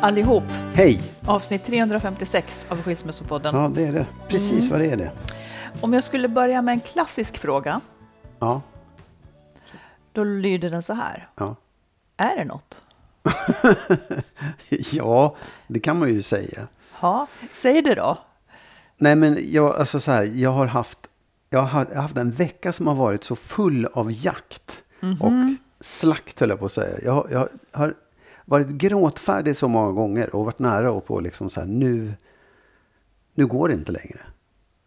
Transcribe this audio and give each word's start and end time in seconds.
Allihop! 0.00 0.42
Hej! 0.74 1.02
Avsnitt 1.26 1.64
356 1.64 2.66
av 2.68 2.82
Skilsmässopodden. 2.82 3.54
Ja, 3.54 3.70
det 3.74 3.84
är 3.86 3.92
det. 3.92 4.06
Precis 4.28 4.52
Mm. 4.60 4.70
vad 4.70 4.80
det 4.80 4.86
är 4.90 4.96
det. 4.96 5.10
Om 5.80 5.92
jag 5.92 6.04
skulle 6.04 6.28
börja 6.28 6.62
med 6.62 6.72
en 6.72 6.80
klassisk 6.80 7.38
fråga, 7.38 7.80
Ja, 8.38 8.60
då 10.12 10.24
lyder 10.24 10.70
den 10.70 10.82
så 10.82 10.92
här. 10.94 11.28
ja. 11.36 11.56
Är 12.16 12.36
det 12.36 12.44
något? 12.44 12.80
ja, 14.68 15.36
det 15.66 15.80
kan 15.80 15.98
man 15.98 16.08
ju 16.08 16.22
säga. 16.22 16.68
Ja, 17.00 17.26
säg 17.52 17.82
det 17.82 17.94
då. 17.94 18.18
Nej, 18.96 19.16
men 19.16 19.38
jag, 19.52 19.76
alltså 19.76 20.00
så 20.00 20.10
här, 20.12 20.22
jag 20.34 20.50
har 20.50 20.66
haft, 20.66 20.98
jag 21.50 21.62
har 21.62 21.94
haft 21.94 22.16
en 22.16 22.30
vecka 22.30 22.72
som 22.72 22.86
har 22.86 22.94
varit 22.94 23.24
så 23.24 23.36
full 23.36 23.86
av 23.86 24.12
jakt 24.12 24.82
och 25.20 25.32
slakt 25.80 26.40
höll 26.40 26.48
jag 26.48 26.58
på 26.58 26.66
att 26.66 26.72
säga. 26.72 26.98
Jag, 27.04 27.28
jag 27.30 27.48
har 27.72 27.94
varit 28.50 28.68
gråtfärdig 28.68 29.56
så 29.56 29.68
många 29.68 29.92
gånger 29.92 30.34
och 30.34 30.44
varit 30.44 30.58
nära 30.58 30.92
och 30.92 31.06
på 31.06 31.20
liksom 31.20 31.50
så 31.50 31.60
här, 31.60 31.66
nu, 31.66 32.12
nu 33.34 33.46
går 33.46 33.68
det 33.68 33.74
inte 33.74 33.92
längre. 33.92 34.20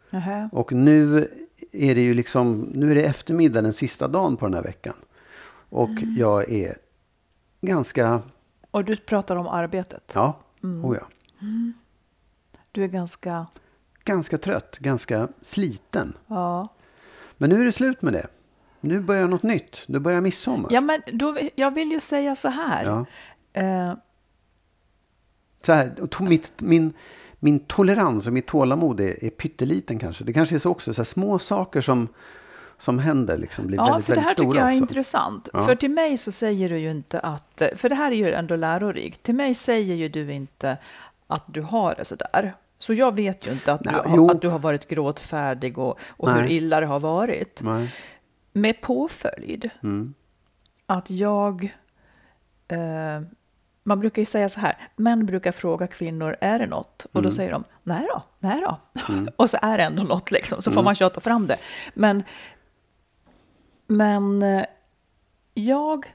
Nähä. 0.09 0.49
Och 0.51 0.71
nu 0.71 1.27
är 1.71 1.95
det 1.95 2.01
ju 2.01 2.13
liksom, 2.13 2.71
nu 2.73 2.91
är 2.91 2.95
det 2.95 3.03
eftermiddag 3.03 3.61
den 3.61 3.73
sista 3.73 4.07
dagen 4.07 4.37
på 4.37 4.45
den 4.45 4.53
här 4.53 4.63
veckan. 4.63 4.95
Och 5.69 5.89
jag 6.17 6.51
är 6.51 6.77
ganska, 7.61 8.21
Och 8.71 8.85
du 8.85 8.95
pratar 8.97 9.35
om 9.35 9.47
arbetet. 9.47 10.11
ja, 10.13 10.39
oh 10.61 10.97
ja, 10.99 11.07
Du 12.71 12.83
är 12.83 12.87
ganska, 12.87 13.47
ganska 14.03 14.37
trött, 14.37 14.77
ganska 14.79 15.27
sliten. 15.41 16.13
ja. 16.27 16.67
Men 17.37 17.49
nu 17.49 17.61
är 17.61 17.65
det 17.65 17.71
slut 17.71 18.01
med 18.01 18.13
det. 18.13 18.27
Nu 18.81 18.99
börjar 19.01 19.27
något 19.27 19.43
nytt. 19.43 19.83
Nu 19.87 19.99
börjar 19.99 20.21
midsommar. 20.21 20.71
Ja, 20.73 20.81
men 20.81 21.01
då, 21.13 21.37
jag 21.55 21.71
vill 21.71 21.91
ju 21.91 21.99
säga 21.99 22.35
så 22.35 22.47
här. 22.49 22.85
Ja. 22.85 23.05
Eh, 23.53 23.93
Så 25.63 25.73
här, 25.73 26.01
och 26.01 26.09
to, 26.11 26.23
mitt, 26.23 26.51
min, 26.61 26.93
min 27.39 27.59
tolerans 27.59 28.27
och 28.27 28.33
mitt 28.33 28.47
tålamod 28.47 28.99
är, 28.99 29.23
är 29.25 29.29
pytteliten 29.29 29.99
kanske. 29.99 30.23
Det 30.23 30.33
kanske 30.33 30.55
är 30.55 30.59
så 30.59 30.69
också, 30.71 30.93
så 30.93 31.01
här, 31.01 31.05
små 31.05 31.39
saker 31.39 31.81
som, 31.81 32.07
som 32.77 32.99
händer 32.99 33.37
liksom 33.37 33.67
blir 33.67 33.77
ja, 33.77 33.85
väldigt, 33.85 34.05
för 34.05 34.15
det 34.15 34.21
väldigt 34.21 34.29
här 34.29 34.35
tycker 34.35 34.49
stora 34.49 34.59
jag 34.59 34.67
är 34.69 34.71
också. 34.73 34.81
intressant. 34.83 35.49
Ja. 35.53 35.63
För 35.63 35.75
till 35.75 35.91
mig 35.91 36.17
så 36.17 36.31
säger 36.31 36.69
du 36.69 36.77
ju 36.77 36.91
inte 36.91 37.19
att, 37.19 37.61
för 37.75 37.89
det 37.89 37.95
här 37.95 38.11
är 38.11 38.15
ju 38.15 38.33
ändå 38.33 38.55
lärorikt. 38.55 39.23
Till 39.23 39.35
mig 39.35 39.53
säger 39.53 39.95
ju 39.95 40.09
du 40.09 40.33
inte 40.33 40.77
att 41.27 41.43
du 41.47 41.61
har 41.61 41.95
det 41.95 42.05
så 42.05 42.15
där. 42.15 42.53
Så 42.79 42.93
jag 42.93 43.15
vet 43.15 43.47
ju 43.47 43.51
inte 43.51 43.73
att, 43.73 43.85
Nej, 43.85 43.95
du, 44.05 44.09
har, 44.19 44.31
att 44.31 44.41
du 44.41 44.47
har 44.47 44.59
varit 44.59 44.87
gråtfärdig 44.87 45.77
och, 45.77 45.99
och 46.09 46.31
hur 46.31 46.51
illa 46.51 46.79
det 46.79 46.85
har 46.85 46.99
varit. 46.99 47.61
Nej. 47.63 47.93
Med 48.53 48.81
påföljd 48.81 49.69
Mm. 49.83 50.13
att 50.85 51.09
jag... 51.09 51.75
Eh, 52.67 53.21
man 53.83 53.99
brukar 53.99 54.21
ju 54.21 54.25
säga 54.25 54.49
så 54.49 54.59
här, 54.59 54.77
män 54.95 55.25
brukar 55.25 55.51
fråga 55.51 55.87
kvinnor, 55.87 56.35
är 56.41 56.59
det 56.59 56.65
något? 56.65 57.05
Och 57.11 57.21
då 57.21 57.31
säger 57.31 57.51
de, 57.51 57.63
nej 57.83 58.07
då, 58.13 58.23
nej 58.39 58.61
då. 58.61 58.79
och 59.35 59.49
så 59.49 59.57
är 59.61 59.77
det 59.77 59.83
ändå 59.83 60.03
något 60.03 60.31
liksom, 60.31 60.61
så 60.61 60.71
får 60.71 60.83
man 60.83 60.95
tjata 60.95 61.21
fram 61.21 61.47
det. 61.47 61.57
Men, 61.93 62.23
men 63.87 64.43
eh, 64.43 64.65
jag... 65.53 66.13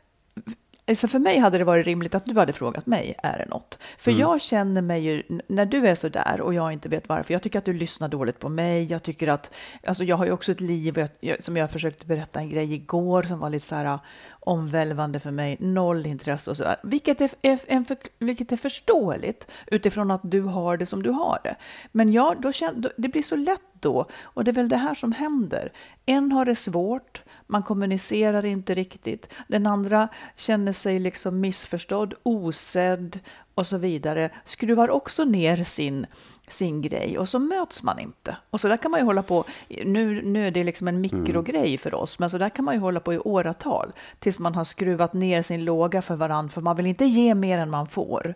Alltså 0.89 1.09
för 1.09 1.19
mig 1.19 1.39
hade 1.39 1.59
det 1.59 1.65
varit 1.65 1.87
rimligt 1.87 2.15
att 2.15 2.25
du 2.25 2.35
hade 2.35 2.53
frågat 2.53 2.87
mig, 2.87 3.15
är 3.23 3.39
det 3.39 3.45
något? 3.45 3.79
För 3.99 4.11
jag 4.11 4.41
känner 4.41 4.83
mig 4.83 5.01
ju, 5.03 5.23
när 5.47 5.67
du 5.67 5.89
är 5.89 5.95
så 5.95 6.09
där 6.09 6.41
och 6.41 6.55
jag 6.55 6.73
inte 6.73 6.89
vet 6.89 7.09
varför, 7.09 7.35
jag 7.35 7.43
tycker 7.43 7.59
att 7.59 7.65
du 7.65 7.73
lyssnar 7.73 8.09
dåligt 8.09 8.39
på 8.39 8.49
mig, 8.49 8.85
jag 8.85 9.03
tycker 9.03 9.29
att, 9.29 9.51
alltså 9.87 10.05
jag 10.05 10.17
har 10.17 10.25
ju 10.25 10.33
också 10.33 10.53
ett 10.53 10.61
liv, 10.61 10.99
jag, 10.99 11.09
jag, 11.21 11.43
som 11.43 11.57
jag 11.57 11.71
försökte 11.71 12.07
berätta 12.07 12.41
en 12.41 12.49
grej 12.51 12.75
igår 12.75 13.23
som 13.23 13.39
var 13.39 13.51
lite 13.51 13.67
så 13.67 13.75
här 13.75 13.85
ah, 13.85 14.01
omvälvande 14.41 15.21
för 15.21 15.31
mig, 15.31 15.57
noll 15.61 16.07
intresse 16.07 16.51
och 16.51 16.57
så 16.57 16.65
vilket 16.83 17.21
är, 17.21 17.31
är, 17.43 17.59
en 17.67 17.85
för, 17.85 17.97
vilket 18.19 18.53
är 18.53 18.57
förståeligt 18.57 19.47
utifrån 19.67 20.11
att 20.11 20.21
du 20.25 20.41
har 20.41 20.77
det 20.77 20.87
som 20.87 21.03
du 21.03 21.11
har 21.11 21.41
det. 21.45 21.57
Men 21.93 22.13
ja, 22.13 22.35
då 22.39 22.53
känner, 22.53 22.93
det 22.97 23.09
blir 23.09 23.23
så 23.23 23.37
lätt 23.37 23.61
då, 23.81 24.07
och 24.23 24.45
det 24.45 24.51
är 24.51 24.53
väl 24.53 24.69
det 24.69 24.77
här 24.77 24.95
som 24.95 25.13
händer. 25.13 25.73
En 26.07 26.33
har 26.33 26.45
det 26.45 26.57
svårt, 26.57 27.23
man 27.51 27.63
kommunicerar 27.63 28.45
inte 28.45 28.75
riktigt. 28.75 29.29
Den 29.49 29.67
andra 29.67 30.09
känner 30.37 30.73
sig 30.73 30.99
liksom 30.99 31.41
missförstådd, 31.41 32.15
osedd 32.23 33.21
och 33.55 33.67
så 33.67 33.79
vidare. 33.79 34.31
Skruvar 34.45 34.91
också 34.91 35.25
ner 35.25 35.65
sin, 35.65 36.07
sin 36.49 36.83
grej 36.83 37.19
och 37.19 37.29
så 37.29 37.39
möts 37.39 37.83
man 37.83 37.99
inte. 37.99 38.37
Och 38.51 38.61
så 38.61 38.69
där 38.69 38.77
kan 38.77 38.91
man 38.91 39.01
ju 39.01 39.07
hålla 39.07 39.23
på, 39.23 39.45
nu, 39.85 40.23
nu 40.23 40.47
är 40.47 40.51
det 40.51 40.65
liksom 40.65 40.89
en 40.89 41.01
mikrogrej 41.01 41.79
för 41.79 41.95
oss, 41.95 42.19
men 42.19 42.31
så 42.31 42.39
där 42.39 42.49
kan 42.51 42.65
man 42.65 42.75
ju 42.75 42.81
hålla 42.81 43.01
på 43.01 43.15
i 43.15 43.19
åratal 43.19 43.93
tills 44.19 44.39
man 44.39 44.55
har 44.55 44.65
skruvat 44.65 45.13
ner 45.13 45.43
sin 45.43 45.65
låga 45.65 46.03
för 46.03 46.17
varandra, 46.17 46.53
för 46.53 46.61
man 46.61 46.77
vill 46.77 46.87
inte 46.87 47.05
ge 47.05 47.35
mer 47.35 47.59
än 47.59 47.71
man 47.71 47.87
får. 47.89 48.35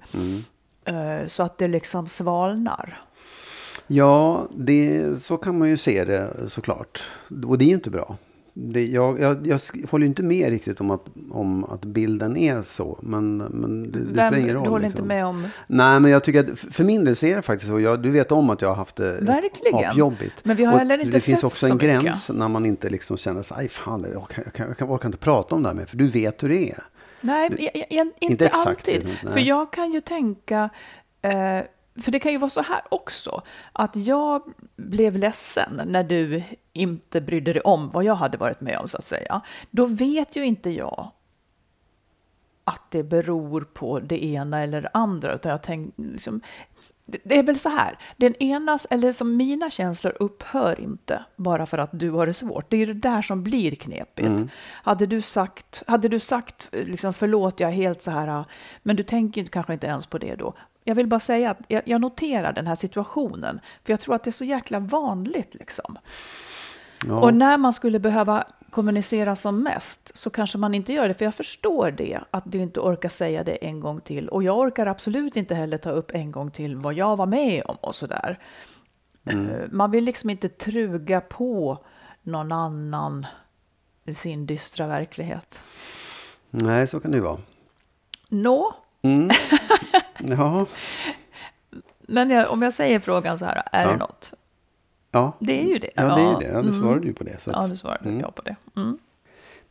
Eh, 0.84 1.26
Så 1.26 1.42
att 1.42 1.58
det 1.58 1.68
liksom 1.68 2.08
svalnar. 2.08 3.02
Ja, 3.86 4.46
det, 4.56 5.04
så 5.22 5.36
kan 5.36 5.58
man 5.58 5.68
ju 5.68 5.76
se 5.76 6.04
det 6.04 6.50
såklart. 6.50 7.02
Och 7.46 7.58
det 7.58 7.64
är 7.64 7.66
ju 7.66 7.74
inte 7.74 7.90
bra. 7.90 8.16
Det, 8.54 8.86
jag, 8.86 9.20
jag, 9.20 9.46
jag 9.46 9.60
håller 9.90 10.06
inte 10.06 10.22
med 10.22 10.50
riktigt 10.50 10.80
om 10.80 10.90
att, 10.90 11.04
om 11.30 11.64
att 11.64 11.84
bilden 11.84 12.36
är 12.36 12.62
så. 12.62 12.98
Men, 13.02 13.36
men 13.36 13.92
det, 13.92 13.98
det 13.98 14.04
spelar 14.10 14.36
ingen 14.36 14.54
roll. 14.54 14.64
du 14.64 14.70
håller 14.70 14.88
liksom. 14.88 15.04
inte 15.04 15.14
med 15.14 15.26
om... 15.26 15.46
Nej, 15.66 16.00
men 16.00 16.10
jag 16.10 16.24
tycker 16.24 16.52
att 16.52 16.58
för 16.58 16.84
min 16.84 17.04
del 17.04 17.16
så 17.16 17.26
är 17.26 17.36
det 17.36 17.42
faktiskt 17.42 17.70
så. 17.70 17.80
Jag, 17.80 18.02
du 18.02 18.10
vet 18.10 18.32
om 18.32 18.50
att 18.50 18.62
jag 18.62 18.68
har 18.68 18.76
haft 18.76 18.96
det 18.96 19.18
Verkligen. 19.20 19.84
apjobbigt. 19.90 20.34
Men 20.42 20.56
vi 20.56 20.64
har 20.64 20.72
Och 20.72 20.78
heller 20.78 20.98
inte 20.98 21.10
Det 21.10 21.20
finns 21.20 21.44
också 21.44 21.66
så 21.66 21.72
en 21.72 21.76
mycket. 21.76 22.02
gräns 22.02 22.30
när 22.30 22.48
man 22.48 22.66
inte 22.66 22.88
liksom 22.88 23.16
känner 23.16 23.42
sig, 23.42 23.68
fan, 23.68 24.06
jag, 24.12 24.28
kan, 24.28 24.44
jag, 24.44 24.52
kan, 24.54 24.68
jag, 24.68 24.76
kan, 24.78 24.88
orkar 24.90 25.08
inte 25.08 25.18
prata 25.18 25.54
om 25.54 25.62
det 25.62 25.68
här 25.68 25.76
mer. 25.76 25.86
För 25.86 25.96
du 25.96 26.06
vet 26.06 26.42
hur 26.42 26.48
det 26.48 26.70
är. 26.70 26.82
Nej, 27.20 27.70
jag, 27.90 28.06
inte, 28.06 28.14
inte 28.20 28.48
alltid. 28.48 29.08
nej. 29.24 29.32
För 29.32 29.40
jag 29.40 29.72
kan 29.72 29.92
ju 29.92 30.00
tänka, 30.00 30.70
eh, 31.22 31.60
för 32.00 32.10
det 32.10 32.18
kan 32.18 32.32
ju 32.32 32.38
vara 32.38 32.50
så 32.50 32.62
här 32.62 32.82
också, 32.88 33.42
att 33.72 33.96
jag 33.96 34.42
blev 34.76 35.16
ledsen 35.16 35.80
när 35.86 36.04
du 36.04 36.42
inte 36.72 37.20
brydde 37.20 37.52
dig 37.52 37.62
om 37.62 37.90
vad 37.90 38.04
jag 38.04 38.14
hade 38.14 38.38
varit 38.38 38.60
med 38.60 38.78
om 38.78 38.88
så 38.88 38.96
att 38.96 39.04
säga. 39.04 39.40
Då 39.70 39.86
vet 39.86 40.36
ju 40.36 40.44
inte 40.44 40.70
jag 40.70 41.10
att 42.64 42.90
det 42.90 43.02
beror 43.02 43.60
på 43.60 44.00
det 44.00 44.24
ena 44.24 44.60
eller 44.60 44.82
det 44.82 44.90
andra, 44.94 45.34
utan 45.34 45.52
jag 45.52 45.62
tänker 45.62 46.02
liksom, 46.02 46.40
det, 47.06 47.38
är 47.38 47.42
väl 47.42 47.58
så 47.58 47.68
här, 47.68 47.98
den 48.16 48.42
enas, 48.42 48.86
eller 48.90 49.12
som 49.12 49.36
mina 49.36 49.70
känslor 49.70 50.16
upphör 50.20 50.80
inte 50.80 51.24
bara 51.36 51.66
för 51.66 51.78
att 51.78 51.90
du 51.92 52.10
har 52.10 52.26
det 52.26 52.34
svårt. 52.34 52.70
Det 52.70 52.76
är 52.76 52.86
det 52.86 52.94
där 52.94 53.22
som 53.22 53.42
blir 53.42 53.74
knepigt. 53.74 54.28
Hade 54.62 55.06
du 55.06 55.22
sagt, 55.22 55.82
hade 55.86 56.08
du 56.08 56.18
sagt 56.18 56.68
liksom, 56.72 57.12
förlåt, 57.12 57.60
jag 57.60 57.70
är 57.70 57.74
helt 57.74 58.02
så 58.02 58.10
här, 58.10 58.44
men 58.82 58.96
du 58.96 59.02
tänker 59.02 59.44
kanske 59.44 59.72
inte 59.72 59.86
ens 59.86 60.06
på 60.06 60.18
det 60.18 60.34
då. 60.34 60.54
Jag 60.84 60.94
vill 60.94 61.06
bara 61.06 61.20
säga 61.20 61.50
att 61.50 61.58
jag, 61.68 61.82
jag 61.84 62.00
noterar 62.00 62.52
den 62.52 62.66
här 62.66 62.74
situationen, 62.76 63.60
för 63.84 63.92
jag 63.92 64.00
tror 64.00 64.14
att 64.14 64.24
det 64.24 64.30
är 64.30 64.32
så 64.32 64.44
jäkla 64.44 64.78
vanligt 64.78 65.54
liksom. 65.54 65.98
Ja. 67.06 67.20
Och 67.20 67.34
när 67.34 67.58
man 67.58 67.72
skulle 67.72 67.98
behöva 67.98 68.44
kommunicera 68.70 69.36
som 69.36 69.62
mest 69.62 70.10
så 70.16 70.30
kanske 70.30 70.58
man 70.58 70.74
inte 70.74 70.92
gör 70.92 71.08
det, 71.08 71.14
för 71.14 71.24
jag 71.24 71.34
förstår 71.34 71.90
det, 71.90 72.20
att 72.30 72.52
du 72.52 72.58
inte 72.58 72.80
orkar 72.80 73.08
säga 73.08 73.44
det 73.44 73.54
en 73.54 73.80
gång 73.80 74.00
till. 74.00 74.28
Och 74.28 74.42
jag 74.42 74.58
orkar 74.58 74.86
absolut 74.86 75.36
inte 75.36 75.54
heller 75.54 75.78
ta 75.78 75.90
upp 75.90 76.10
en 76.14 76.32
gång 76.32 76.50
till 76.50 76.76
vad 76.76 76.94
jag 76.94 77.16
var 77.16 77.26
med 77.26 77.62
om 77.66 77.76
och 77.80 77.94
sådär. 77.94 78.38
Mm. 79.24 79.50
Eh, 79.50 79.60
Man 79.70 79.90
vill 79.90 80.04
liksom 80.04 80.30
inte 80.30 80.48
truga 80.48 81.20
på 81.20 81.78
någon 82.22 82.52
annan 82.52 83.26
sin 84.14 84.46
dystra 84.46 84.86
verklighet. 84.86 85.62
Nej, 86.50 86.86
så 86.86 87.00
kan 87.00 87.10
det 87.10 87.16
ju 87.16 87.22
vara. 87.22 87.38
Nå, 88.28 88.74
Mm. 89.04 89.30
Ja, 90.28 90.66
men 92.08 92.30
jag, 92.30 92.50
om 92.50 92.62
jag 92.62 92.72
säger 92.72 93.00
frågan 93.00 93.38
så 93.38 93.44
här, 93.44 93.62
är 93.72 93.84
Ja. 93.84 93.90
det 93.92 93.96
något? 93.96 94.32
ja. 95.10 95.32
Det 95.38 95.60
är 95.60 95.66
ju 95.66 95.78
det. 95.78 95.90
Ja, 95.94 96.02
det 96.02 96.22
är 96.22 96.40
det. 96.40 96.46
Ja, 96.54 96.62
du 96.62 96.68
Mm. 96.68 96.80
svarade 96.80 97.06
ju 97.06 97.12
på 97.12 97.24
det. 97.24 97.40
Så 97.42 97.50
Ja, 97.50 97.58
att, 97.58 97.70
du 97.70 97.76
svarade 97.76 98.08
Mm. 98.08 98.20
ja 98.20 98.30
på 98.30 98.42
det. 98.42 98.56
Mm. 98.76 98.98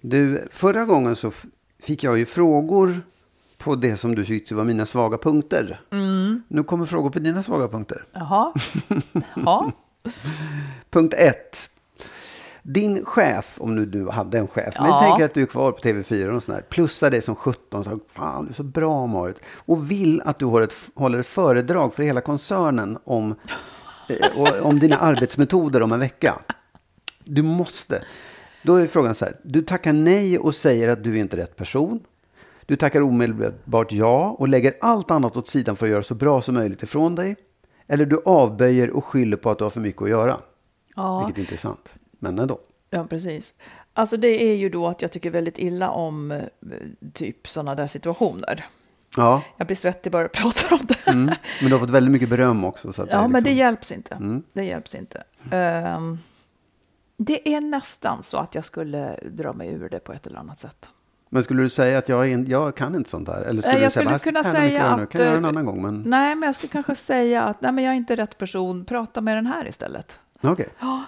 Du, 0.01 0.47
förra 0.51 0.85
gången 0.85 1.15
så 1.15 1.31
fick 1.79 2.03
jag 2.03 2.17
ju 2.19 2.25
frågor 2.25 3.01
på 3.57 3.75
det 3.75 3.97
som 3.97 4.15
du 4.15 4.25
tyckte 4.25 4.55
var 4.55 4.63
mina 4.63 4.85
svaga 4.85 5.17
punkter. 5.17 5.81
Mm. 5.91 6.43
Nu 6.47 6.63
kommer 6.63 6.85
frågor 6.85 7.09
på 7.09 7.19
dina 7.19 7.43
svaga 7.43 7.67
punkter. 7.67 8.03
Jaha. 8.11 8.53
Ja. 9.45 9.71
Punkt 10.89 11.13
ett. 11.17 11.69
Din 12.63 13.05
chef, 13.05 13.57
om 13.61 13.75
du 13.75 13.85
nu 13.85 14.09
hade 14.09 14.37
en 14.37 14.47
chef, 14.47 14.75
men 14.79 14.89
Ja. 14.89 14.99
tänk 15.03 15.21
att 15.21 15.33
du 15.33 15.41
är 15.41 15.45
kvar 15.45 15.71
på 15.71 15.79
TV4 15.79 16.27
och 16.35 16.43
sådär, 16.43 16.61
plussar 16.69 17.11
det 17.11 17.21
som 17.21 17.35
17, 17.35 17.83
så 17.83 17.99
fan 18.07 18.45
du 18.45 18.49
är 18.49 18.53
så 18.53 18.63
bra 18.63 19.07
Marit, 19.07 19.37
och 19.45 19.91
vill 19.91 20.21
att 20.25 20.39
du 20.39 20.45
håller 20.45 20.63
ett, 20.67 20.75
håller 20.95 21.19
ett 21.19 21.27
föredrag 21.27 21.93
för 21.93 22.03
hela 22.03 22.21
koncernen 22.21 22.97
om, 23.03 23.35
eh, 24.09 24.65
om 24.65 24.79
dina 24.79 24.97
arbetsmetoder 24.97 25.81
om 25.81 25.91
en 25.91 25.99
vecka. 25.99 26.39
Du 27.23 27.41
måste. 27.43 28.03
Då 28.63 28.75
är 28.75 28.87
frågan 28.87 29.15
så 29.15 29.25
här, 29.25 29.35
du 29.43 29.61
tackar 29.61 29.93
nej 29.93 30.39
och 30.39 30.55
säger 30.55 30.87
att 30.87 31.03
du 31.03 31.15
är 31.15 31.19
inte 31.21 31.37
rätt 31.37 31.55
person. 31.55 31.99
Du 32.65 32.75
tackar 32.75 33.01
omedelbart 33.01 33.91
ja 33.91 34.35
och 34.39 34.47
lägger 34.47 34.73
allt 34.81 35.11
annat 35.11 35.37
åt 35.37 35.47
sidan 35.47 35.75
för 35.75 35.85
att 35.85 35.91
göra 35.91 36.03
så 36.03 36.15
bra 36.15 36.41
som 36.41 36.53
möjligt 36.55 36.83
ifrån 36.83 37.15
dig. 37.15 37.35
Eller 37.87 38.05
du 38.05 38.21
avböjer 38.25 38.89
och 38.89 39.05
skyller 39.05 39.37
på 39.37 39.49
att 39.51 39.57
du 39.57 39.63
har 39.63 39.69
för 39.71 39.79
mycket 39.79 40.01
att 40.01 40.09
göra. 40.09 40.37
ja. 40.95 41.25
Vilket 41.25 41.39
inte 41.41 41.55
är 41.55 41.57
sant. 41.57 41.93
Men 42.23 42.39
ändå. 42.39 42.59
Ja, 42.89 43.05
precis. 43.09 43.53
Alltså 43.93 44.17
det 44.17 44.43
är 44.51 44.55
ju 44.55 44.69
då 44.69 44.87
att 44.87 45.01
jag 45.01 45.11
tycker 45.11 45.29
väldigt 45.29 45.59
illa 45.59 45.89
om 45.89 46.31
eh, 46.31 46.41
typ 47.13 47.47
sådana 47.47 47.75
där 47.75 47.87
situationer. 47.87 48.65
Ja, 49.17 49.41
Jag 49.57 49.67
blir 49.67 49.77
svettig 49.77 50.11
bara 50.11 50.21
jag 50.21 50.31
pratar 50.31 50.73
om 50.73 50.79
det. 50.83 51.07
mm. 51.11 51.25
men 51.61 51.69
du 51.69 51.71
har 51.71 51.79
fått 51.79 51.89
väldigt 51.89 52.11
mycket 52.11 52.29
beröm 52.29 52.65
också. 52.65 52.93
Så 52.93 53.01
att 53.03 53.09
Ja, 53.09 53.17
är 53.17 53.21
men 53.21 53.31
det 53.31 53.37
liksom- 53.49 53.57
hjälps 53.57 53.91
inte. 53.91 54.15
Mm. 54.15 54.43
Det 54.53 54.63
hjälps 54.63 54.95
inte. 54.95 55.23
Ehm, 55.51 56.17
det 57.17 57.55
är 57.55 57.61
nästan 57.61 58.23
så 58.23 58.37
att 58.37 58.55
jag 58.55 58.65
skulle 58.65 59.19
dra 59.31 59.53
mig 59.53 59.67
ur 59.69 59.89
det 59.89 59.99
på 59.99 60.13
ett 60.13 60.27
eller 60.27 60.39
annat 60.39 60.59
sätt. 60.59 60.89
Men 61.29 61.43
skulle 61.43 61.61
du 61.63 61.69
säga 61.69 61.97
att 61.97 62.09
jag, 62.09 62.27
är 62.27 62.31
in, 62.33 62.45
jag 62.47 62.75
kan 62.75 62.95
inte 62.95 63.09
sånt 63.09 63.27
här? 63.27 63.41
Eller 63.41 63.61
skulle 63.61 63.73
Nej, 63.73 63.79
du 63.79 63.83
jag 63.85 63.91
säga, 63.91 64.19
skulle 64.19 64.35
"Vad, 64.39 64.45
så 64.45 64.51
kunna 64.51 64.69
jävla 64.69 64.71
mycket 64.71 64.71
säga 64.81 64.95
nu. 64.97 65.03
att, 65.03 65.09
kan 65.09 65.21
jag 65.21 65.27
göra 65.27 65.37
en 65.37 65.45
eh, 65.45 65.49
annan 65.49 65.65
gång. 65.65 65.81
Men 65.81 66.03
Nej, 66.05 66.35
men 66.35 66.47
jag 66.47 66.55
skulle 66.55 66.71
kanske 66.71 66.95
säga 66.95 67.43
att 67.43 67.61
nej, 67.61 67.71
men 67.71 67.83
jag 67.83 67.91
är 67.93 67.97
inte 67.97 68.15
rätt 68.15 68.37
person. 68.37 68.85
Prata 68.85 69.21
med 69.21 69.37
den 69.37 69.45
här 69.45 69.67
istället. 69.67 70.19
Okej. 70.41 70.67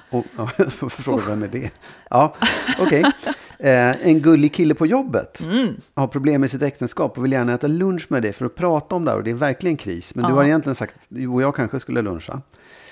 Och, 0.10 0.26
ja, 0.38 0.50
jag 0.58 0.72
får 0.74 0.90
fråga 0.90 1.24
vem 1.28 1.44
är 1.44 1.48
det? 1.48 1.72
Ja, 2.10 2.36
okej. 2.80 3.04
Eh, 3.60 4.08
en 4.08 4.22
gullig 4.22 4.54
kille 4.54 4.74
på 4.76 4.86
jobbet 4.86 5.42
Mm. 5.42 5.76
har 5.96 6.08
problem 6.08 6.42
med 6.42 6.52
sitt 6.52 6.62
äktenskap 6.62 7.18
och 7.18 7.24
vill 7.26 7.32
gärna 7.32 7.54
äta 7.54 7.68
lunch 7.68 8.06
med 8.10 8.22
dig 8.24 8.34
för 8.34 8.46
att 8.46 8.56
prata 8.56 8.96
om 8.96 9.06
det 9.06 9.12
här. 9.12 9.18
Och 9.18 9.24
det 9.24 9.32
är 9.32 9.36
verkligen 9.36 9.78
kris. 9.78 10.16
Men 10.16 10.26
du 10.26 10.32
Ja. 10.32 10.36
har 10.36 10.46
egentligen 10.46 10.76
sagt 10.76 10.96
att 10.96 11.06
du 11.10 11.28
och 11.28 11.42
jag 11.42 11.56
kanske 11.56 11.80
skulle 11.80 12.02
luncha. 12.02 12.42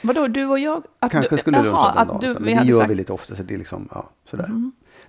Vadå, 0.03 0.27
du 0.27 0.45
och 0.45 0.59
jag? 0.59 0.83
Att 0.99 1.11
Kanske 1.11 1.35
du, 1.35 1.39
skulle 1.39 1.57
Jaha, 1.57 1.65
luncha 1.65 1.93
den 1.95 2.07
dagen. 2.07 2.19
du, 2.21 2.33
Men 2.33 2.43
det 2.65 2.71
gör 2.71 2.79
sagt, 2.79 2.91
vi 2.91 2.95
lite 2.95 3.13
ofta. 3.13 3.35
Så 3.35 3.43
det 3.43 3.53
är 3.53 3.57
liksom, 3.57 3.87
ja, 3.91 4.09
sådär. 4.29 4.49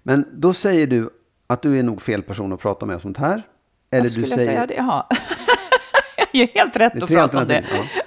Men 0.03 0.25
då 0.33 0.53
säger 0.55 0.87
du 0.87 1.11
att 1.47 1.63
du 1.63 1.79
är 1.79 1.83
nog 1.83 2.03
fel 2.03 2.23
person 2.23 2.53
att 2.53 2.61
prata 2.61 2.87
med 2.87 2.95
om 2.95 3.01
sånt 3.01 3.17
här. 3.19 3.43
Eller 3.91 4.03
Varför 4.03 4.05
du 4.05 4.11
skulle 4.11 4.27
jag 4.27 4.39
säger, 4.39 4.53
säga 4.53 4.67
det? 4.67 4.75
Jaha. 4.75 5.07
är 6.43 6.47
helt 6.47 6.77
rätt 6.77 7.03
att 7.03 7.09
prata 7.09 7.39
om 7.41 7.47
det. 7.47 7.65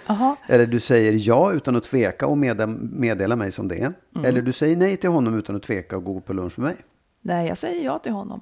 Ja. 0.07 0.35
Eller 0.47 0.65
du 0.67 0.79
säger 0.79 1.13
ja 1.27 1.51
utan 1.51 1.75
att 1.75 1.83
tveka 1.83 2.27
och 2.27 2.37
meddela 2.37 3.35
mig 3.35 3.51
som 3.51 3.67
det 3.67 3.75
är. 3.75 3.93
Mm. 4.15 4.25
Eller 4.25 4.41
du 4.41 4.53
säger 4.53 4.75
nej 4.75 4.97
till 4.97 5.09
honom 5.09 5.39
utan 5.39 5.55
att 5.55 5.63
tveka 5.63 5.97
och 5.97 6.03
gå 6.03 6.21
på 6.21 6.33
lunch 6.33 6.59
med 6.59 6.65
mig. 6.65 6.75
Nej, 7.21 7.47
jag 7.47 7.57
säger 7.57 7.85
ja 7.85 7.99
till 7.99 8.11
honom. 8.11 8.41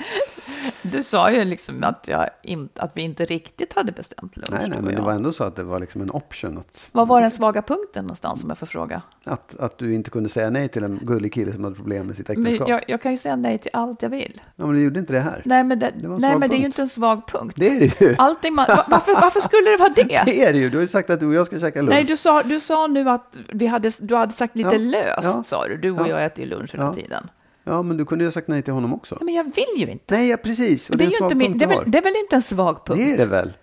du 0.81 1.04
sa 1.04 1.31
ju 1.31 1.44
liksom 1.44 1.83
att, 1.83 2.07
jag 2.07 2.30
inte, 2.44 2.81
att 2.81 2.92
vi 2.98 3.01
inte 3.01 3.25
riktigt 3.25 3.74
hade 3.74 3.92
bestämt 3.92 4.38
lunch. 4.38 4.50
Nej, 4.51 4.69
nej, 4.69 4.80
men 4.81 4.95
det 4.95 5.01
var 5.01 5.12
ändå 5.13 5.31
så 5.31 5.44
att 5.44 5.56
det 5.56 5.63
var 5.63 5.80
liksom 5.80 6.01
en 6.01 6.12
option. 6.12 6.57
Att, 6.57 6.89
Vad 6.92 7.07
var 7.07 7.21
den 7.21 7.31
svaga 7.31 7.62
punkten 7.62 8.04
någonstans 8.06 8.44
om 8.44 8.50
jag 8.50 8.57
får 8.57 8.65
fråga? 8.65 9.01
att, 9.24 9.60
att 9.60 9.77
du 9.77 9.94
inte 9.94 10.10
kunde 10.10 10.30
säga 10.30 10.50
nej 10.50 10.68
till 10.68 10.83
en 10.83 11.00
gullig 11.04 11.33
kille 11.33 11.51
som 11.54 11.63
hade 11.63 11.75
problem 11.75 12.07
med 12.07 12.15
sitt 12.15 12.27
Men 12.27 12.38
äktenskap. 12.38 12.69
jag, 12.69 12.83
jag 12.88 13.01
kan 13.01 13.12
ju 13.12 13.18
säga 13.18 13.36
nej 13.36 13.57
till 13.57 13.71
allt 13.74 14.01
jag 14.01 14.10
vill. 14.10 14.42
Ja, 14.56 14.66
men 14.66 14.75
du 14.75 14.83
gjorde 14.83 15.00
inte 15.00 15.13
det 15.13 15.19
här. 15.19 15.42
Nej, 15.45 15.63
men 15.63 15.80
det, 15.80 15.92
Det 16.01 16.07
nej, 16.07 16.38
men 16.38 16.39
det 16.39 16.45
är 16.45 16.57
ju 16.57 16.63
punkt. 16.63 16.66
inte 16.66 16.81
en 16.81 16.89
svag 16.89 17.27
punkt. 17.27 17.54
Det 17.57 17.68
är 17.68 17.80
det 17.80 18.01
ju. 18.01 18.16
Allting 18.18 18.54
man, 18.54 18.66
va- 18.68 18.86
varför, 18.88 19.13
varför 19.21 19.39
skulle 19.39 19.69
det 19.69 19.77
vara 19.77 19.89
det? 19.95 20.21
Det 20.25 20.44
är 20.44 20.54
det 20.54 20.59
ju. 20.59 20.69
Du 20.69 20.77
har 20.77 20.81
ju 20.81 20.88
sagt 20.88 21.09
att 21.09 21.19
du 21.19 21.27
och 21.27 21.33
jag 21.33 21.45
ska 21.48 21.59
käka 21.59 21.80
lunch. 21.81 21.89
Nej, 21.89 22.04
du 22.04 22.18
sa, 22.18 22.44
du 22.44 22.59
sa 22.59 22.88
nu 22.88 23.09
att 23.09 23.38
vi 23.54 23.68
hade, 23.68 23.92
du 24.01 24.16
hade 24.16 24.33
sagt 24.33 24.56
lite 24.56 24.69
Ja, 24.69 24.77
löst, 24.77 25.19
ja, 25.24 25.44
sa 25.44 25.68
du. 25.68 25.77
Du 25.77 25.92
och 25.92 26.01
ja, 26.01 26.07
jag 26.07 26.25
äter 26.25 26.44
ju 26.45 26.50
lunch 26.50 26.74
hela 26.75 26.94
tiden. 26.94 27.30
Ja, 27.63 27.81
men 27.81 27.98
du 27.98 28.06
kunde 28.06 28.24
ju 28.24 28.27
ha 28.27 28.31
sagt 28.31 28.48
nej 28.48 28.62
till 28.62 28.74
honom 28.74 28.94
också. 28.94 29.18
Ja, 29.19 29.25
Men 29.25 29.33
jag 29.33 29.44
vill 29.44 29.75
ju 29.75 29.92
inte. 29.92 30.15
Nej, 30.15 30.30
ja, 30.30 30.38
precis. 30.38 30.89
Och 30.89 30.98
Det 30.98 31.04
är, 31.04 31.06
ju 31.06 31.12
svag 31.12 31.31
inte 31.31 31.36
min, 31.36 31.57
det, 31.57 31.65
är 31.65 31.69
väl, 31.69 31.92
det 31.92 31.98
är 31.98 32.01
väl 32.01 32.15
inte 32.15 32.36
en 32.36 32.42
svag 32.42 32.86
punkt? 32.86 33.00
Det 33.00 33.12
är 33.13 33.18
det 33.18 33.25
väl? 33.25 33.54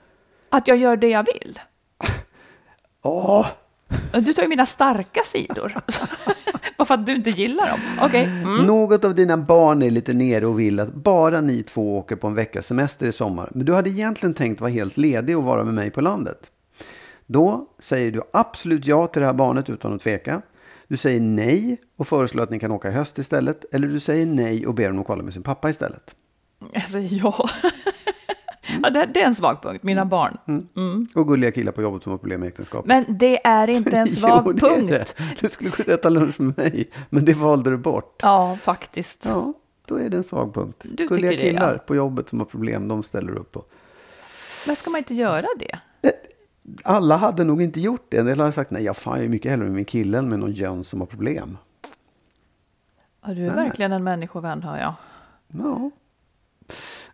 Att 0.48 0.68
jag 0.68 0.76
gör 0.76 0.96
det 0.96 1.08
jag 1.08 1.26
vill? 1.26 1.58
Åh! 3.02 3.46
Du 4.12 4.32
tar 4.32 4.42
ju 4.42 4.48
mina 4.48 4.66
starka 4.66 5.20
sidor. 5.24 5.74
Bara 6.78 6.84
för 6.84 6.94
att 6.94 7.06
du 7.06 7.16
inte 7.16 7.30
gillar 7.30 7.68
dem. 7.68 7.80
Okej. 8.00 8.24
Mm. 8.24 8.56
Något 8.66 9.04
av 9.04 9.14
dina 9.14 9.36
barn 9.36 9.82
är 9.82 9.90
lite 9.90 10.12
nere 10.12 10.46
och 10.46 10.60
vill 10.60 10.80
att 10.80 10.94
bara 10.94 11.40
ni 11.40 11.62
två 11.62 11.98
åker 11.98 12.16
på 12.16 12.26
en 12.26 12.34
veckas 12.34 12.66
semester 12.66 13.06
i 13.06 13.12
sommar. 13.12 13.48
Men 13.54 13.66
du 13.66 13.74
hade 13.74 13.90
egentligen 13.90 14.34
tänkt 14.34 14.60
vara 14.60 14.70
helt 14.70 14.96
ledig 14.96 15.38
och 15.38 15.44
vara 15.44 15.64
med 15.64 15.74
mig 15.74 15.90
på 15.90 16.00
landet. 16.00 16.50
Då 17.26 17.66
säger 17.78 18.10
du 18.12 18.22
absolut 18.32 18.86
ja 18.86 19.06
till 19.06 19.20
det 19.20 19.26
här 19.26 19.34
barnet 19.34 19.70
utan 19.70 19.94
att 19.94 20.00
tveka. 20.00 20.42
Du 20.90 20.96
säger 20.96 21.20
nej 21.20 21.80
och 21.96 22.08
föreslår 22.08 22.42
att 22.42 22.50
ni 22.50 22.58
kan 22.58 22.72
åka 22.72 22.88
i 22.88 22.92
höst 22.92 23.18
istället. 23.18 23.74
Eller 23.74 23.88
du 23.88 24.00
säger 24.00 24.26
nej 24.26 24.66
och 24.66 24.74
ber 24.74 24.86
honom 24.86 25.00
att 25.00 25.06
kolla 25.06 25.22
med 25.22 25.34
sin 25.34 25.42
pappa 25.42 25.70
istället. 25.70 26.14
Jag 26.72 26.88
säger 26.88 27.18
ja. 27.18 27.48
ja 28.82 28.90
det, 28.90 29.10
det 29.14 29.22
är 29.22 29.26
en 29.26 29.34
svag 29.34 29.62
punkt, 29.62 29.82
mina 29.82 30.04
barn. 30.04 30.38
Och 31.14 31.28
gulliga 31.28 31.50
killar 31.50 31.72
på 31.72 31.82
jobbet 31.82 32.02
som 32.02 32.10
har 32.10 32.18
problem 32.18 32.40
med 32.40 32.46
äktenskap. 32.46 32.86
Men 32.86 33.04
det 33.08 33.46
är 33.46 33.70
inte 33.70 33.96
en 33.96 34.06
svag 34.06 34.42
Jo, 34.46 34.52
det 34.52 34.60
punkt. 34.60 35.16
Du 35.40 35.48
skulle 35.48 35.70
och 35.70 35.88
äta 35.88 36.08
lunch 36.08 36.40
med 36.40 36.58
mig, 36.58 36.90
men 37.10 37.24
det 37.24 37.32
valde 37.32 37.70
du 37.70 37.76
bort. 37.76 38.20
Ja, 38.22 38.58
faktiskt. 38.62 39.24
Ja, 39.24 39.52
då 39.86 39.96
är 39.96 40.08
det 40.08 40.16
en 40.16 40.24
svag 40.24 40.54
punkt. 40.54 40.84
Du 40.92 41.08
Gulliga 41.08 41.30
det, 41.30 41.36
killar 41.36 41.72
ja. 41.72 41.78
på 41.78 41.96
jobbet 41.96 42.28
som 42.28 42.38
har 42.38 42.46
problem, 42.46 42.88
de 42.88 43.02
ställer 43.02 43.38
upp 43.38 43.52
på. 43.52 43.64
Men 44.66 44.76
ska 44.76 44.90
man 44.90 44.98
inte 44.98 45.14
göra 45.14 45.46
det? 45.58 45.78
Alla 46.84 47.16
hade 47.16 47.44
nog 47.44 47.62
inte 47.62 47.80
gjort 47.80 48.06
det. 48.08 48.16
En 48.16 48.26
del 48.26 48.40
hade 48.40 48.52
sagt 48.52 48.70
nej, 48.70 48.82
jag 48.82 48.96
fan 48.96 49.16
jag 49.16 49.24
är 49.24 49.28
mycket 49.28 49.50
hellre 49.50 49.64
med 49.64 49.74
min 49.74 49.84
kille 49.84 50.18
än 50.18 50.28
med 50.28 50.38
någon 50.38 50.52
jöns 50.52 50.88
som 50.88 51.00
har 51.00 51.06
problem. 51.06 51.58
Ja, 53.24 53.34
du 53.34 53.46
är 53.46 53.54
verkligen 53.54 53.92
en 53.92 54.04
människovän, 54.04 54.62
hör 54.62 54.78
jag. 54.78 54.94
Ja, 55.48 55.90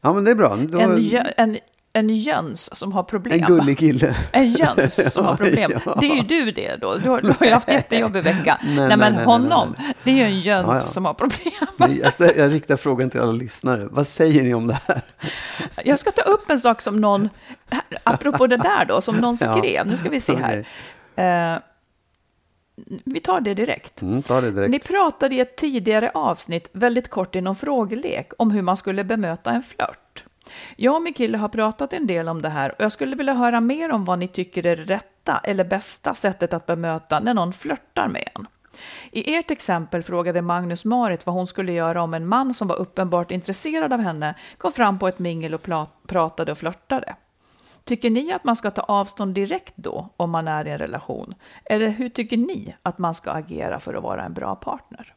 ja 0.00 0.12
men 0.12 0.24
det 0.24 0.30
är 0.30 0.34
bra. 0.34 0.56
Då, 0.56 0.80
En, 0.80 1.20
en, 1.36 1.58
en 1.98 2.16
jöns 2.16 2.76
som 2.76 2.92
har 2.92 3.02
problem. 3.02 3.32
en 3.40 3.46
gullig 3.46 3.78
kille. 3.78 4.16
En 4.32 4.52
jöns 4.52 5.12
som 5.12 5.24
har 5.26 5.36
problem. 5.42 5.72
Ja. 5.86 5.96
Det 6.00 6.06
är 6.10 6.14
ju 6.14 6.22
du 6.22 6.50
det 6.50 6.76
då. 6.76 6.94
Du 6.98 7.08
har, 7.10 7.20
du 7.20 7.28
har 7.38 7.46
ju 7.46 7.52
haft 7.52 7.68
jättejobbig 7.70 8.22
vecka. 8.22 8.58
Nej, 8.64 8.74
nej, 8.76 8.88
men 8.88 8.98
nej, 8.98 9.12
nej, 9.12 9.24
honom, 9.24 9.74
det 10.04 10.10
är 10.10 10.14
ju 10.14 10.22
en 10.22 10.40
jöns 10.40 10.66
Ja, 10.68 10.74
ja. 10.74 10.80
som 10.80 11.04
har 11.04 11.14
problem. 11.14 11.52
Men 11.78 11.96
Jag, 11.96 12.10
stä- 12.10 12.38
jag 12.38 12.52
riktar 12.52 12.76
frågan 12.76 13.10
till 13.10 13.20
alla 13.20 13.32
lyssnare. 13.32 13.88
Vad 13.90 14.06
säger 14.06 14.42
ni 14.42 14.54
om 14.54 14.66
det 14.66 14.78
här? 14.88 15.00
Jag 15.84 15.98
ska 15.98 16.10
ta 16.10 16.22
upp 16.22 16.50
en 16.50 16.60
sak 16.60 16.82
som 16.82 17.00
någon, 17.00 17.28
apropå 18.04 18.46
det 18.46 18.56
där 18.56 18.84
då, 18.84 19.00
som 19.00 19.16
någon 19.16 19.36
skrev. 19.46 19.86
Nu 19.86 19.96
ska 19.96 20.08
vi 20.08 20.20
se 20.20 20.36
här. 20.36 20.66
Eh, 21.54 21.58
vi 23.04 23.20
tar 23.20 23.40
det 23.40 23.54
direkt. 23.54 24.02
Mm, 24.02 24.22
ta 24.22 24.40
det 24.40 24.50
direkt. 24.50 24.70
Ni 24.70 24.78
pratade 24.78 25.34
i 25.34 25.40
ett 25.40 25.56
tidigare 25.56 26.10
avsnitt, 26.14 26.68
väldigt 26.72 27.10
kort 27.10 27.36
i 27.36 27.40
någon 27.40 27.56
frågelek, 27.56 28.32
om 28.38 28.50
hur 28.50 28.62
man 28.62 28.76
skulle 28.76 29.04
bemöta 29.04 29.50
en 29.50 29.62
flört. 29.62 29.98
Jag 30.76 30.94
och 30.94 31.02
min 31.02 31.14
kille 31.14 31.38
har 31.38 31.48
pratat 31.48 31.92
en 31.92 32.06
del 32.06 32.28
om 32.28 32.42
det 32.42 32.48
här 32.48 32.70
och 32.70 32.80
jag 32.80 32.92
skulle 32.92 33.16
vilja 33.16 33.34
höra 33.34 33.60
mer 33.60 33.92
om 33.92 34.04
vad 34.04 34.18
ni 34.18 34.28
tycker 34.28 34.66
är 34.66 34.76
det 34.76 34.84
rätta 34.84 35.40
eller 35.44 35.64
bästa 35.64 36.14
sättet 36.14 36.52
att 36.52 36.66
bemöta 36.66 37.20
när 37.20 37.34
någon 37.34 37.52
flörtar 37.52 38.08
med 38.08 38.28
en. 38.34 38.46
I 39.10 39.34
ert 39.34 39.50
exempel 39.50 40.02
frågade 40.02 40.42
Magnus 40.42 40.84
Marit 40.84 41.26
vad 41.26 41.34
hon 41.34 41.46
skulle 41.46 41.72
göra 41.72 42.02
om 42.02 42.14
en 42.14 42.26
man 42.26 42.54
som 42.54 42.68
var 42.68 42.76
uppenbart 42.76 43.30
intresserad 43.30 43.92
av 43.92 44.00
henne 44.00 44.34
kom 44.58 44.72
fram 44.72 44.98
på 44.98 45.08
ett 45.08 45.18
mingel 45.18 45.54
och 45.54 45.68
pratade 46.06 46.52
och 46.52 46.58
flörtade. 46.58 47.16
Tycker 47.84 48.10
ni 48.10 48.32
att 48.32 48.44
man 48.44 48.56
ska 48.56 48.70
ta 48.70 48.82
avstånd 48.82 49.34
direkt 49.34 49.74
då 49.76 50.08
om 50.16 50.30
man 50.30 50.48
är 50.48 50.66
i 50.66 50.70
en 50.70 50.78
relation? 50.78 51.34
Eller 51.64 51.88
hur 51.88 52.08
tycker 52.08 52.36
ni 52.36 52.76
att 52.82 52.98
man 52.98 53.14
ska 53.14 53.30
agera 53.30 53.80
för 53.80 53.94
att 53.94 54.02
vara 54.02 54.24
en 54.24 54.34
bra 54.34 54.56
partner? 54.56 55.14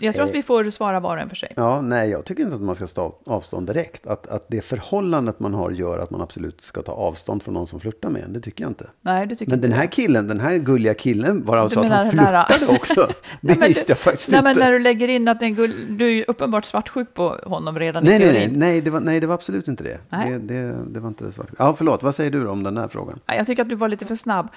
Jag 0.00 0.14
tror 0.14 0.24
att 0.24 0.34
vi 0.34 0.42
får 0.42 0.70
svara 0.70 1.00
var 1.00 1.16
och 1.16 1.22
en 1.22 1.28
för 1.28 1.36
sig. 1.36 1.52
Ja, 1.56 1.80
nej, 1.80 2.10
jag 2.10 2.24
tycker 2.24 2.42
inte 2.42 2.56
att 2.56 2.62
man 2.62 2.74
ska 2.74 2.86
ta 2.86 3.18
avstånd 3.26 3.66
direkt. 3.66 4.06
Att, 4.06 4.26
att 4.26 4.44
det 4.48 4.64
förhållandet 4.64 5.40
man 5.40 5.54
har 5.54 5.70
gör 5.70 5.98
att 5.98 6.10
man 6.10 6.20
absolut 6.20 6.60
ska 6.60 6.82
ta 6.82 6.92
avstånd 6.92 7.42
från 7.42 7.54
någon 7.54 7.66
som 7.66 7.80
flörtar 7.80 8.10
med 8.10 8.22
en, 8.22 8.32
det 8.32 8.40
tycker 8.40 8.64
jag 8.64 8.70
inte. 8.70 8.86
Nej, 9.00 9.26
det 9.26 9.36
tycker 9.36 9.50
men 9.50 9.60
den 9.60 9.72
här 9.72 9.86
killen, 9.86 10.28
den 10.28 10.40
här 10.40 10.58
gulliga 10.58 10.94
killen, 10.94 11.42
var 11.44 11.56
alltså 11.56 11.80
att 11.80 11.90
han 11.90 12.10
flörtade 12.10 12.66
också? 12.66 13.08
Det 13.40 13.58
nej, 13.58 13.68
visste 13.68 13.92
jag 13.92 13.98
faktiskt 13.98 14.28
nej, 14.28 14.38
inte. 14.38 14.48
men 14.48 14.58
när 14.58 14.72
du 14.72 14.78
lägger 14.78 15.08
in 15.08 15.28
att 15.28 15.42
en 15.42 15.54
gull, 15.54 15.96
du 15.98 16.18
är 16.18 16.30
uppenbart 16.30 16.64
svartsjuk 16.64 17.14
på 17.14 17.28
honom 17.46 17.78
redan 17.78 18.04
nej, 18.04 18.16
i 18.16 18.18
nej, 18.18 18.32
nej, 18.32 18.50
nej, 18.52 18.80
det 18.80 18.90
var, 18.90 19.00
nej, 19.00 19.20
det 19.20 19.26
var 19.26 19.34
absolut 19.34 19.68
inte 19.68 19.84
det. 19.84 19.98
Nej. 20.08 20.30
Det, 20.30 20.38
det, 20.38 20.76
det 20.88 21.00
var 21.00 21.08
inte 21.08 21.32
svartsjuk. 21.32 21.58
Ja, 21.58 21.74
förlåt, 21.78 22.02
vad 22.02 22.14
säger 22.14 22.30
du 22.30 22.46
om 22.46 22.62
den 22.62 22.76
här 22.76 22.88
frågan? 22.88 23.20
Jag 23.26 23.46
tycker 23.46 23.62
att 23.62 23.68
du 23.68 23.74
var 23.74 23.88
lite 23.88 24.06
för 24.06 24.16
snabb. 24.16 24.48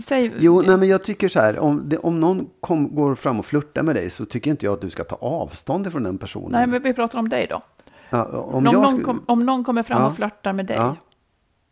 Säg, 0.00 0.32
Jo, 0.38 0.62
nej, 0.66 0.76
men 0.76 0.88
jag 0.88 1.04
tycker 1.04 1.28
så 1.28 1.40
här, 1.40 1.58
om, 1.58 1.88
det, 1.88 1.98
om 1.98 2.20
någon 2.20 2.50
kom, 2.60 2.94
går 2.94 3.14
fram 3.14 3.38
och 3.38 3.46
flörtar 3.46 3.82
med 3.82 3.94
dig 3.96 4.10
så 4.10 4.24
tycker 4.24 4.50
inte 4.50 4.66
jag 4.66 4.72
att 4.74 4.80
du 4.80 4.90
ska 4.90 5.04
ta 5.04 5.16
avstånd 5.16 5.86
ifrån 5.86 6.02
den 6.02 6.18
personen. 6.18 6.52
nej, 6.52 6.66
men 6.66 6.82
vi 6.82 6.92
pratar 6.94 7.18
om 7.18 7.28
dig 7.28 7.46
då. 7.50 7.62
ja, 8.10 8.24
om, 8.24 8.54
Om, 8.54 8.64
någon, 8.64 8.88
skulle- 8.88 9.04
kom, 9.04 9.24
om 9.26 9.46
någon 9.46 9.64
kommer 9.64 9.82
fram 9.82 10.00
Ja. 10.00 10.06
och 10.06 10.16
flörtar 10.16 10.52
med 10.52 10.66
dig. 10.66 10.76
Ja. 10.76 10.96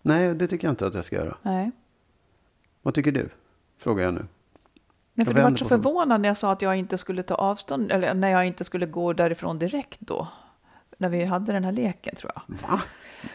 Nej, 0.03 0.35
det 0.35 0.47
tycker 0.47 0.67
jag 0.67 0.73
inte 0.73 0.87
att 0.87 0.95
jag 0.95 1.05
ska 1.05 1.17
göra. 1.17 1.37
Nej. 1.43 1.71
Vad 2.83 2.95
tycker 2.95 3.13
du? 3.13 3.29
Frågar 3.79 4.05
jag 4.05 4.15
nu. 4.15 4.27
Nej, 5.15 5.27
för 5.27 5.35
Jag 5.35 5.45
du 5.47 5.51
var 5.51 5.57
så 5.57 5.65
förvånad 5.65 6.21
när 6.21 6.29
jag 6.29 6.37
sa 6.37 6.53
att 6.53 6.63
jag 6.63 6.77
inte 6.77 6.99
skulle 6.99 7.23
ta 7.23 7.35
avstånd, 7.35 7.93
eller 7.93 8.15
när 8.15 8.29
jag 8.31 8.47
inte 8.47 8.65
skulle 8.65 8.87
gå 8.87 9.13
därifrån 9.13 9.59
direkt 9.59 10.01
då. 10.01 10.29
När 10.99 11.09
vi 11.09 11.25
hade 11.25 11.53
den 11.53 11.65
här 11.65 11.73
leken 11.73 12.15
tror 12.15 12.33
jag. 12.35 12.43
Va? 12.69 12.83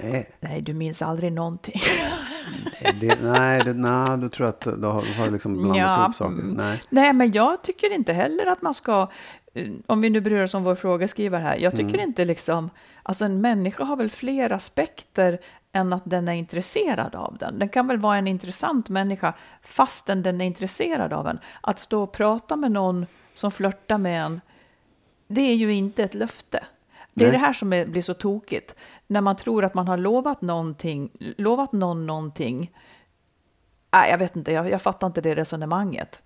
Nej, 0.01 0.29
Nej, 0.39 0.61
du 0.61 0.73
minns 0.73 1.01
aldrig 1.01 1.31
någonting. 1.33 1.79
nej, 2.83 2.95
det, 3.01 3.19
nej, 3.21 3.61
det, 3.63 3.73
nej 3.73 4.17
då 4.17 4.29
tror 4.29 4.47
att 4.47 4.61
då 4.61 4.87
har, 4.91 5.17
har 5.17 5.25
du 5.25 5.31
liksom 5.31 5.53
blandat 5.53 5.77
Ja, 5.77 6.03
ihop 6.03 6.15
saker. 6.15 6.33
mm. 6.33 6.49
Nej. 6.55 6.81
Nej, 6.89 7.13
men 7.13 7.31
jag 7.31 7.61
tycker 7.63 7.93
inte 7.93 8.13
heller 8.13 8.45
att 8.45 8.61
man 8.61 8.73
ska, 8.73 9.07
eh, 9.53 9.67
om 9.85 10.01
vi 10.01 10.09
nu 10.09 10.21
bryr 10.21 10.43
oss 10.43 10.53
om 10.53 10.63
vår 10.63 10.75
frågeskrivare 10.75 11.41
här, 11.41 11.57
jag 11.57 11.71
tycker 11.71 11.93
Mm. 11.93 12.01
inte 12.09 12.25
liksom, 12.25 12.69
alltså 13.03 13.25
en 13.25 13.41
människa 13.41 13.83
har 13.83 13.95
väl 13.95 14.09
fler 14.09 14.51
aspekter 14.51 15.39
än 15.71 15.93
att 15.93 16.01
den 16.05 16.27
är 16.27 16.33
intresserad 16.33 17.15
av 17.15 17.37
den. 17.39 17.59
Den 17.59 17.69
kan 17.69 17.87
väl 17.87 17.97
vara 17.97 18.17
en 18.17 18.27
intressant 18.27 18.89
människa 18.89 19.33
fastän 19.61 20.23
den 20.23 20.41
är 20.41 20.45
intresserad 20.45 21.13
av 21.13 21.27
en. 21.27 21.39
Att 21.61 21.79
stå 21.79 22.03
och 22.03 22.11
prata 22.11 22.55
med 22.55 22.71
någon 22.71 23.05
som 23.33 23.51
flörtar 23.51 23.97
med 23.97 24.23
en, 24.25 24.41
det 25.27 25.41
är 25.41 25.55
ju 25.55 25.73
inte 25.73 26.03
ett 26.03 26.13
löfte. 26.13 26.63
Det 27.17 27.23
är 27.23 27.27
Nej. 27.27 27.31
det 27.39 27.45
här 27.45 27.53
som 27.53 27.73
är, 27.73 27.85
blir 27.85 28.01
så 28.01 28.13
tokigt. 28.13 28.75
När 29.07 29.21
man 29.21 29.35
tror 29.35 29.65
att 29.65 29.73
man 29.73 29.87
har 29.87 29.97
lovat 29.97 30.41
någonting, 30.41 31.11
lovat 31.37 31.71
någon 31.71 32.07
någonting. 32.07 32.71
Nej, 33.91 34.11
jag 34.11 34.17
vet 34.17 34.35
inte, 34.35 34.51
jag, 34.51 34.69
jag 34.69 34.81
fattar 34.81 35.07
inte 35.07 35.21
det 35.21 35.35
resonemanget. 35.35 36.21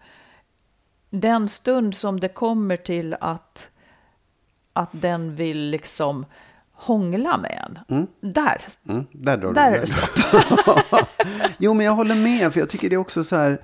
Den 1.10 1.50
stund 1.50 1.96
som 1.96 2.20
det 2.20 2.28
kommer 2.28 2.78
till 2.78 3.16
att, 3.20 3.70
att 4.74 4.90
den 4.92 5.36
vill 5.36 5.70
liksom 5.70 6.26
hångla 6.72 7.38
med 7.38 7.70
en, 7.88 8.08
där, 8.22 8.62
Mm, 8.88 9.06
där 9.12 9.38
drar 9.38 9.54
där 9.54 9.72
du 9.72 9.78
är 9.78 9.82
det 9.82 9.88
stopp. 9.88 11.10
jo, 11.58 11.74
men 11.74 11.86
jag 11.86 11.94
håller 11.94 12.16
med, 12.16 12.54
för 12.54 12.60
jag 12.60 12.70
tycker 12.70 12.90
det 12.90 12.96
är 12.96 12.98
också 12.98 13.24
så 13.24 13.36
här, 13.36 13.62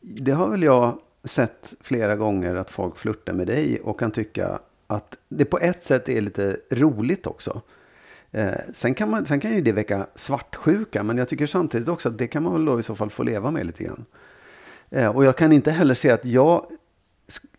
det 0.00 0.32
har 0.32 0.48
väl 0.48 0.62
jag 0.62 0.98
sett 1.24 1.74
flera 1.80 2.16
gånger 2.16 2.54
att 2.54 2.70
folk 2.70 2.96
flörtar 2.98 3.32
med 3.32 3.46
dig 3.46 3.80
och 3.80 4.00
kan 4.00 4.10
tycka 4.10 4.58
att 4.86 5.16
det 5.28 5.44
på 5.44 5.58
ett 5.58 5.84
sätt 5.84 6.08
är 6.08 6.20
lite 6.20 6.56
roligt 6.70 7.26
också. 7.26 7.60
Eh, 8.30 8.52
sen, 8.72 8.94
kan 8.94 9.10
man, 9.10 9.26
sen 9.26 9.40
kan 9.40 9.54
ju 9.54 9.60
det 9.60 9.72
väcka 9.72 10.06
svartsjuka, 10.14 11.02
men 11.02 11.18
jag 11.18 11.28
tycker 11.28 11.46
samtidigt 11.46 11.88
också 11.88 12.08
att 12.08 12.18
det 12.18 12.26
kan 12.26 12.42
man 12.42 12.52
väl 12.52 12.64
då 12.64 12.80
i 12.80 12.82
så 12.82 12.94
fall 12.94 13.10
få 13.10 13.22
leva 13.22 13.50
med 13.50 13.66
lite 13.66 13.84
grann. 13.84 14.04
Eh, 14.90 15.16
och 15.16 15.24
jag 15.24 15.36
kan 15.36 15.52
inte 15.52 15.70
heller 15.70 15.94
se 15.94 16.10
att 16.10 16.24
jag 16.24 16.66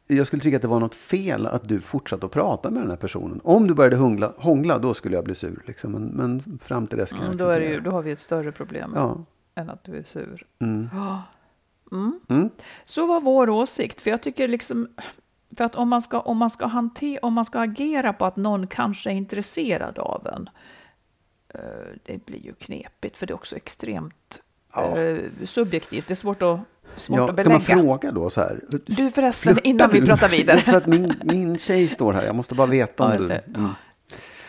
jag 0.07 0.27
skulle 0.27 0.41
tycka 0.41 0.55
att 0.55 0.61
det 0.61 0.67
var 0.67 0.79
något 0.79 0.95
fel 0.95 1.45
att 1.45 1.67
du 1.67 1.81
fortsatte 1.81 2.25
att 2.25 2.31
prata 2.31 2.69
med 2.71 2.81
den 2.81 2.89
här 2.89 2.97
personen. 2.97 3.41
Om 3.43 3.67
du 3.67 3.73
började 3.73 3.95
hångla, 3.95 4.33
hångla 4.37 4.77
då 4.77 4.93
skulle 4.93 5.15
jag 5.15 5.23
bli 5.23 5.35
sur. 5.35 5.61
Liksom. 5.65 5.91
Men, 5.91 6.05
men 6.05 6.59
fram 6.59 6.87
till 6.87 6.97
dess 6.97 7.09
kan 7.09 7.19
jag 7.19 7.25
mm, 7.25 7.37
då, 7.37 7.49
är 7.49 7.59
det 7.59 7.65
ju, 7.65 7.79
då 7.79 7.91
har 7.91 8.01
vi 8.01 8.11
ett 8.11 8.19
större 8.19 8.51
problem 8.51 8.91
Ja. 8.95 9.25
än 9.55 9.69
att 9.69 9.83
du 9.83 9.97
är 9.97 10.03
sur. 10.03 10.45
Mm. 10.59 10.89
Ja. 10.93 11.23
Mm. 11.91 12.19
Mm. 12.29 12.49
Så 12.85 13.07
var 13.07 13.21
vår 13.21 13.49
åsikt, 13.49 14.01
för 14.01 14.11
jag 14.11 14.21
tycker 14.21 14.47
liksom, 14.47 14.87
för 15.57 15.63
att 15.63 15.75
om 15.75 15.89
man 15.89 16.01
ska, 16.01 16.19
om 16.19 16.37
man 16.37 16.49
ska 16.49 16.65
hantera, 16.65 17.19
om 17.21 17.33
man 17.33 17.45
ska 17.45 17.59
agera 17.59 18.13
på 18.13 18.25
att 18.25 18.35
någon 18.35 18.67
kanske 18.67 19.09
är 19.11 19.15
intresserad 19.15 19.99
av 19.99 20.27
en, 20.27 20.49
eh, 21.49 21.59
det 22.05 22.25
blir 22.25 22.39
ju 22.45 22.53
knepigt, 22.53 23.17
för 23.17 23.25
det 23.27 23.31
är 23.31 23.35
också 23.35 23.55
extremt 23.55 24.41
Ja. 24.73 24.97
eh, 24.97 25.19
subjektivt. 25.43 26.07
Det 26.07 26.13
är 26.13 26.15
svårt 26.15 26.41
att, 26.41 26.59
svårt 26.95 27.17
Ja, 27.17 27.23
att 27.29 27.39
ska 27.39 27.49
man 27.49 27.59
belägga. 27.59 27.83
fråga 27.83 28.11
då 28.11 28.29
så 28.29 28.41
här? 28.41 28.61
Du 28.85 29.11
förresten, 29.11 29.57
innan 29.63 29.91
vi 29.91 29.99
du? 29.99 30.05
pratar 30.05 30.29
vidare. 30.29 30.59
För 30.61 30.77
att 30.77 30.87
min, 30.87 31.13
min 31.23 31.57
tjej 31.57 31.87
står 31.87 32.13
här, 32.13 32.25
jag 32.25 32.35
måste 32.35 32.55
bara 32.55 32.67
veta 32.67 33.03
om 33.05 33.11
Ja, 33.11 33.17
du... 33.17 33.33
Mm. 33.33 33.69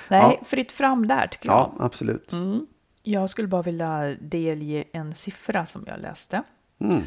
Nej, 0.08 0.20
Ja. 0.40 0.44
fritt 0.46 0.72
fram 0.72 1.08
där 1.08 1.26
tycker 1.26 1.48
jag. 1.48 1.56
Ja, 1.78 1.84
absolut. 1.84 2.32
Mm. 2.32 2.66
Jag 3.02 3.30
skulle 3.30 3.48
bara 3.48 3.62
vilja 3.62 4.14
delge 4.20 4.84
en 4.92 5.14
siffra 5.14 5.66
som 5.66 5.84
jag 5.86 6.00
läste. 6.00 6.42
Mm. 6.78 7.02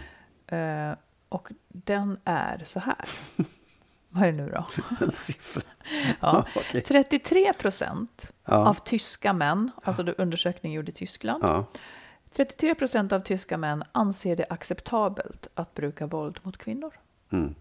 Eh, 0.48 0.98
och 1.30 1.50
den 1.68 2.18
är 2.24 2.62
så 2.66 2.80
här. 2.80 3.06
Vad 4.10 4.24
är 4.24 4.32
det 4.32 4.38
nu 4.44 4.50
då? 4.50 4.66
Ja. 6.20 6.46
Okej. 6.56 6.82
33 6.82 7.54
procent 7.54 8.32
Ja. 8.46 8.56
av 8.56 8.74
tyska 8.74 9.34
män, 9.34 9.72
alltså 9.84 10.04
då 10.04 10.12
undersökningen 10.12 10.76
gjord 10.76 10.90
i 10.90 10.92
Tyskland, 10.92 11.44
Ja. 11.44 11.66
33 12.32 12.76
procent 12.76 13.12
av 13.12 13.20
tyska 13.20 13.58
män 13.58 13.84
anser 13.92 14.36
det 14.36 14.46
acceptabelt 14.50 15.48
att 15.54 15.74
bruka 15.76 16.08
våld 16.08 16.40
mot 16.44 16.58
kvinnor. 16.58 16.94
Mm. 17.30 17.56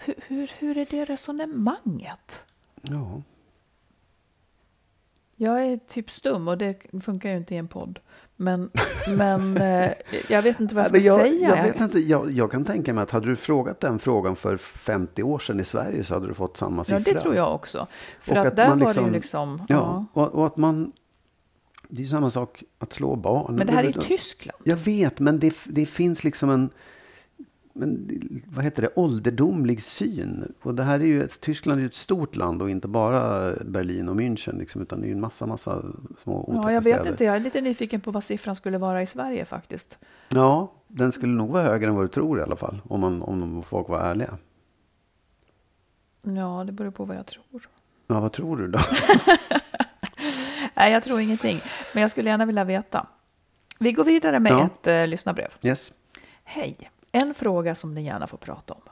Hur, 0.00 0.14
hur, 0.26 0.52
hur 0.58 0.78
är 0.78 0.86
det 0.90 1.04
resonemanget? 1.04 2.44
ja. 2.82 3.22
Jag 5.42 5.66
är 5.66 5.76
typ 5.76 6.10
stum 6.10 6.48
och 6.48 6.58
det 6.58 6.76
funkar 7.04 7.30
ju 7.30 7.36
inte 7.36 7.54
i 7.54 7.58
en 7.58 7.68
podd. 7.68 7.98
Men, 8.36 8.70
men 9.08 9.56
eh, 9.56 9.90
jag 10.28 10.42
vet 10.42 10.60
inte 10.60 10.74
vad 10.74 10.84
jag 10.84 10.88
ska 10.88 10.98
jag, 10.98 11.20
säga. 11.20 11.56
Jag, 11.56 11.62
vet 11.62 11.80
inte, 11.80 11.98
jag, 11.98 12.30
jag 12.30 12.50
kan 12.50 12.64
tänka 12.64 12.92
mig 12.92 13.02
att 13.02 13.10
hade 13.10 13.26
du 13.26 13.36
frågat 13.36 13.80
den 13.80 13.98
frågan 13.98 14.36
för 14.36 14.56
50 14.56 15.22
år 15.22 15.38
sedan 15.38 15.60
i 15.60 15.64
Sverige 15.64 16.04
så 16.04 16.14
hade 16.14 16.26
du 16.26 16.34
fått 16.34 16.56
samma 16.56 16.80
ja, 16.80 16.84
siffra. 16.84 17.12
det 17.12 17.18
tror 17.18 17.34
jag 17.34 17.54
också. 17.54 17.86
För 18.20 18.32
Och 18.32 18.40
att, 18.40 18.46
att 18.46 18.56
där 18.56 18.68
var 18.68 18.76
det 18.76 18.82
ju 18.82 18.86
liksom- 18.86 19.12
liksom... 19.12 19.62
Ja, 19.68 20.06
och, 20.12 20.34
och 20.34 20.46
att 20.46 20.56
man... 20.56 20.92
Det 21.88 22.00
är 22.00 22.02
ju 22.02 22.08
samma 22.08 22.30
sak 22.30 22.62
att 22.78 22.92
slå 22.92 23.16
barn. 23.16 23.56
Men 23.56 23.66
det 23.66 23.72
här 23.72 23.84
är 23.84 23.86
ju 23.86 23.92
Tyskland. 23.92 24.58
Jag 24.64 24.76
vet, 24.76 25.20
men 25.20 25.38
det, 25.38 25.54
det 25.64 25.86
finns 25.86 26.24
liksom 26.24 26.50
en... 26.50 26.70
Men, 27.74 28.08
vad 28.48 28.64
heter 28.64 28.82
det? 28.82 28.88
Ålderdomlig 28.96 29.82
syn. 29.82 30.54
Och 30.62 30.74
det 30.74 30.82
här 30.82 31.00
är 31.00 31.04
ju 31.04 31.26
Tyskland 31.26 31.78
är 31.78 31.80
ju 31.82 31.86
ett 31.86 31.94
stort 31.94 32.36
land 32.36 32.62
och 32.62 32.70
inte 32.70 32.88
bara 32.88 33.52
Berlin 33.64 34.08
och 34.08 34.16
München. 34.16 34.58
Liksom, 34.58 34.82
utan 34.82 35.00
det 35.00 35.06
är 35.06 35.08
ju 35.08 35.12
en 35.14 35.20
massa, 35.20 35.46
massa 35.46 35.82
små 36.22 36.50
Ja, 36.62 36.72
jag 36.72 36.80
vet 36.84 36.94
städer. 36.94 37.10
inte. 37.10 37.24
Jag 37.24 37.36
är 37.36 37.40
lite 37.40 37.60
nyfiken 37.60 38.00
på 38.00 38.10
vad 38.10 38.24
siffran 38.24 38.56
skulle 38.56 38.78
vara 38.78 39.02
i 39.02 39.06
Sverige 39.06 39.44
faktiskt. 39.44 39.98
Ja, 40.28 40.72
den 40.88 41.12
skulle 41.12 41.32
nog 41.32 41.50
vara 41.50 41.62
högre 41.62 41.88
än 41.88 41.94
vad 41.94 42.04
du 42.04 42.08
tror 42.08 42.38
i 42.38 42.42
alla 42.42 42.56
fall. 42.56 42.80
Om, 42.88 43.00
man, 43.00 43.22
om 43.22 43.62
folk 43.62 43.88
var 43.88 44.00
ärliga. 44.00 44.38
Ja, 46.22 46.64
det 46.66 46.72
beror 46.72 46.90
på 46.90 47.04
vad 47.04 47.16
jag 47.16 47.26
tror. 47.26 47.68
Ja, 48.06 48.20
vad 48.20 48.32
tror 48.32 48.56
du 48.56 48.68
då? 48.68 48.78
Nej, 50.74 50.92
jag 50.92 51.04
tror 51.04 51.20
ingenting. 51.20 51.60
Men 51.94 52.02
jag 52.02 52.10
skulle 52.10 52.30
gärna 52.30 52.46
vilja 52.46 52.64
veta. 52.64 53.06
Vi 53.78 53.92
går 53.92 54.04
vidare 54.04 54.40
med 54.40 54.52
Ja. 54.52 54.66
ett 54.66 54.86
eh, 54.86 55.06
lyssnarbrev. 55.06 55.48
Yes. 55.62 55.92
Hej! 56.44 56.90
En 57.12 57.34
fråga 57.34 57.74
som 57.74 57.94
ni 57.94 58.02
gärna 58.02 58.26
får 58.26 58.38
prata 58.38 58.74
om. 58.74 58.82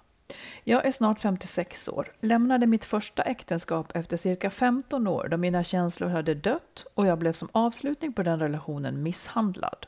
Jag 0.64 0.86
är 0.86 0.92
snart 0.92 1.20
56 1.20 1.88
år, 1.88 2.12
lämnade 2.20 2.66
mitt 2.66 2.84
första 2.84 3.22
äktenskap 3.22 3.96
efter 3.96 4.16
cirka 4.16 4.50
15 4.50 5.06
år 5.06 5.28
då 5.30 5.36
mina 5.36 5.64
känslor 5.64 6.08
hade 6.08 6.34
dött 6.34 6.86
och 6.94 7.06
jag 7.06 7.18
blev 7.18 7.32
som 7.32 7.48
avslutning 7.52 8.12
på 8.12 8.22
den 8.22 8.38
relationen 8.38 9.02
misshandlad. 9.02 9.86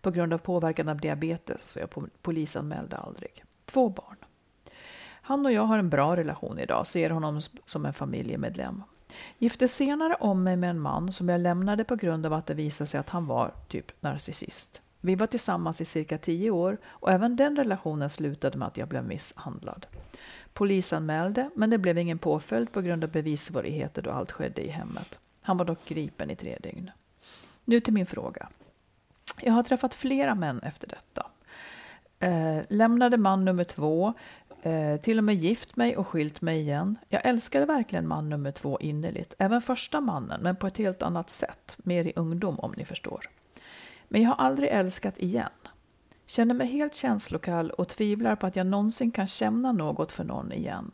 På 0.00 0.10
grund 0.10 0.32
av 0.32 0.38
påverkan 0.38 0.88
av 0.88 1.00
diabetes 1.00 1.70
så 1.70 1.78
jag 1.78 1.88
polisanmälde 2.22 2.96
aldrig. 2.96 3.44
Två 3.64 3.88
barn. 3.88 4.16
Han 5.24 5.46
och 5.46 5.52
jag 5.52 5.62
har 5.62 5.78
en 5.78 5.90
bra 5.90 6.16
relation 6.16 6.58
idag, 6.58 6.86
ser 6.86 7.10
honom 7.10 7.40
som 7.66 7.86
en 7.86 7.92
familjemedlem. 7.92 8.82
Gifte 9.38 9.68
senare 9.68 10.14
om 10.14 10.42
mig 10.42 10.56
med 10.56 10.70
en 10.70 10.80
man 10.80 11.12
som 11.12 11.28
jag 11.28 11.40
lämnade 11.40 11.84
på 11.84 11.96
grund 11.96 12.26
av 12.26 12.32
att 12.32 12.46
det 12.46 12.54
visade 12.54 12.88
sig 12.88 13.00
att 13.00 13.08
han 13.08 13.26
var 13.26 13.54
typ 13.68 14.02
narcissist. 14.02 14.82
Vi 15.04 15.14
var 15.14 15.26
tillsammans 15.26 15.80
i 15.80 15.84
cirka 15.84 16.18
tio 16.18 16.50
år 16.50 16.78
och 16.84 17.10
även 17.10 17.36
den 17.36 17.56
relationen 17.56 18.10
slutade 18.10 18.58
med 18.58 18.68
att 18.68 18.76
jag 18.76 18.88
blev 18.88 19.04
misshandlad. 19.04 19.86
Polisanmälde, 20.52 21.50
men 21.54 21.70
det 21.70 21.78
blev 21.78 21.98
ingen 21.98 22.18
påföljd 22.18 22.72
på 22.72 22.80
grund 22.80 23.04
av 23.04 23.10
bevissvårigheter 23.10 24.02
då 24.02 24.10
allt 24.10 24.32
skedde 24.32 24.62
i 24.62 24.68
hemmet. 24.68 25.18
Han 25.40 25.56
var 25.56 25.64
dock 25.64 25.84
gripen 25.88 26.30
i 26.30 26.36
tre 26.36 26.58
dygn. 26.62 26.90
Nu 27.64 27.80
till 27.80 27.92
min 27.92 28.06
fråga. 28.06 28.48
Jag 29.40 29.52
har 29.52 29.62
träffat 29.62 29.94
flera 29.94 30.34
män 30.34 30.60
efter 30.60 30.88
detta. 30.88 31.26
Eh, 32.18 32.62
lämnade 32.68 33.16
man 33.16 33.44
nummer 33.44 33.64
två, 33.64 34.14
eh, 34.62 34.96
till 34.96 35.18
och 35.18 35.24
med 35.24 35.34
gift 35.34 35.76
mig 35.76 35.96
och 35.96 36.06
skilt 36.06 36.40
mig 36.40 36.60
igen. 36.60 36.98
Jag 37.08 37.26
älskade 37.26 37.66
verkligen 37.66 38.08
man 38.08 38.28
nummer 38.28 38.50
två 38.50 38.80
innerligt, 38.80 39.34
även 39.38 39.62
första 39.62 40.00
mannen, 40.00 40.42
men 40.42 40.56
på 40.56 40.66
ett 40.66 40.78
helt 40.78 41.02
annat 41.02 41.30
sätt, 41.30 41.76
mer 41.76 42.04
i 42.04 42.12
ungdom 42.16 42.58
om 42.58 42.74
ni 42.76 42.84
förstår. 42.84 43.28
Men 44.12 44.22
jag 44.22 44.30
har 44.30 44.44
aldrig 44.44 44.68
älskat 44.68 45.18
igen. 45.18 45.50
Känner 46.26 46.54
mig 46.54 46.66
helt 46.66 46.94
känslokall 46.94 47.70
och 47.70 47.88
tvivlar 47.88 48.36
på 48.36 48.46
att 48.46 48.56
jag 48.56 48.66
någonsin 48.66 49.10
kan 49.10 49.26
känna 49.26 49.72
något 49.72 50.12
för 50.12 50.24
någon 50.24 50.52
igen. 50.52 50.90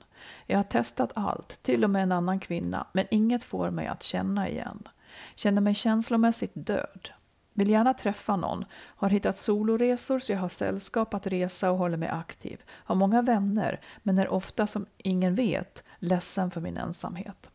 Jag 0.47 0.59
har 0.59 0.65
testat 0.65 1.13
allt, 1.15 1.63
till 1.63 1.85
och 1.85 1.91
med 1.91 2.03
en 2.03 2.13
annan 2.13 2.41
kvinna, 2.41 2.87
men 2.93 3.07
inget 3.11 3.45
får 3.45 3.71
mig 3.71 3.87
att 3.87 4.03
känna 4.03 4.49
igen. 4.49 4.89
Känner 5.35 5.61
mig 5.61 5.75
känslomässigt 5.75 6.53
död. 6.55 7.11
Vill 7.53 7.71
gärna 7.71 7.95
träffa 7.95 8.37
någon. 8.37 8.65
Har 8.73 9.09
hittat 9.09 9.37
soloresor 9.37 10.19
så 10.19 10.33
jag 10.33 10.39
har 10.39 10.49
sällskap 10.49 11.15
att 11.15 11.27
resa 11.27 11.71
och 11.71 11.79
håller 11.79 11.97
mig 11.97 12.09
aktiv. 12.09 12.63
Har 12.69 12.95
många 12.95 13.23
vänner, 13.23 13.81
men 14.03 14.19
är 14.19 14.29
ofta 14.29 14.67
som 14.67 14.87
ingen 14.97 15.35
vet 15.35 15.85
ledsen 15.99 16.51
för 16.51 16.61
min 16.61 16.77
ensamhet. 16.77 17.51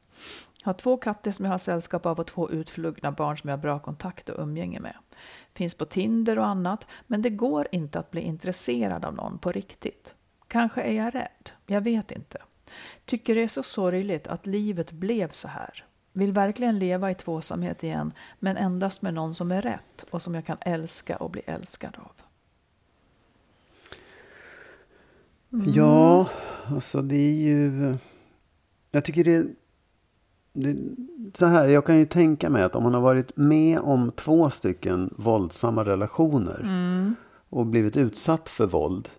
Har 0.64 0.74
två 0.74 0.98
katter 0.98 1.32
som 1.32 1.46
jag 1.46 1.52
har 1.52 1.58
sällskap 1.58 2.06
av 2.06 2.20
och 2.20 2.28
två 2.28 2.52
utflugna 2.52 3.12
barn 3.12 3.38
som 3.38 3.50
jag 3.50 3.58
har 3.58 3.62
bra 3.62 3.80
kontakt 3.80 4.30
och 4.30 4.44
umgänge 4.44 4.80
med. 4.80 4.96
Finns 5.54 5.76
på 5.76 5.86
Tinder 5.86 6.40
och 6.40 6.48
annat, 6.48 6.88
men 7.08 7.22
det 7.22 7.30
går 7.30 7.68
inte 7.72 8.00
att 8.00 8.12
bli 8.12 8.22
intresserad 8.22 9.06
av 9.06 9.14
någon 9.14 9.38
på 9.38 9.52
riktigt. 9.52 10.16
Kanske 10.48 10.82
är 10.82 10.94
jag 10.94 11.16
rädd, 11.16 11.50
jag 11.66 11.82
vet 11.82 12.12
inte. 12.12 12.38
Tycker 13.06 13.36
det 13.36 13.44
är 13.44 13.48
så 13.48 13.64
sorgligt 13.64 14.28
att 14.28 14.46
livet 14.46 14.92
blev 14.92 15.32
så 15.32 15.48
här. 15.48 15.86
Vill 16.14 16.32
verkligen 16.32 16.80
leva 16.80 17.12
i 17.12 17.16
tvåsamhet 17.16 17.84
igen, 17.84 18.14
men 18.40 18.58
endast 18.58 19.02
med 19.02 19.14
någon 19.14 19.36
som 19.36 19.52
är 19.52 19.62
rätt 19.62 20.06
och 20.10 20.22
som 20.22 20.36
jag 20.36 20.46
kan 20.46 20.58
älska 20.62 21.16
och 21.16 21.30
bli 21.30 21.42
älskad 21.46 21.96
av. 21.98 22.12
Mm. 25.54 25.74
Ja, 25.74 26.30
alltså 26.68 27.02
det 27.02 27.16
är 27.16 27.34
ju... 27.34 27.98
Jag 28.92 29.06
tycker 29.06 29.24
det, 29.24 29.48
det... 30.54 30.78
Så 31.34 31.46
här, 31.46 31.68
jag 31.68 31.86
kan 31.86 32.00
ju 32.00 32.06
tänka 32.06 32.50
mig 32.50 32.64
att 32.64 32.76
om 32.76 32.84
man 32.84 32.94
har 32.94 33.02
varit 33.02 33.38
med 33.38 33.80
om 33.80 34.12
två 34.16 34.50
stycken 34.50 35.14
våldsamma 35.18 35.84
relationer 35.84 36.60
mm. 36.64 37.16
och 37.50 37.66
blivit 37.66 37.98
utsatt 37.98 38.50
för 38.50 38.68
våld. 38.68 39.10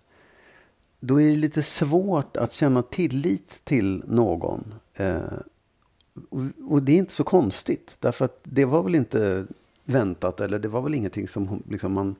Då 0.99 1.21
är 1.21 1.29
det 1.29 1.35
lite 1.35 1.63
svårt 1.63 2.37
att 2.37 2.53
känna 2.53 2.81
tillit 2.81 3.61
till 3.63 4.03
någon. 4.07 4.73
Eh, 4.93 5.19
och, 6.29 6.41
och, 6.67 6.83
det 6.83 6.91
är 6.91 6.97
inte 6.97 7.13
så 7.13 7.23
konstigt. 7.23 7.97
Därför 7.99 8.25
att 8.25 8.39
det 8.43 8.65
var 8.65 8.83
väl 8.83 8.95
inte 8.95 9.45
väntat. 9.83 10.39
Eller 10.39 10.59
det 10.59 10.67
var 10.67 10.81
väl 10.81 10.93
ingenting 10.93 11.27
som 11.27 11.63
liksom 11.69 11.93
man... 11.93 12.15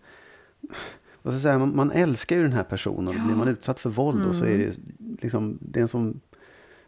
Vad 1.22 1.34
ska 1.34 1.36
jag 1.36 1.42
säga, 1.42 1.58
man, 1.58 1.76
man 1.76 1.92
älskar 1.92 2.36
ju 2.36 2.44
den 2.44 2.54
här 2.54 2.64
personen. 2.64 3.08
Och 3.08 3.26
blir 3.26 3.36
man 3.36 3.48
utsatt 3.48 3.80
för 3.80 3.90
våld 3.90 4.18
mm. 4.18 4.30
och 4.30 4.36
så 4.36 4.46
är 4.46 4.58
det 4.58 4.76
liksom... 5.22 5.58
Det 5.62 5.80
är 5.80 5.88
som 5.88 6.20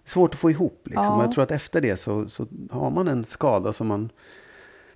svårt 0.09 0.33
att 0.33 0.39
få 0.39 0.51
ihop. 0.51 0.81
Liksom. 0.83 1.03
Ja. 1.03 1.23
Jag 1.23 1.31
tror 1.31 1.43
att 1.43 1.51
efter 1.51 1.81
det 1.81 1.97
så, 1.97 2.29
så 2.29 2.47
har 2.71 2.91
man 2.91 3.07
en 3.07 3.25
skada 3.25 3.73
som 3.73 3.87
man 3.87 4.09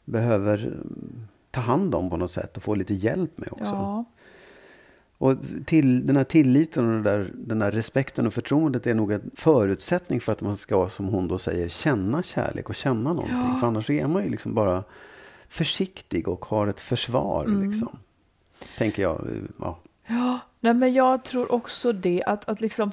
behöver 0.05 0.57
mm, 0.57 1.27
ta 1.51 1.61
hand 1.61 1.95
om 1.95 2.09
på 2.09 2.17
något 2.17 2.31
sätt. 2.31 2.57
Och 2.57 2.63
få 2.63 2.75
lite 2.75 2.93
hjälp 2.93 3.37
med 3.37 3.49
också. 3.51 3.73
Ja. 3.73 4.05
Och 5.17 5.37
till, 5.65 6.05
den 6.05 6.17
här 6.17 6.23
tilliten 6.23 6.87
och 6.87 6.93
den 6.93 7.03
där, 7.03 7.31
den 7.33 7.59
där 7.59 7.71
respekten 7.71 8.27
och 8.27 8.33
förtroendet 8.33 8.87
är 8.87 8.93
nog 8.93 9.11
en 9.11 9.31
förutsättning 9.35 10.21
för 10.21 10.31
att 10.31 10.41
man 10.41 10.57
ska, 10.57 10.89
som 10.89 11.05
hon 11.05 11.27
då 11.27 11.37
säger, 11.37 11.69
känna 11.69 12.23
kärlek 12.23 12.69
och 12.69 12.75
känna 12.75 13.13
någonting. 13.13 13.37
Ja. 13.37 13.57
För 13.59 13.67
annars 13.67 13.89
är 13.89 14.07
man 14.07 14.23
ju 14.23 14.29
liksom 14.29 14.53
bara 14.53 14.83
försiktig 15.47 16.27
och 16.27 16.45
har 16.45 16.67
ett 16.67 16.81
försvar. 16.81 17.45
Mm. 17.45 17.71
Liksom. 17.71 17.99
Tänker 18.77 19.01
jag. 19.01 19.27
Ja. 19.59 19.79
Ja, 20.07 20.39
nej, 20.61 20.73
men 20.73 20.93
jag 20.93 21.23
tror 21.23 21.51
också 21.51 21.91
det. 21.93 22.23
Att, 22.25 22.49
att 22.49 22.61
liksom, 22.61 22.91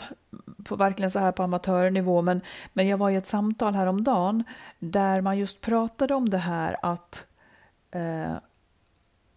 på, 0.64 0.76
verkligen 0.76 1.10
så 1.10 1.18
här 1.18 1.32
på 1.32 1.42
amatörnivå. 1.42 2.22
Men, 2.22 2.40
men 2.72 2.88
jag 2.88 2.98
var 2.98 3.10
i 3.10 3.16
ett 3.16 3.26
samtal 3.26 3.74
häromdagen 3.74 4.44
där 4.78 5.20
man 5.20 5.38
just 5.38 5.60
pratade 5.60 6.14
om 6.14 6.28
det 6.28 6.38
här 6.38 6.76
att, 6.82 7.26
eh, 7.90 8.36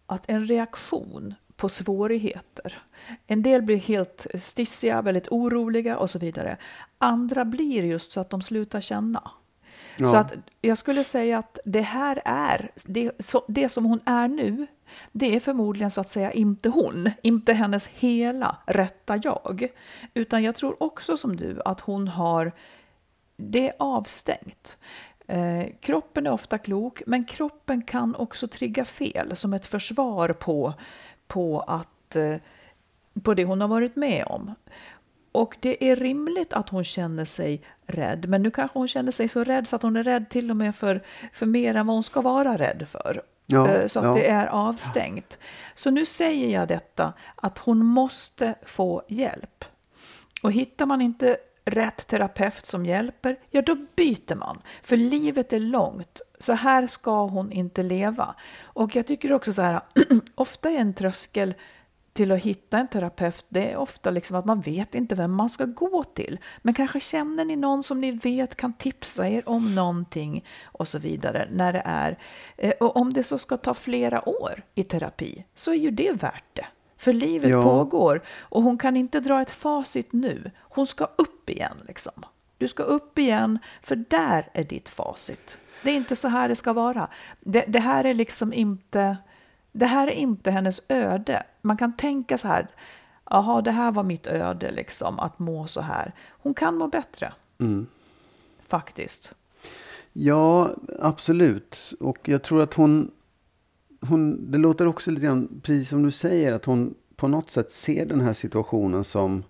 att 0.05 0.29
en 0.29 0.45
reaktion 0.45 1.33
på 1.55 1.69
svårigheter. 1.69 2.83
En 3.27 3.43
del 3.43 3.61
blir 3.61 3.77
helt 3.77 4.27
stissiga, 4.39 5.01
väldigt 5.01 5.27
oroliga 5.31 5.97
och 5.97 6.09
så 6.09 6.19
vidare. 6.19 6.57
Andra 6.97 7.45
blir 7.45 7.83
just 7.83 8.11
så 8.11 8.19
att 8.19 8.29
de 8.29 8.41
slutar 8.41 8.81
känna. 8.81 9.31
Ja. 9.97 10.05
Så 10.05 10.17
att 10.17 10.33
jag 10.61 10.77
skulle 10.77 11.03
säga 11.03 11.37
att 11.37 11.59
det 11.65 11.81
här 11.81 12.21
är, 12.25 12.71
det, 12.85 13.11
så, 13.19 13.43
det 13.47 13.69
som 13.69 13.85
hon 13.85 13.99
är 14.05 14.27
nu, 14.27 14.67
det 15.11 15.35
är 15.35 15.39
förmodligen 15.39 15.91
så 15.91 16.01
att 16.01 16.09
säga 16.09 16.31
inte 16.31 16.69
hon, 16.69 17.11
inte 17.21 17.53
hennes 17.53 17.87
hela 17.87 18.57
rätta 18.65 19.19
jag. 19.23 19.67
Utan 20.13 20.43
jag 20.43 20.55
tror 20.55 20.83
också 20.83 21.17
som 21.17 21.35
du 21.35 21.61
att 21.65 21.81
hon 21.81 22.07
har, 22.07 22.51
det 23.37 23.69
är 23.69 23.73
avstängt. 23.79 24.77
Eh, 25.27 25.65
kroppen 25.81 26.27
är 26.27 26.31
ofta 26.31 26.57
klok, 26.57 27.01
men 27.07 27.25
kroppen 27.25 27.81
kan 27.81 28.15
också 28.15 28.47
trigga 28.47 28.85
fel 28.85 29.35
som 29.35 29.53
ett 29.53 29.67
försvar 29.67 30.29
på 30.29 30.73
på, 31.31 31.59
att, 31.59 32.15
eh, 32.15 32.35
på 33.23 33.33
det 33.33 33.45
hon 33.45 33.61
har 33.61 33.67
varit 33.67 33.95
med 33.95 34.25
om. 34.27 34.55
Och 35.31 35.57
det 35.59 35.89
är 35.89 35.95
rimligt 35.95 36.53
att 36.53 36.69
hon 36.69 36.83
känner 36.83 37.25
sig 37.25 37.61
rädd, 37.85 38.29
men 38.29 38.43
nu 38.43 38.51
kanske 38.51 38.79
hon 38.79 38.87
känner 38.87 39.11
sig 39.11 39.27
så 39.27 39.43
rädd 39.43 39.67
så 39.67 39.75
att 39.75 39.81
hon 39.81 39.95
är 39.95 40.03
rädd 40.03 40.29
till 40.29 40.49
och 40.51 40.57
med 40.57 40.75
för, 40.75 41.01
för 41.33 41.45
mer 41.45 41.75
än 41.75 41.87
vad 41.87 41.95
hon 41.95 42.03
ska 42.03 42.21
vara 42.21 42.57
rädd 42.57 42.87
för. 42.87 43.21
Ja, 43.51 43.69
eh, 43.69 43.87
så 43.87 43.99
att 43.99 44.05
ja. 44.05 44.13
det 44.13 44.27
är 44.27 44.47
avstängt. 44.47 45.37
Så 45.75 45.91
nu 45.91 46.05
säger 46.05 46.49
jag 46.49 46.67
detta, 46.67 47.13
att 47.35 47.57
hon 47.57 47.85
måste 47.85 48.55
få 48.65 49.03
hjälp. 49.07 49.65
Och 50.43 50.51
hittar 50.51 50.85
man 50.85 51.01
inte 51.01 51.37
rätt 51.65 52.07
terapeut 52.07 52.65
som 52.65 52.85
hjälper, 52.85 53.39
ja 53.49 53.61
då 53.61 53.75
byter 53.95 54.35
man. 54.35 54.61
För 54.83 54.97
livet 54.97 55.53
är 55.53 55.59
långt. 55.59 56.21
Så 56.39 56.53
här 56.53 56.87
ska 56.87 57.25
hon 57.25 57.51
inte 57.51 57.83
leva. 57.83 58.35
Och 58.61 58.95
jag 58.95 59.07
tycker 59.07 59.33
också 59.33 59.53
så 59.53 59.61
här, 59.61 59.81
ofta 60.35 60.69
är 60.69 60.77
en 60.77 60.93
tröskel 60.93 61.53
till 62.13 62.31
att 62.31 62.39
hitta 62.39 62.77
en 62.77 62.87
terapeut, 62.87 63.45
det 63.49 63.71
är 63.71 63.77
ofta 63.77 64.11
liksom 64.11 64.35
att 64.35 64.45
man 64.45 64.61
vet 64.61 64.95
inte 64.95 65.15
vem 65.15 65.31
man 65.31 65.49
ska 65.49 65.65
gå 65.65 66.03
till. 66.03 66.39
Men 66.61 66.73
kanske 66.73 66.99
känner 66.99 67.45
ni 67.45 67.55
någon 67.55 67.83
som 67.83 68.01
ni 68.01 68.11
vet 68.11 68.55
kan 68.55 68.73
tipsa 68.73 69.29
er 69.29 69.49
om 69.49 69.75
någonting 69.75 70.45
och 70.63 70.87
så 70.87 70.99
vidare 70.99 71.47
när 71.51 71.73
det 71.73 71.81
är. 71.85 72.17
Eh, 72.57 72.71
och 72.71 72.97
om 72.97 73.13
det 73.13 73.23
så 73.23 73.37
ska 73.37 73.57
ta 73.57 73.73
flera 73.73 74.29
år 74.29 74.63
i 74.75 74.83
terapi 74.83 75.45
så 75.55 75.71
är 75.71 75.75
ju 75.75 75.91
det 75.91 76.11
värt 76.11 76.45
det. 76.53 76.65
För 76.97 77.13
livet 77.13 77.49
ja. 77.49 77.63
pågår 77.63 78.21
och 78.39 78.63
hon 78.63 78.77
kan 78.77 78.97
inte 78.97 79.19
dra 79.19 79.41
ett 79.41 79.51
facit 79.51 80.13
nu. 80.13 80.51
Hon 80.59 80.87
ska 80.87 81.05
upp 81.15 81.49
igen 81.49 81.77
liksom. 81.87 82.25
Du 82.57 82.67
ska 82.67 82.83
upp 82.83 83.19
igen, 83.19 83.59
för 83.81 83.95
där 83.95 84.49
är 84.53 84.63
ditt 84.63 84.89
facit. 84.89 85.57
Det 85.83 85.91
är 85.91 85.95
inte 85.95 86.15
så 86.15 86.27
här 86.27 86.49
det 86.49 86.55
ska 86.55 86.73
vara. 86.73 87.07
Det, 87.39 87.65
det, 87.67 87.79
här 87.79 88.03
är 88.03 88.13
liksom 88.13 88.53
inte, 88.53 89.17
det 89.71 89.85
här 89.85 90.07
är 90.07 90.11
inte 90.11 90.51
hennes 90.51 90.81
öde. 90.89 91.43
Man 91.61 91.77
kan 91.77 91.97
tänka 91.97 92.37
så 92.37 92.47
här, 92.47 92.67
jaha, 93.29 93.61
det 93.61 93.71
här 93.71 93.91
var 93.91 94.03
mitt 94.03 94.27
öde, 94.27 94.71
liksom, 94.71 95.19
att 95.19 95.39
må 95.39 95.67
så 95.67 95.81
här. 95.81 96.13
Hon 96.29 96.53
kan 96.53 96.77
må 96.77 96.87
bättre. 96.87 97.33
Mm. 97.59 97.87
Faktiskt. 98.67 99.33
Ja, 100.13 100.75
absolut. 100.99 101.93
Och 101.99 102.29
jag 102.29 102.43
tror 102.43 102.61
att 102.63 102.73
hon 102.73 103.11
hon, 104.01 104.51
det 104.51 104.57
låter 104.57 104.85
också 104.85 105.11
lite 105.11 105.25
grann, 105.25 105.61
precis 105.63 105.89
som 105.89 106.03
du 106.03 106.11
säger, 106.11 106.51
att 106.51 106.65
hon 106.65 106.95
på 107.15 107.27
något 107.27 107.51
sätt 107.51 107.71
ser 107.71 108.05
den 108.05 108.21
här 108.21 108.33
situationen 108.33 109.03
som 109.03 109.43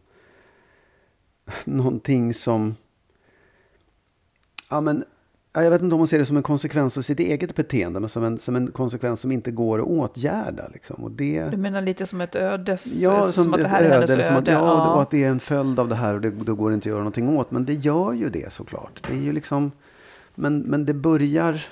någonting 1.63 2.33
som... 2.33 2.75
Ja, 4.69 4.81
men, 4.81 5.03
jag 5.53 5.71
vet 5.71 5.81
inte 5.81 5.93
om 5.93 5.99
hon 5.99 6.07
ser 6.07 6.19
det 6.19 6.25
som 6.25 6.37
en 6.37 6.43
konsekvens 6.43 6.97
av 6.97 7.01
sitt 7.01 7.19
eget 7.19 7.55
beteende, 7.55 7.99
men 7.99 8.09
som 8.09 8.23
en, 8.23 8.39
som 8.39 8.55
en 8.55 8.71
konsekvens 8.71 9.19
som 9.19 9.31
inte 9.31 9.51
går 9.51 9.79
att 9.79 9.87
åtgärda. 9.87 10.63
Liksom. 10.73 11.03
Och 11.03 11.11
det, 11.11 11.49
du 11.49 11.57
menar 11.57 11.81
lite 11.81 12.05
som 12.05 12.21
ett 12.21 12.35
ödes... 12.35 13.01
Ja, 13.01 13.23
som, 13.23 13.43
som 13.43 13.53
att 13.53 13.59
det 13.59 13.67
här 13.67 13.83
öde, 13.83 13.87
är 13.87 13.93
hennes 13.93 14.09
öde. 14.11 14.23
Som 14.23 14.35
att, 14.35 14.47
ja, 14.47 14.53
ja. 14.53 14.93
Och 14.93 15.01
att 15.01 15.11
det 15.11 15.23
är 15.23 15.29
en 15.29 15.39
följd 15.39 15.79
av 15.79 15.87
det 15.87 15.95
här 15.95 16.13
och 16.13 16.21
det, 16.21 16.29
då 16.29 16.55
går 16.55 16.69
det 16.69 16.73
inte 16.73 16.83
att 16.83 16.91
göra 16.91 16.99
någonting 16.99 17.37
åt. 17.37 17.51
Men 17.51 17.65
det 17.65 17.73
gör 17.73 18.13
ju 18.13 18.29
det 18.29 18.53
såklart. 18.53 19.03
Det 19.07 19.13
är 19.13 19.21
ju 19.21 19.31
liksom... 19.31 19.71
Men, 20.35 20.59
men 20.59 20.85
det 20.85 20.93
börjar 20.93 21.65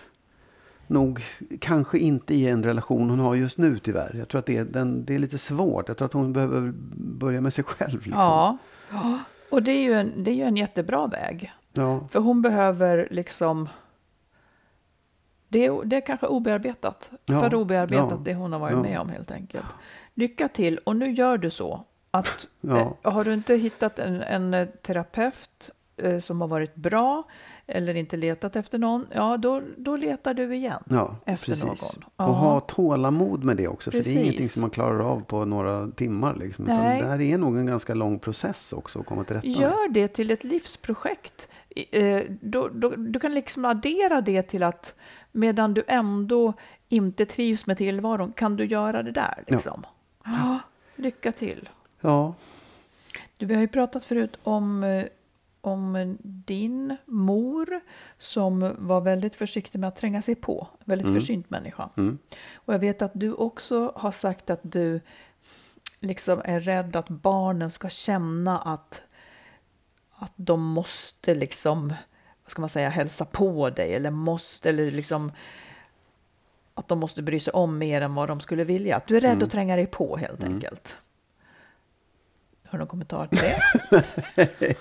nog 0.88 1.24
kanske 1.60 2.00
inte 2.00 2.34
i 2.36 2.48
en 2.48 2.63
relation 2.63 3.10
hon 3.10 3.20
har 3.20 3.36
just 3.36 3.58
nu 3.58 3.80
tyvärr. 3.80 4.15
Jag 4.20 4.28
tror 4.28 4.39
att 4.39 4.46
det 4.46 4.58
är, 4.58 4.65
den, 4.65 5.06
det 5.06 5.15
är 5.15 5.20
lite 5.20 5.38
svårt. 5.38 5.88
Jag 5.88 5.98
tror 5.98 6.06
att 6.06 6.13
hon 6.13 6.34
behöver 6.34 6.74
börja 6.96 7.42
med 7.42 7.54
sig 7.54 7.63
själv. 7.63 7.94
Liksom. 7.94 8.12
Ja. 8.12 8.58
och 9.50 9.63
det 9.63 9.72
är, 9.72 9.82
ju 9.82 9.94
en, 9.94 10.24
det 10.24 10.32
är 10.32 10.36
ju 10.36 10.44
en 10.44 10.58
jättebra 10.58 11.08
väg. 11.08 11.54
Ja. 11.73 12.08
För 12.12 12.19
hon 12.19 12.41
behöver 12.41 13.08
liksom... 13.12 13.69
Det 15.47 15.65
är, 15.65 15.86
det 15.86 15.95
är 15.95 16.01
kanske 16.01 16.27
obearbetat. 16.27 17.12
Ja. 17.25 17.39
För 17.39 17.55
obearbetat 17.55 18.12
ja. 18.12 18.21
det 18.23 18.34
hon 18.34 18.53
har 18.53 18.60
varit 18.60 18.75
ja. 18.75 18.82
med 18.82 18.99
om 18.99 19.10
helt 19.10 19.32
enkelt. 19.32 19.65
Lycka 20.13 20.47
till 20.47 20.77
och 20.77 20.95
nu 20.95 21.12
gör 21.12 21.38
du 21.38 21.49
så 21.49 21.84
att 22.12 22.47
eh, 22.67 22.91
har 23.01 23.23
du 23.23 23.34
inte 23.34 23.55
hittat 23.55 23.99
en, 23.99 24.21
en 24.21 24.67
terapeut 24.82 25.71
eh, 26.04 26.20
som 26.20 26.42
har 26.42 26.48
varit 26.48 26.76
bra 26.76 27.24
eller 27.68 27.96
inte 27.96 28.18
letat 28.18 28.56
efter 28.56 28.78
någon, 28.78 29.08
ja 29.14 29.38
då, 29.38 29.62
då 29.78 29.96
letar 29.96 30.34
du 30.34 30.56
igen 30.56 30.84
Ja, 30.90 31.16
efter 31.26 31.46
precis. 31.52 31.66
någon. 31.66 32.04
Ja. 32.18 32.28
Och 32.28 32.34
ha 32.36 32.60
tålamod 32.60 33.44
med 33.44 33.58
det 33.58 33.68
också. 33.68 33.92
För 33.92 33.98
det 33.98 34.02
är 34.02 34.04
Precis. 34.04 34.20
ingenting 34.22 34.50
som 34.50 34.62
man 34.62 34.70
klarar 34.70 35.00
av 35.00 35.20
på 35.24 35.46
några 35.46 35.88
timmar. 35.92 36.36
Liksom, 36.36 36.66
utan 36.66 36.78
Nej. 36.78 37.02
det 37.02 37.08
här 37.08 37.22
är 37.22 37.38
nog 37.38 37.58
en 37.58 37.66
ganska 37.66 37.94
lång 37.94 38.20
process 38.20 38.74
också 38.74 39.00
att 39.00 39.06
komma 39.06 39.24
till 39.24 39.36
rätta 39.36 39.48
med. 39.48 39.58
Gör 39.58 39.90
det 39.90 40.08
till 40.08 40.32
ett 40.32 40.44
livsprojekt. 40.44 41.48
Eh, 41.92 42.22
Då, 42.42 42.68
då, 42.68 42.90
du 42.90 43.20
kan 43.20 43.34
liksom 43.34 43.66
addera 43.66 44.22
det 44.22 44.44
till 44.44 44.64
att 44.64 44.96
medan 45.32 45.74
du 45.74 45.84
ändå 45.88 46.54
inte 46.90 47.26
trivs 47.26 47.66
med 47.66 47.78
tillvaron 47.78 48.32
kan 48.32 48.56
du 48.56 48.66
göra 48.66 49.04
det 49.04 49.12
där. 49.12 49.44
Ja. 49.48 49.56
Liksom. 49.56 49.86
Ja. 50.24 50.60
lycka 50.96 51.32
till. 51.32 51.70
Ja, 52.02 52.34
Du, 53.38 53.46
vi 53.46 53.54
har 53.54 53.62
ju 53.62 53.68
pratat 53.68 54.04
förut 54.04 54.38
om, 54.44 54.84
eh, 54.84 55.06
om 55.62 56.17
din 56.22 56.98
mor 57.06 57.82
som 58.17 58.76
var 58.78 59.02
väldigt 59.02 59.36
försiktig 59.36 59.80
med 59.80 59.88
att 59.88 59.95
tränga 59.95 60.22
sig 60.22 60.36
på. 60.36 60.67
Väldigt 60.86 61.13
försynt 61.13 61.50
människa. 61.50 61.89
Mm. 61.98 62.17
Och 62.54 62.74
jag 62.74 62.80
vet 62.80 63.02
att 63.02 63.12
du 63.13 63.34
också 63.34 63.91
har 63.95 64.12
sagt 64.12 64.50
att 64.50 64.60
du 64.62 65.02
liksom 66.00 66.41
är 66.45 66.60
rädd 66.60 66.95
att 66.95 67.10
barnen 67.10 67.72
ska 67.72 67.89
känna 67.89 68.60
att, 68.60 69.02
att 70.12 70.34
de 70.36 70.62
måste 70.62 71.36
liksom, 71.36 71.88
vad 72.43 72.52
ska 72.52 72.62
man 72.62 72.69
säga, 72.69 72.89
hälsa 72.89 73.26
på 73.26 73.69
dig 73.69 73.93
eller 73.93 74.12
måste, 74.12 74.69
eller 74.69 74.91
liksom 74.91 75.32
att 76.74 76.88
de 76.88 77.00
måste 77.00 77.24
bry 77.24 77.39
sig 77.39 77.54
om 77.54 77.78
mer 77.78 78.02
än 78.02 78.15
vad 78.15 78.28
de 78.28 78.39
skulle 78.39 78.63
vilja. 78.63 78.95
Att 78.95 79.08
du 79.08 79.17
är 79.17 79.22
rädd 79.22 79.32
Mm. 79.32 79.43
att 79.43 79.52
tränga 79.52 79.76
dig 79.76 79.86
på 79.86 80.17
helt 80.17 80.43
enkelt. 80.43 80.98
Har 82.71 82.77
du 82.77 82.79
någon 82.79 82.88
kommentar 82.88 83.27
till 83.27 83.39
det? 83.39 84.75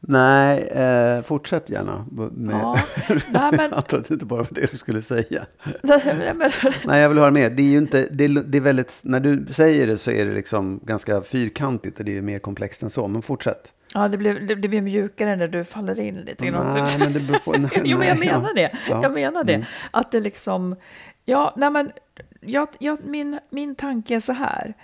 nej, 0.00 0.62
eh, 0.62 1.22
fortsätt 1.22 1.70
gärna. 1.70 2.06
Med, 2.10 2.54
Ja, 2.54 2.78
nej 3.08 3.52
men, 3.52 3.60
Jag 3.70 3.74
antar 3.74 3.98
att 3.98 4.08
det 4.08 4.10
inte 4.14 4.26
bara 4.26 4.42
var 4.42 4.48
det 4.50 4.70
du 4.70 4.76
skulle 4.76 5.02
säga. 5.02 5.46
nej, 5.82 6.34
men 6.34 6.50
Nej, 6.86 7.00
jag 7.00 7.08
vill 7.08 7.18
höra 7.18 7.30
mer. 7.30 7.50
Det 7.50 7.62
är 7.62 7.70
ju 7.70 7.78
inte, 7.78 8.08
det 8.10 8.24
är, 8.24 8.28
det 8.28 8.58
är 8.58 8.62
väldigt, 8.62 9.00
när 9.02 9.20
du 9.20 9.46
säger 9.52 9.86
det 9.86 9.98
så 9.98 10.10
är 10.10 10.26
det 10.26 10.34
liksom 10.34 10.80
ganska 10.82 11.22
fyrkantigt 11.22 11.98
och 11.98 12.04
det 12.04 12.18
är 12.18 12.22
mer 12.22 12.38
komplext 12.38 12.82
än 12.82 12.90
så. 12.90 13.08
Men 13.08 13.22
fortsätt. 13.22 13.72
ja, 13.94 14.08
det, 14.08 14.16
blev, 14.16 14.46
det, 14.46 14.54
det 14.54 14.68
blir 14.68 14.80
mjukare 14.80 15.36
när 15.36 15.48
du 15.48 15.64
faller 15.64 16.00
in 16.00 16.16
lite. 16.16 16.50
Nej, 16.50 16.98
men 16.98 17.12
det 17.12 17.20
beror 17.20 17.38
på. 17.38 17.52
Nej, 17.52 17.70
jo, 17.84 17.98
men 17.98 18.08
jag 18.08 18.18
nej, 18.18 18.28
ja. 18.28 18.38
menar 18.38 18.54
det. 18.54 18.70
Ja. 18.88 19.02
Jag 19.02 19.12
menar 19.12 19.44
det. 19.44 19.54
Mm. 19.54 19.66
Att 19.90 20.12
det 20.12 20.20
liksom... 20.20 20.76
Ja, 21.24 21.54
nej 21.56 21.70
men... 21.70 21.92
Jag, 22.40 22.68
jag, 22.78 23.04
min, 23.04 23.40
min 23.50 23.74
tanke 23.74 24.16
är 24.16 24.20
så 24.20 24.32
här. 24.32 24.74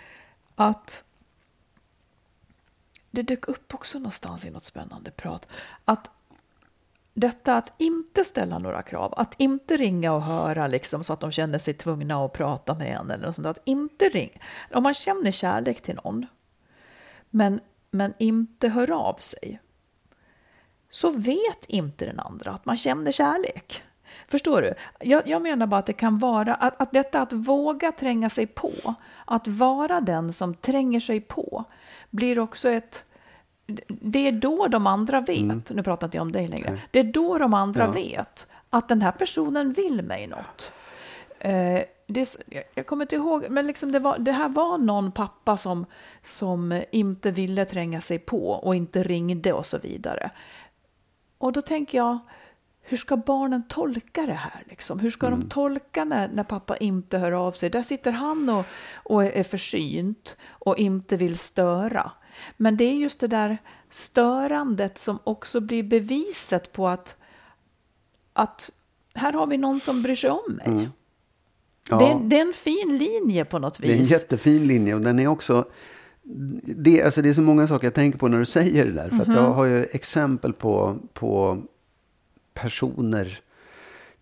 Att... 0.56 1.04
Det 3.11 3.23
dök 3.23 3.49
upp 3.49 3.75
också 3.75 3.99
någonstans 3.99 4.44
i 4.44 4.51
något 4.51 4.64
spännande 4.64 5.11
prat. 5.11 5.46
Att 5.85 6.11
detta 7.14 7.57
att 7.57 7.73
inte 7.79 8.25
ställa 8.25 8.59
några 8.59 8.83
krav, 8.83 9.14
att 9.16 9.35
inte 9.38 9.77
ringa 9.77 10.12
och 10.12 10.23
höra 10.23 10.66
liksom 10.66 11.05
så 11.05 11.12
att 11.12 11.20
de 11.20 11.33
känner 11.33 11.59
sig 11.59 11.75
tvungna 11.75 12.25
att 12.25 12.33
prata 12.33 12.75
med 12.75 12.96
en 12.96 13.11
eller 13.11 13.27
något 13.27 13.37
sånt. 13.37 13.46
Att 13.46 13.62
inte 13.64 14.09
ringa. 14.09 14.38
Om 14.73 14.83
man 14.83 14.94
känner 14.94 15.31
kärlek 15.31 15.81
till 15.81 15.99
någon, 16.05 16.27
men, 17.31 17.61
men 17.90 18.14
inte 18.18 18.68
hör 18.68 18.90
av 18.90 19.14
sig, 19.14 19.61
så 20.90 21.11
vet 21.11 21.64
inte 21.66 22.05
den 22.05 22.20
andra 22.20 22.51
att 22.51 22.64
man 22.64 22.77
känner 22.77 23.12
kärlek. 23.12 23.83
Förstår 24.29 24.62
du? 24.62 24.75
Jag, 25.01 25.29
jag 25.29 25.42
menar 25.42 25.66
bara 25.66 25.79
att 25.79 25.87
det 25.87 25.92
kan 25.92 26.18
vara 26.18 26.55
att, 26.55 26.81
att 26.81 26.92
detta 26.92 27.20
att 27.20 27.33
våga 27.33 27.92
tränga 27.92 28.31
sig 28.31 28.46
på, 28.46 28.94
att 29.25 29.49
vara 29.49 30.01
den 30.01 30.33
som 30.33 30.55
tränger 30.55 31.01
sig 31.01 31.20
på, 31.20 31.64
blir 32.11 32.38
också 32.38 32.68
ett 32.68 33.05
det 33.88 34.29
är 34.29 34.33
då 34.33 34.68
de 34.68 34.87
andra 34.87 35.20
vet, 35.20 35.70
nu 35.70 35.83
pratar 35.83 36.07
inte 36.07 36.16
jag 36.16 36.23
om 36.23 36.33
dig 36.33 36.49
längre, 36.49 36.81
det 36.90 36.99
är 36.99 37.05
då 37.05 37.38
de 37.38 37.55
andra 37.55 37.85
Ja. 37.85 37.90
vet 37.90 38.46
att 38.70 38.88
den 38.88 39.03
här 39.03 39.12
personen 39.12 39.73
vill 39.73 40.03
mig 40.03 40.27
något. 40.27 40.73
Eh, 41.38 41.81
det, 42.07 42.37
jag 42.75 42.87
kommer 42.87 43.05
inte 43.05 43.16
ihåg, 43.16 43.46
men 43.51 43.66
liksom 43.66 43.92
det, 43.92 43.99
var, 43.99 44.18
det 44.18 44.33
här 44.33 44.49
var 44.49 44.79
någon 44.79 45.12
pappa 45.12 45.57
som, 45.57 45.87
som 46.25 46.83
inte 46.90 47.31
ville 47.31 47.64
tränga 47.64 48.01
sig 48.01 48.18
på 48.18 48.51
och 48.51 48.75
inte 48.75 49.03
ringde 49.03 49.53
och 49.53 49.66
så 49.66 49.79
vidare. 49.79 50.31
Och 51.38 51.53
då 51.53 51.62
tänker 51.62 51.99
jag, 51.99 52.18
hur 52.90 52.96
ska 52.96 53.16
barnen 53.16 53.62
tolka 53.68 54.26
det 54.26 54.33
här? 54.33 54.62
Liksom? 54.68 54.98
Hur 54.98 55.11
ska 55.11 55.31
de 55.31 55.48
tolka 55.48 56.05
när, 56.05 56.29
när 56.29 56.44
pappa 56.44 56.76
inte 56.76 57.18
hör 57.18 57.33
av 57.33 57.53
sig? 57.53 57.70
Där 57.70 57.83
sitter 57.83 58.12
han 58.12 58.48
och, 58.48 58.66
och 58.94 59.24
är 59.24 59.42
försynt 59.42 60.37
och 60.48 60.79
inte 60.79 61.16
vill 61.16 61.38
störa. 61.38 62.11
Men 62.57 62.76
det 62.76 62.85
är 62.85 62.94
just 62.94 63.20
det 63.20 63.26
där 63.26 63.59
störandet 63.90 64.98
som 64.98 65.18
också 65.24 65.61
blir 65.61 65.83
beviset 65.83 66.72
på 66.72 66.88
att, 66.88 67.16
att 68.33 68.70
här 69.14 69.33
har 69.33 69.46
vi 69.46 69.57
någon 69.57 69.81
som 69.81 70.03
bryr 70.03 70.14
sig 70.14 70.31
om 70.31 70.61
mig. 70.64 70.88
Ja. 71.90 71.98
Det, 71.98 72.05
är, 72.05 72.20
det 72.20 72.37
är 72.38 72.42
en 72.42 72.53
fin 72.53 72.98
linje 72.98 73.44
på 73.44 73.59
något 73.59 73.81
vis. 73.81 73.88
Det 73.88 73.94
är 73.96 73.98
en 74.00 74.05
jättefin 74.05 74.66
linje 74.66 74.94
och 74.94 75.00
den 75.00 75.18
är 75.18 75.26
också... 75.26 75.64
Det, 76.62 77.03
alltså 77.03 77.22
det 77.22 77.29
är 77.29 77.33
så 77.33 77.40
många 77.40 77.68
saker 77.68 77.87
jag 77.87 77.94
tänker 77.94 78.18
på 78.18 78.29
när 78.29 78.38
du 78.38 78.44
säger 78.44 78.87
det 78.87 78.92
där. 78.92 79.09
För 79.09 79.20
att 79.20 79.29
Mhm. 79.29 79.37
jag 79.37 79.53
har 79.53 79.64
ju 79.64 79.85
exempel 79.85 80.53
på, 80.53 80.96
på 81.12 81.59
personer 82.62 83.40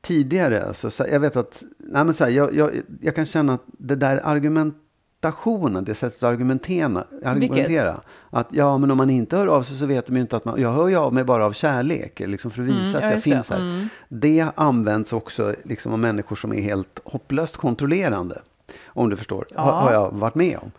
tidigare. 0.01 0.64
Alltså, 0.64 0.90
så, 0.90 1.05
jag 1.12 1.20
vet 1.20 1.37
att... 1.37 1.62
Nej 1.79 2.05
men 2.05 2.14
så 2.14 2.24
här, 2.24 2.31
jag, 2.31 2.55
jag, 2.55 2.70
jag 3.01 3.14
kan 3.14 3.27
känna 3.27 3.53
att 3.53 3.64
det 3.66 3.94
där 3.96 4.20
argumentationen, 4.24 5.85
det 5.85 5.94
sättet 5.94 6.22
att 6.22 6.29
argumentera, 6.31 7.05
argumentera 7.24 8.01
att 8.31 8.48
ja, 8.51 8.79
men 8.79 8.90
om 8.90 8.96
man 8.96 9.11
inte 9.11 9.37
hör 9.37 9.46
av 9.46 9.62
sig 9.62 9.79
så 9.79 9.87
vet 9.87 10.07
de 10.07 10.14
ju 10.16 10.20
inte 10.20 10.37
att 10.37 10.44
man... 10.44 10.61
Jag 10.61 10.72
hör 10.72 10.88
ju 10.88 10.96
av 10.96 11.14
mig 11.14 11.24
bara 11.24 11.44
av 11.46 11.53
kärlek, 11.53 12.20
liksom 12.20 12.51
för 12.51 12.62
att 12.62 12.68
visa 12.68 12.79
Mm, 12.79 12.92
ja, 12.92 12.96
att 12.98 13.03
jag 13.03 13.12
just 13.14 13.24
det. 13.24 13.31
finns 13.31 13.51
här. 13.51 13.61
Mm. 13.61 13.88
Det 14.09 14.46
används 14.55 15.12
också 15.12 15.55
liksom 15.64 15.92
av 15.92 15.98
människor 15.98 16.37
som 16.37 16.53
är 16.53 16.61
helt 16.62 17.01
hopplöst 17.05 17.57
kontrollerande. 17.57 18.42
Om 18.87 19.11
du 19.11 19.16
förstår, 19.16 19.46
har, 19.55 19.72
Ja. 19.72 19.79
har 19.79 19.92
jag 19.92 20.11
varit 20.11 20.35
med 20.35 20.59
om. 20.59 20.70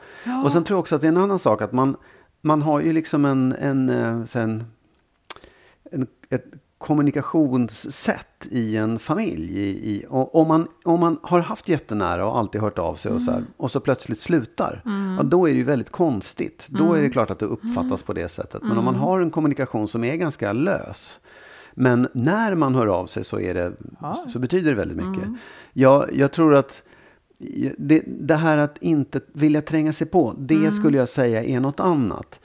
Och 0.46 0.52
sen 0.52 0.64
tror 0.64 0.76
jag 0.76 0.80
också 0.80 0.96
att 0.96 1.02
det 1.02 1.08
är 1.08 1.12
en 1.12 1.18
annan 1.18 1.40
sak 1.40 1.62
att 1.62 1.72
man, 1.72 1.96
man 2.42 2.62
har 2.62 2.80
ju 2.80 2.94
liksom 2.94 3.26
en, 3.26 3.56
en, 3.60 3.90
eh, 3.90 4.42
en, 4.42 4.64
en 5.92 6.08
ett 6.30 6.46
kommunikationssätt 6.80 8.48
i 8.50 8.78
en 8.78 9.00
familj. 9.00 9.60
I, 9.60 9.70
i, 9.92 10.06
om, 10.10 10.48
man, 10.48 10.68
om 10.84 11.00
man 11.00 11.20
har 11.24 11.40
haft 11.40 11.70
jättenära 11.70 12.26
och 12.26 12.38
alltid 12.38 12.62
hört 12.62 12.80
av 12.80 12.96
sig 12.96 13.12
och, 13.12 13.22
så 13.22 13.32
här, 13.32 13.44
och 13.58 13.72
så 13.72 13.80
plötsligt 13.80 14.20
slutar, 14.20 14.82
ja, 15.18 15.24
då 15.24 15.50
är 15.50 15.52
det 15.52 15.58
ju 15.58 15.64
väldigt 15.64 15.90
konstigt. 15.90 16.68
Då 16.70 16.94
är 16.94 17.02
det 17.02 17.10
klart 17.10 17.30
att 17.30 17.40
det 17.40 17.46
uppfattas 17.46 18.04
på 18.04 18.14
det 18.14 18.28
sättet. 18.30 18.62
Men 18.64 18.78
om 18.78 18.86
man 18.86 18.96
har 18.96 19.20
en 19.20 19.32
kommunikation 19.32 19.88
som 19.88 20.04
är 20.04 20.16
ganska 20.16 20.54
lös, 20.54 21.20
men 21.74 22.08
när 22.14 22.56
man 22.56 22.76
hör 22.76 22.88
av 22.88 23.08
sig 23.08 23.24
så, 23.24 23.40
är 23.40 23.54
det, 23.54 23.72
Ja. 24.02 24.26
så 24.30 24.40
betyder 24.40 24.70
det 24.72 24.78
väldigt 24.78 25.08
mycket. 25.08 25.30
Jag, 25.74 26.16
jag 26.16 26.32
tror 26.32 26.56
att 26.56 26.84
det, 27.78 28.04
det 28.08 28.36
här 28.36 28.58
att 28.58 28.78
inte 28.82 29.22
vilja 29.34 29.62
tränga 29.62 29.94
sig 29.94 30.08
på, 30.08 30.36
det 30.38 30.72
skulle 30.72 30.98
jag 30.98 31.10
säga 31.10 31.44
är 31.44 31.60
något 31.60 31.80
annat. 31.80 32.40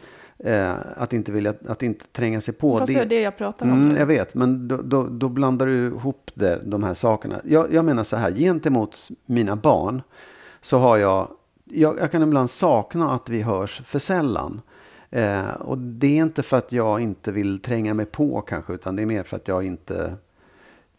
Eh, 0.45 0.75
att, 0.97 1.13
inte 1.13 1.33
vilja, 1.33 1.55
att 1.69 1.83
inte 1.83 2.05
tränga 2.13 2.41
sig 2.41 2.55
på. 2.55 2.79
Fast 2.79 2.93
det 2.93 3.01
är 3.01 3.05
det 3.05 3.21
jag 3.21 3.37
pratar 3.37 3.67
om 3.67 3.73
Mm, 3.73 3.97
jag 3.97 4.07
vet, 4.07 4.35
men 4.35 4.69
då, 4.69 4.77
då, 4.77 5.03
då 5.03 5.29
blandar 5.29 5.67
du 5.67 5.87
ihop 5.87 6.31
det, 6.35 6.61
de 6.65 6.83
här 6.83 6.95
sakerna. 6.95 7.41
Jag, 7.45 7.73
jag 7.73 7.85
menar 7.85 8.05
så 8.05 8.17
här, 8.17 8.33
gentemot 8.33 9.09
mina 9.27 9.57
barn 9.57 10.03
så 10.61 10.79
har 10.79 10.97
jag, 10.97 11.29
jag, 11.65 11.99
jag 11.99 12.11
kan 12.11 12.23
ibland 12.23 12.51
sakna 12.51 13.11
att 13.11 13.29
vi 13.29 13.43
hörs 13.43 13.83
för 13.85 13.99
sällan. 13.99 14.61
Eh, 15.11 15.51
och 15.61 15.79
det 15.79 16.07
är 16.07 16.23
inte 16.23 16.43
för 16.43 16.57
att 16.57 16.73
jag 16.73 17.01
inte 17.01 17.33
vill 17.33 17.59
tränga 17.61 17.95
mig 17.95 18.07
på 18.07 18.41
kanske, 18.41 18.73
utan 18.73 18.97
det 18.97 19.03
är 19.03 19.07
mer 19.07 19.23
för 19.23 19.37
att 19.37 19.49
jag 19.49 19.67
inte... 19.67 20.15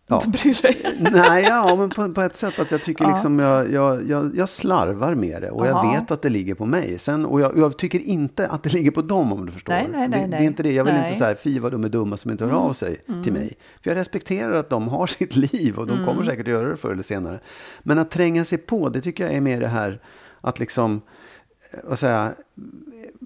Ja. 0.08 0.16
Inte 0.16 0.28
bryr 0.28 0.62
dig. 0.62 0.98
Nej, 1.12 1.44
ja, 1.44 1.76
men 1.76 1.90
på, 1.90 2.14
på 2.14 2.22
ett 2.22 2.36
sätt 2.36 2.60
att 2.60 2.72
jag 2.72 2.84
tycker 2.84 3.04
Ja. 3.06 3.12
liksom 3.12 3.40
jag, 3.40 3.72
jag, 3.72 4.10
jag, 4.10 4.36
jag 4.36 4.50
slarvar 4.50 5.16
med 5.16 5.42
det 5.42 5.52
och 5.52 5.68
jag 5.68 5.74
Aha. 5.76 5.92
vet 5.94 6.12
att 6.12 6.22
det 6.22 6.30
ligger 6.30 6.56
på 6.56 6.66
mig. 6.66 7.00
Sen, 7.00 7.26
och 7.26 7.42
jag, 7.42 7.58
jag 7.58 7.78
tycker 7.78 8.00
inte 8.00 8.48
att 8.48 8.64
det 8.64 8.74
ligger 8.74 8.92
på 8.92 9.02
dem 9.02 9.34
om 9.34 9.46
du 9.46 9.52
förstår. 9.52 9.74
Nej, 9.74 9.88
nej, 9.92 10.08
nej, 10.08 10.22
det, 10.22 10.28
det 10.28 10.38
är 10.38 10.42
inte 10.42 10.64
det. 10.64 10.72
Jag 10.72 10.84
vill 10.84 10.94
Nej. 10.94 11.00
Mm. 11.00 11.08
inte 11.12 11.20
så 11.20 11.26
här, 11.26 11.36
fy 11.36 11.60
vad 11.60 11.72
de 11.72 11.84
är 11.84 11.90
dumma 11.90 12.18
som 12.18 12.32
inte 12.32 12.46
hör 12.46 12.52
av 12.54 12.74
sig 12.74 12.98
till 13.24 13.34
mig. 13.34 13.54
För 13.84 13.90
jag 13.90 13.98
respekterar 13.98 14.52
att 14.54 14.70
de 14.70 14.88
har 14.88 15.08
sitt 15.18 15.36
liv 15.36 15.78
och 15.78 15.88
de 15.88 15.94
Mm. 15.94 16.06
kommer 16.06 16.24
säkert 16.24 16.48
att 16.48 16.54
göra 16.54 16.70
det 16.70 16.78
förr 16.78 16.92
eller 16.92 17.04
senare. 17.04 17.40
Men 17.84 18.00
att 18.00 18.12
tränga 18.12 18.46
sig 18.46 18.58
på, 18.58 18.90
det 18.90 19.02
tycker 19.02 19.24
jag 19.26 19.34
är 19.34 19.42
mer 19.42 19.60
det 19.60 19.68
här 19.68 20.00
att 20.42 20.60
liksom, 20.60 21.02
eh, 21.74 21.80
vad 21.84 22.00
säga, 22.00 22.32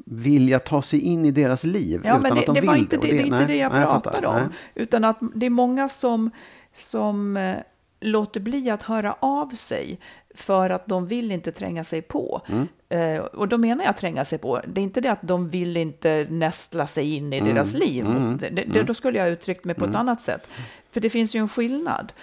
vilja 0.06 0.60
ta 0.60 0.82
sig 0.82 1.00
in 1.00 1.26
i 1.26 1.32
deras 1.32 1.64
liv 1.64 2.02
Ja, 2.04 2.10
utan 2.20 2.24
det, 2.24 2.40
att 2.40 2.46
de 2.46 2.54
det 2.56 2.62
vill 2.62 2.70
var 2.70 2.76
inte 2.76 2.98
Och 2.98 3.04
det, 3.04 3.12
det, 3.12 3.20
är 3.20 3.24
inte 3.26 3.46
det 3.46 3.56
jag 3.56 3.72
nej, 3.74 3.86
pratade 3.86 4.16
fattar. 4.18 4.26
om. 4.28 4.36
Nej. 4.36 4.44
Utan 4.76 5.04
att 5.04 5.18
det 5.36 5.46
är 5.46 5.50
många 5.50 5.90
som, 5.90 6.32
som 6.74 7.38
eh, 7.38 7.58
låter 8.00 8.40
bli 8.40 8.70
att 8.70 8.84
höra 8.84 9.16
av 9.20 9.50
sig 9.56 10.00
för 10.36 10.70
att 10.70 10.86
de 10.88 11.08
vill 11.08 11.32
inte 11.32 11.52
tränga 11.52 11.84
sig 11.84 12.02
på. 12.02 12.42
Mm. 12.48 12.68
Eh, 12.90 13.22
och 13.26 13.48
då 13.48 13.58
menar 13.58 13.86
jag 13.86 13.98
tränga 13.98 14.26
sig 14.26 14.40
på. 14.40 14.62
Det 14.68 14.82
är 14.82 14.84
inte 14.84 15.02
det 15.02 15.12
att 15.12 15.22
de 15.22 15.50
vill 15.50 15.78
inte 15.78 16.28
nästla 16.30 16.88
sig 16.88 17.16
in 17.16 17.34
i 17.34 17.38
Mm. 17.38 17.54
deras 17.54 17.74
liv. 17.74 18.06
Det, 18.40 18.50
det, 18.50 18.84
Då 18.84 18.94
skulle 18.94 19.20
jag 19.20 19.30
uttryckt 19.30 19.66
mig 19.66 19.76
på 19.76 19.86
ett 19.86 19.96
annat 19.96 20.22
sätt. 20.22 20.48
För 20.92 21.02
det 21.02 21.10
finns 21.10 21.36
ju 21.36 21.40
en 21.40 21.50
skillnad. 21.50 22.14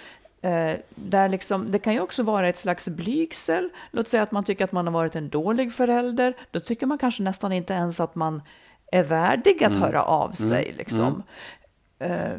Eh, 0.41 0.71
där 0.95 1.29
liksom, 1.29 1.71
det 1.71 1.79
kan 1.79 1.93
ju 1.93 1.99
också 1.99 2.23
vara 2.23 2.49
ett 2.49 2.57
slags 2.57 2.87
blygsel. 2.87 3.69
Låt 3.91 4.07
säga 4.07 4.23
att 4.23 4.31
man 4.31 4.43
tycker 4.43 4.63
att 4.63 4.71
man 4.71 4.87
har 4.87 4.93
varit 4.93 5.15
en 5.15 5.29
dålig 5.29 5.73
förälder. 5.73 6.33
Då 6.51 6.59
tycker 6.59 6.85
man 6.85 6.97
kanske 6.97 7.23
nästan 7.23 7.51
inte 7.51 7.73
ens 7.73 7.99
att 7.99 8.15
man 8.15 8.41
är 8.91 9.03
värdig 9.03 9.61
Mm. 9.61 9.71
att 9.73 9.79
höra 9.87 10.03
av 10.03 10.31
sig. 10.31 10.73
Liksom. 10.77 11.23
Eh, 11.99 12.31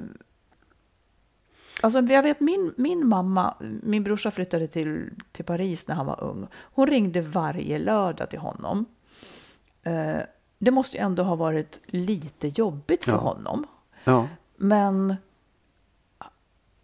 Alltså, 1.80 2.00
jag 2.00 2.22
vet 2.22 2.40
min, 2.40 2.74
min 2.76 3.08
mamma, 3.08 3.54
min 3.82 4.04
brorsa 4.04 4.30
flyttade 4.30 4.66
till, 4.68 5.10
till 5.32 5.44
Paris 5.44 5.88
när 5.88 5.94
han 5.94 6.06
var 6.06 6.24
ung. 6.24 6.46
Hon 6.54 6.86
ringde 6.86 7.20
varje 7.20 7.78
lördag 7.78 8.30
till 8.30 8.38
honom. 8.38 8.84
Eh, 9.82 10.16
det 10.58 10.70
måste 10.70 10.96
ju 10.96 11.02
ändå 11.02 11.22
ha 11.22 11.34
varit 11.36 11.80
lite 11.86 12.48
jobbigt 12.48 13.04
för 13.04 13.12
Ja. 13.12 13.18
honom. 13.18 13.66
Ja. 14.04 14.28
Men 14.56 15.16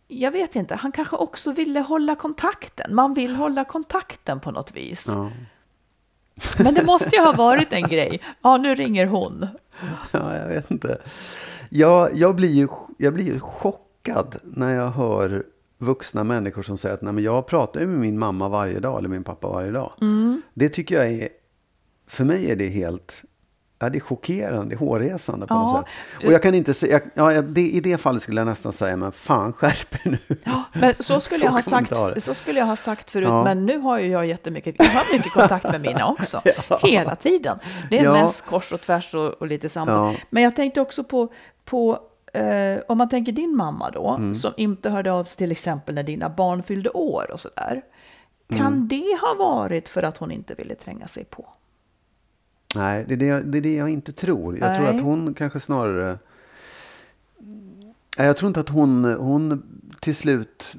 jag 0.08 0.30
vet 0.30 0.56
inte, 0.56 0.74
han 0.74 0.92
kanske 0.92 1.16
också 1.16 1.52
ville 1.52 1.80
hålla 1.80 2.14
kontakten. 2.16 2.94
Man 2.94 3.14
vill 3.14 3.36
hålla 3.36 3.64
kontakten 3.64 4.40
på 4.40 4.50
något 4.50 4.76
vis. 4.76 5.06
Ja. 5.08 5.30
Men 6.58 6.74
det 6.74 6.84
måste 6.84 7.16
ju 7.16 7.22
ha 7.22 7.32
varit 7.32 7.72
en 7.72 7.82
grej. 7.88 8.20
Ja, 8.42 8.56
nu 8.56 8.74
ringer 8.74 9.06
hon. 9.06 9.46
Ja, 10.10 10.36
jag 10.36 10.48
vet 10.48 10.70
inte. 10.70 10.98
Jag, 11.68 12.14
jag, 12.14 12.34
blir 12.36 12.50
ju, 12.52 12.68
jag 12.98 13.14
blir 13.14 13.24
ju 13.24 13.40
chockad 14.06 14.36
när 14.42 14.74
jag 14.74 14.90
hör 14.90 15.44
vuxna 15.78 16.24
människor 16.24 16.62
som 16.62 16.78
säger 16.78 16.94
att 16.94 17.02
Nej, 17.02 17.12
men 17.12 17.24
jag 17.24 17.46
pratar 17.46 17.80
med 17.80 17.88
min 18.00 18.18
mamma 18.18 18.48
varje 18.48 18.80
dag 18.80 18.98
eller 18.98 19.08
min 19.08 19.24
pappa 19.24 19.48
varje 19.48 19.70
dag. 19.70 19.92
Mm. 20.00 20.42
Det 20.54 20.68
tycker 20.68 20.94
jag 20.94 21.06
är, 21.12 21.28
för 22.08 22.24
mig 22.24 22.50
är 22.50 22.56
det 22.56 22.68
helt, 22.68 23.22
ja, 23.78 23.88
det 23.88 23.98
är 23.98 24.00
chockerande, 24.00 24.76
hårresande 24.76 25.46
på 25.46 25.54
Ja. 25.54 25.60
något 25.60 25.76
sätt. 25.84 26.26
Och 26.26 26.32
jag 26.32 26.42
kan 26.42 26.54
inte 26.54 26.74
säga, 26.74 27.00
ja, 27.14 27.32
ja, 27.32 27.42
det, 27.42 27.60
i 27.60 27.80
det 27.80 27.98
fallet 27.98 28.22
skulle 28.22 28.40
jag 28.40 28.46
nästan 28.46 28.72
säga, 28.72 28.96
men 28.96 29.12
fan 29.12 29.52
skärp 29.52 29.94
er 30.06 30.10
nu. 30.10 30.36
Ja, 30.44 30.62
men 30.74 30.94
så 31.00 31.20
skulle, 31.20 31.38
Så 31.38 31.44
jag 31.44 31.50
ha 31.52 31.62
sagt, 31.62 31.92
så 32.22 32.34
skulle 32.34 32.58
jag 32.58 32.66
ha 32.66 32.76
sagt 32.76 33.10
förut, 33.10 33.28
Ja. 33.28 33.44
men 33.44 33.66
nu 33.66 33.78
har 33.78 33.98
ju 33.98 34.06
jag 34.08 34.26
jättemycket, 34.26 34.74
jag 34.78 34.84
har 34.86 35.12
mycket 35.16 35.32
kontakt 35.32 35.64
med 35.64 35.80
mina 35.80 36.06
också, 36.08 36.42
hela 36.82 37.16
tiden. 37.16 37.58
Det 37.90 37.98
är 37.98 38.04
Ja. 38.04 38.12
mest 38.12 38.46
kors 38.46 38.72
och 38.72 38.80
tvärs 38.80 39.14
och, 39.14 39.28
och 39.32 39.46
lite 39.46 39.68
samtal. 39.68 40.12
Ja. 40.14 40.20
Men 40.30 40.42
jag 40.42 40.56
tänkte 40.56 40.80
också 40.80 41.04
på, 41.04 41.32
på 41.64 41.98
eh, 42.34 42.80
om 42.88 42.98
man 42.98 43.08
tänker 43.08 43.32
din 43.32 43.56
mamma 43.56 43.90
då, 43.90 44.08
Mm. 44.10 44.34
som 44.34 44.52
inte 44.56 44.90
hörde 44.90 45.12
av 45.12 45.24
sig 45.24 45.36
till 45.36 45.52
exempel 45.52 45.94
när 45.94 46.02
dina 46.02 46.28
barn 46.28 46.62
fyllde 46.62 46.90
år 46.90 47.30
och 47.32 47.40
sådär. 47.40 47.82
Kan 48.48 48.58
Mm. 48.74 48.88
det 48.88 49.18
ha 49.20 49.34
varit 49.38 49.88
för 49.88 50.02
att 50.02 50.16
hon 50.18 50.30
inte 50.30 50.54
ville 50.54 50.74
tränga 50.74 51.06
sig 51.08 51.24
på? 51.24 51.46
Nej, 52.76 53.04
det 53.08 53.14
är 53.14 53.16
det, 53.16 53.26
jag- 53.26 53.46
det 53.46 53.58
är 53.58 53.62
det 53.62 53.74
jag 53.74 53.88
inte 53.90 54.12
tror. 54.12 54.58
Jag 54.58 54.76
tror 54.76 54.86
Nej. 54.86 54.96
att 54.96 55.02
hon 55.02 55.34
kanske 55.34 55.60
snarare... 55.60 56.18
Jag 58.16 58.36
tror 58.36 58.48
inte 58.48 58.60
att 58.60 58.68
hon, 58.68 59.04
hon 59.04 59.62
till 60.00 60.16
slut... 60.16 60.76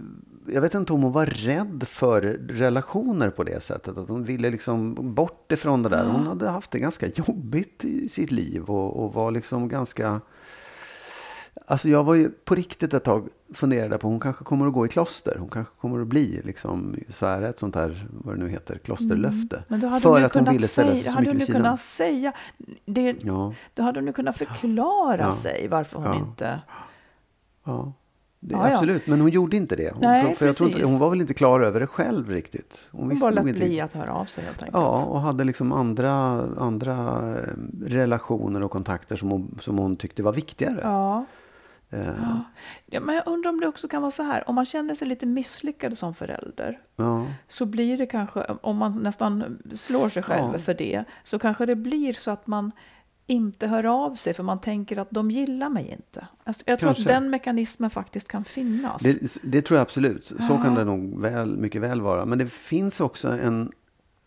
Jag 0.47 0.61
vet 0.61 0.73
inte 0.73 0.93
om 0.93 1.03
hon 1.03 1.11
var 1.11 1.25
rädd 1.25 1.83
för 1.87 2.21
relationer 2.49 3.29
på 3.29 3.43
det 3.43 3.63
sättet. 3.63 3.97
Att 3.97 4.09
hon 4.09 4.23
ville 4.23 4.49
liksom 4.49 4.95
bort 5.15 5.51
ifrån 5.51 5.83
det 5.83 5.89
där. 5.89 6.05
Hon 6.05 6.27
hade 6.27 6.49
haft 6.49 6.71
det 6.71 6.79
ganska 6.79 7.07
jobbigt 7.07 7.85
i 7.85 8.09
sitt 8.09 8.31
liv 8.31 8.63
och, 8.63 9.03
och 9.03 9.13
var 9.13 9.31
liksom 9.31 9.67
ganska... 9.67 10.21
Alltså 11.67 11.89
jag 11.89 12.04
var 12.04 12.13
ju 12.15 12.30
på 12.30 12.56
riktigt 12.56 12.93
ett 12.93 13.04
tag 13.04 13.28
funderade 13.54 13.97
på 13.97 14.08
hon 14.08 14.19
kanske 14.19 14.43
kommer 14.43 14.67
att 14.67 14.73
gå 14.73 14.86
i 14.86 14.89
kloster. 14.89 15.38
Hon 15.39 15.49
kanske 15.49 15.73
kommer 15.82 16.01
att 16.01 16.08
bli 16.08 16.41
liksom 16.43 16.95
svära 17.10 17.47
ett 17.47 17.60
sånt 17.60 17.75
här, 17.75 18.08
vad 18.12 18.36
det 18.36 18.43
nu 18.43 18.49
heter, 18.49 18.78
klosterlöfte. 18.78 19.56
Mm. 19.56 19.65
Men 19.67 19.80
då 19.80 19.88
hade 19.88 20.01
för 20.01 20.21
att 20.21 20.34
hon 20.34 20.43
ville 20.51 20.67
ställa 20.67 20.91
sig 20.91 21.01
säga, 21.01 21.13
så 21.13 21.19
mycket 21.19 21.36
vid 21.36 21.43
sidan. 21.43 21.62
kunnat 21.62 21.80
säga, 21.80 22.34
det, 22.86 23.15
Ja. 23.23 23.54
då 23.73 23.84
hade 23.84 23.99
hon 23.99 24.08
ju 24.08 24.13
kunnat 24.13 24.38
förklara 24.38 25.17
Ja. 25.21 25.32
sig 25.32 25.67
varför 25.67 25.97
hon 25.99 26.06
Ja. 26.08 26.15
inte... 26.15 26.60
Ja, 27.63 27.93
det, 28.39 28.54
Ja, 28.54 28.67
ja. 28.69 28.73
absolut. 28.73 29.08
Men 29.08 29.21
hon 29.21 29.30
gjorde 29.30 29.58
inte 29.58 29.75
det. 29.75 29.91
Hon, 29.93 30.01
Nej, 30.01 30.25
för, 30.25 30.34
för 30.34 30.45
jag 30.45 30.56
tror 30.56 30.69
inte, 30.69 30.86
hon 30.86 30.99
var 30.99 31.10
väl 31.10 31.21
inte 31.21 31.34
klar 31.34 31.60
över 31.60 31.80
det 31.80 31.88
själv 31.88 32.30
riktigt. 32.30 32.88
Hon, 32.91 32.99
Hon 33.01 33.10
visste 33.10 33.23
bara 33.23 33.32
lät 33.32 33.47
inte 33.47 33.60
bli 33.60 33.82
att 33.82 33.93
höra 33.93 34.13
av 34.13 34.25
sig 34.25 34.43
helt 34.43 34.58
enkelt. 34.63 34.73
Ja, 34.84 35.04
och 35.04 35.21
hade 35.21 35.43
liksom 35.43 35.71
andra, 35.71 36.12
andra 36.58 36.93
eh, 37.38 37.43
relationer 37.86 38.63
och 38.63 38.71
kontakter 38.71 39.15
som 39.15 39.30
hon, 39.32 39.58
som 39.62 39.78
hon 39.78 39.95
tyckte 39.95 40.23
var 40.23 40.34
viktigare. 40.34 40.80
Ja. 40.84 41.25
Eh, 41.89 42.08
Ja. 42.08 42.41
Ja, 42.86 43.00
men 43.00 43.15
jag 43.15 43.24
undrar 43.28 43.50
om 43.50 43.60
det 43.60 43.67
också 43.67 43.88
kan 43.88 44.02
vara 44.02 44.12
så 44.12 44.24
här, 44.24 44.50
om 44.50 44.56
man 44.56 44.65
känner 44.65 44.95
sig 44.95 45.08
lite 45.08 45.26
misslyckad 45.26 45.98
som 45.98 46.13
förälder, 46.15 46.80
ja. 46.95 47.26
så 47.48 47.65
blir 47.65 47.98
det 47.98 48.06
kanske, 48.06 48.43
om 48.62 48.78
man 48.78 49.04
nästan 49.04 49.58
slår 49.76 50.10
sig 50.10 50.24
själv 50.24 50.50
Ja. 50.54 50.60
för 50.60 50.74
det, 50.74 51.04
så 51.24 51.39
kanske 51.39 51.65
det 51.65 51.76
blir 51.76 52.13
så 52.13 52.32
att 52.32 52.48
man 52.48 52.71
inte 53.28 53.67
hör 53.67 53.84
av 53.84 54.15
sig 54.15 54.34
för 54.34 54.43
man 54.43 54.62
tänker 54.62 54.98
att 54.98 55.08
de 55.12 55.32
gillar 55.32 55.69
mig 55.69 55.91
inte. 55.91 56.28
Alltså, 56.43 56.63
jag 56.65 56.80
tror 56.80 56.88
Kanske. 56.89 57.04
att 57.04 57.08
den 57.21 57.30
mekanismen 57.30 57.89
faktiskt 57.89 58.28
kan 58.28 58.45
finnas. 58.45 59.02
Det, 59.04 59.38
det 59.43 59.62
tror 59.62 59.78
jag 59.78 59.82
absolut. 59.82 60.26
Så 60.26 60.58
kan 60.58 60.76
det 60.76 60.84
nog 60.84 61.21
väl, 61.21 61.58
mycket 61.58 61.82
väl 61.82 62.02
vara. 62.02 62.26
Men 62.26 62.38
det 62.38 62.48
finns 62.48 63.02
också 63.02 63.28
en... 63.32 63.71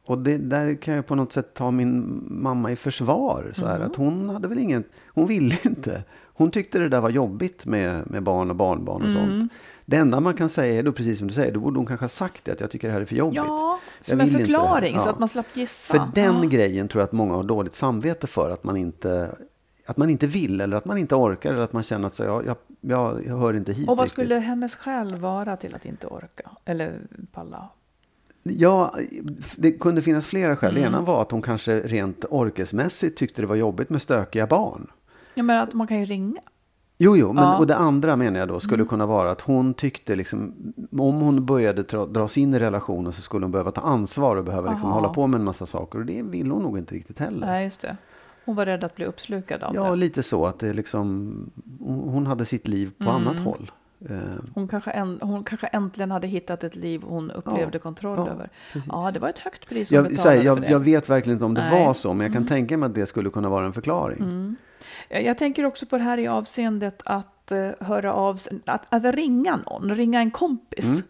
Och 0.04 0.18
det, 0.18 0.38
där 0.38 0.74
kan 0.74 0.94
jag 0.94 1.06
på 1.06 1.14
något 1.14 1.32
sätt 1.32 1.54
ta 1.54 1.70
min 1.70 2.24
mamma 2.30 2.72
i 2.72 2.76
försvar. 2.76 3.52
Så 3.56 3.66
här, 3.66 3.76
Mm. 3.76 3.88
att 3.90 3.96
hon 3.96 4.28
hade 4.28 4.48
väl 4.48 4.58
ingen... 4.58 4.84
Hon 5.06 5.26
ville 5.26 5.56
inte. 5.64 6.04
Hon 6.38 6.50
tyckte 6.50 6.78
det 6.78 6.88
där 6.88 7.00
var 7.00 7.10
jobbigt 7.10 7.66
med, 7.66 8.10
med 8.10 8.22
barn 8.22 8.50
och 8.50 8.56
barnbarn 8.56 9.02
och 9.02 9.08
Mm. 9.08 9.40
sånt. 9.40 9.52
Det 9.84 9.96
enda 9.96 10.20
man 10.20 10.34
kan 10.34 10.48
säga 10.48 10.78
är 10.78 10.82
då 10.82 10.92
precis 10.92 11.18
som 11.18 11.28
du 11.28 11.34
säger, 11.34 11.52
då 11.52 11.60
borde 11.60 11.78
hon 11.78 11.86
kanske 11.86 12.04
ha 12.04 12.08
sagt 12.08 12.44
det, 12.44 12.52
att 12.52 12.60
jag 12.60 12.70
tycker 12.70 12.88
det 12.88 12.94
här 12.94 13.00
är 13.00 13.04
för 13.04 13.14
jobbigt. 13.16 13.36
ja, 13.36 13.78
som 14.00 14.20
en 14.20 14.28
förklaring 14.30 14.98
så 14.98 15.06
Ja. 15.08 15.10
att 15.12 15.18
man 15.18 15.28
slapp 15.28 15.46
gissa. 15.54 15.94
För 15.94 16.10
den 16.22 16.42
Ja. 16.42 16.48
grejen 16.48 16.88
tror 16.88 17.00
jag 17.00 17.06
att 17.06 17.12
många 17.12 17.34
har 17.34 17.42
dåligt 17.42 17.74
samvete 17.74 18.26
för, 18.26 18.50
att 18.50 18.64
man 18.64 18.76
inte, 18.76 19.30
att 19.86 19.96
man 19.96 20.10
inte 20.10 20.26
vill 20.26 20.60
eller 20.60 20.76
att 20.76 20.84
man 20.84 20.98
inte 20.98 21.14
orkar 21.14 21.52
eller 21.52 21.62
att 21.64 21.72
man 21.72 21.82
känner 21.82 22.06
att 22.06 22.14
så, 22.14 22.22
jag, 22.22 22.46
jag, 22.46 22.56
jag, 22.80 23.26
jag 23.26 23.38
hör 23.38 23.54
inte 23.54 23.72
hit 23.72 23.88
Och 23.88 23.96
vad 23.96 24.04
riktigt. 24.04 24.12
skulle 24.12 24.34
hennes 24.38 24.74
skäl 24.74 25.16
vara 25.16 25.56
till 25.56 25.74
att 25.74 25.84
inte 25.84 26.06
orka? 26.06 26.50
Eller 26.64 27.00
palla? 27.32 27.68
Ja, 28.42 28.94
det 29.56 29.72
kunde 29.72 30.02
finnas 30.02 30.26
flera 30.26 30.56
skäl. 30.56 30.70
Mm. 30.76 30.82
Det 30.82 30.88
ena 30.88 31.00
var 31.06 31.22
att 31.22 31.30
hon 31.30 31.42
kanske 31.42 31.80
rent 31.80 32.24
orkesmässigt 32.30 33.18
tyckte 33.18 33.42
det 33.42 33.46
var 33.46 33.56
jobbigt 33.56 33.90
med 33.90 34.02
stökiga 34.02 34.46
barn. 34.46 34.90
Jag 35.38 35.44
menar 35.44 35.62
att 35.62 35.74
man 35.74 35.86
kan 35.86 36.00
ju 36.00 36.04
ringa. 36.06 36.40
Jo, 36.98 37.16
jo, 37.16 37.32
men, 37.32 37.44
Ja. 37.44 37.48
Mm. 37.50 37.60
och 37.60 37.66
det 37.66 37.76
andra 37.76 38.16
menar 38.16 38.38
jag 38.40 38.48
då 38.48 38.60
skulle 38.60 38.84
kunna 38.84 39.06
vara 39.06 39.30
att 39.30 39.40
hon 39.40 39.74
tyckte 39.74 40.16
liksom, 40.16 40.54
om 40.98 41.20
hon 41.20 41.46
började 41.46 41.82
dra, 41.82 42.06
dras 42.06 42.38
in 42.38 42.54
i 42.54 42.58
relationen 42.58 43.12
så 43.12 43.22
skulle 43.22 43.44
hon 43.44 43.52
behöva 43.52 43.70
ta 43.70 43.80
ansvar 43.80 44.36
och 44.36 44.44
behöva 44.44 44.70
liksom 44.70 44.88
Aha. 44.88 45.00
hålla 45.00 45.08
på 45.14 45.26
med 45.26 45.38
en 45.38 45.44
massa 45.44 45.66
saker. 45.66 45.98
Och 45.98 46.06
det 46.06 46.22
vill 46.22 46.50
hon 46.50 46.62
nog 46.62 46.78
inte 46.78 46.94
riktigt 46.94 47.18
heller. 47.18 47.46
Nej, 47.46 47.64
just 47.64 47.80
det. 47.80 47.96
Hon 48.44 48.56
var 48.56 48.66
rädd 48.66 48.84
att 48.84 48.94
bli 48.96 49.04
uppslukad 49.04 49.62
av 49.62 49.74
Ja, 49.74 49.90
det. 49.90 49.96
lite 49.96 50.22
så 50.22 50.46
att 50.46 50.58
det 50.58 50.72
liksom, 50.72 51.32
hon 51.80 52.26
hade 52.26 52.44
sitt 52.44 52.68
liv 52.68 52.90
på 52.98 53.10
Mm. 53.10 53.14
annat 53.16 53.40
håll. 53.40 53.70
Eh, 54.10 54.16
Hon 54.54 54.68
kanske, 54.68 54.90
en, 54.90 55.18
hon 55.22 55.44
kanske 55.44 55.66
äntligen 55.66 56.10
hade 56.10 56.26
hittat 56.26 56.64
ett 56.64 56.76
liv 56.76 57.02
hon 57.08 57.30
upplevde 57.30 57.70
Ja, 57.78 57.78
kontroll 57.78 58.18
ja, 58.18 58.28
över. 58.28 58.48
precis. 58.72 58.88
Ja, 58.92 59.10
det 59.10 59.18
var 59.18 59.28
ett 59.28 59.38
högt 59.38 59.68
pris 59.68 59.90
hon 59.90 59.96
jag, 59.96 60.04
betalade 60.08 60.30
här, 60.30 60.38
för 60.40 60.46
jag, 60.46 60.60
det. 60.60 60.68
jag 60.70 60.80
vet 60.80 61.10
verkligen 61.10 61.36
inte 61.36 61.44
om 61.44 61.54
det 61.54 61.60
Nej. 61.60 61.72
Mm. 61.72 61.86
var 61.86 61.94
så, 61.94 62.14
men 62.14 62.24
jag 62.26 62.32
kan 62.34 62.46
tänka 62.46 62.76
mig 62.78 62.86
att 62.86 62.94
det 62.94 63.06
skulle 63.06 63.30
kunna 63.30 63.48
vara 63.48 63.66
en 63.66 63.72
förklaring. 63.72 64.18
Jag, 64.20 64.54
jag 65.08 65.38
tänker 65.38 65.64
också 65.64 65.86
på 65.86 65.98
det 65.98 66.04
här 66.04 66.18
i 66.18 66.28
avseendet 66.28 67.02
att 67.04 67.52
eh, 67.52 67.70
höra 67.80 68.12
av 68.12 68.38
att, 68.64 68.86
att 68.88 69.14
ringa 69.14 69.56
någon, 69.56 69.94
ringa 69.94 70.20
en 70.20 70.30
kompis 70.30 71.02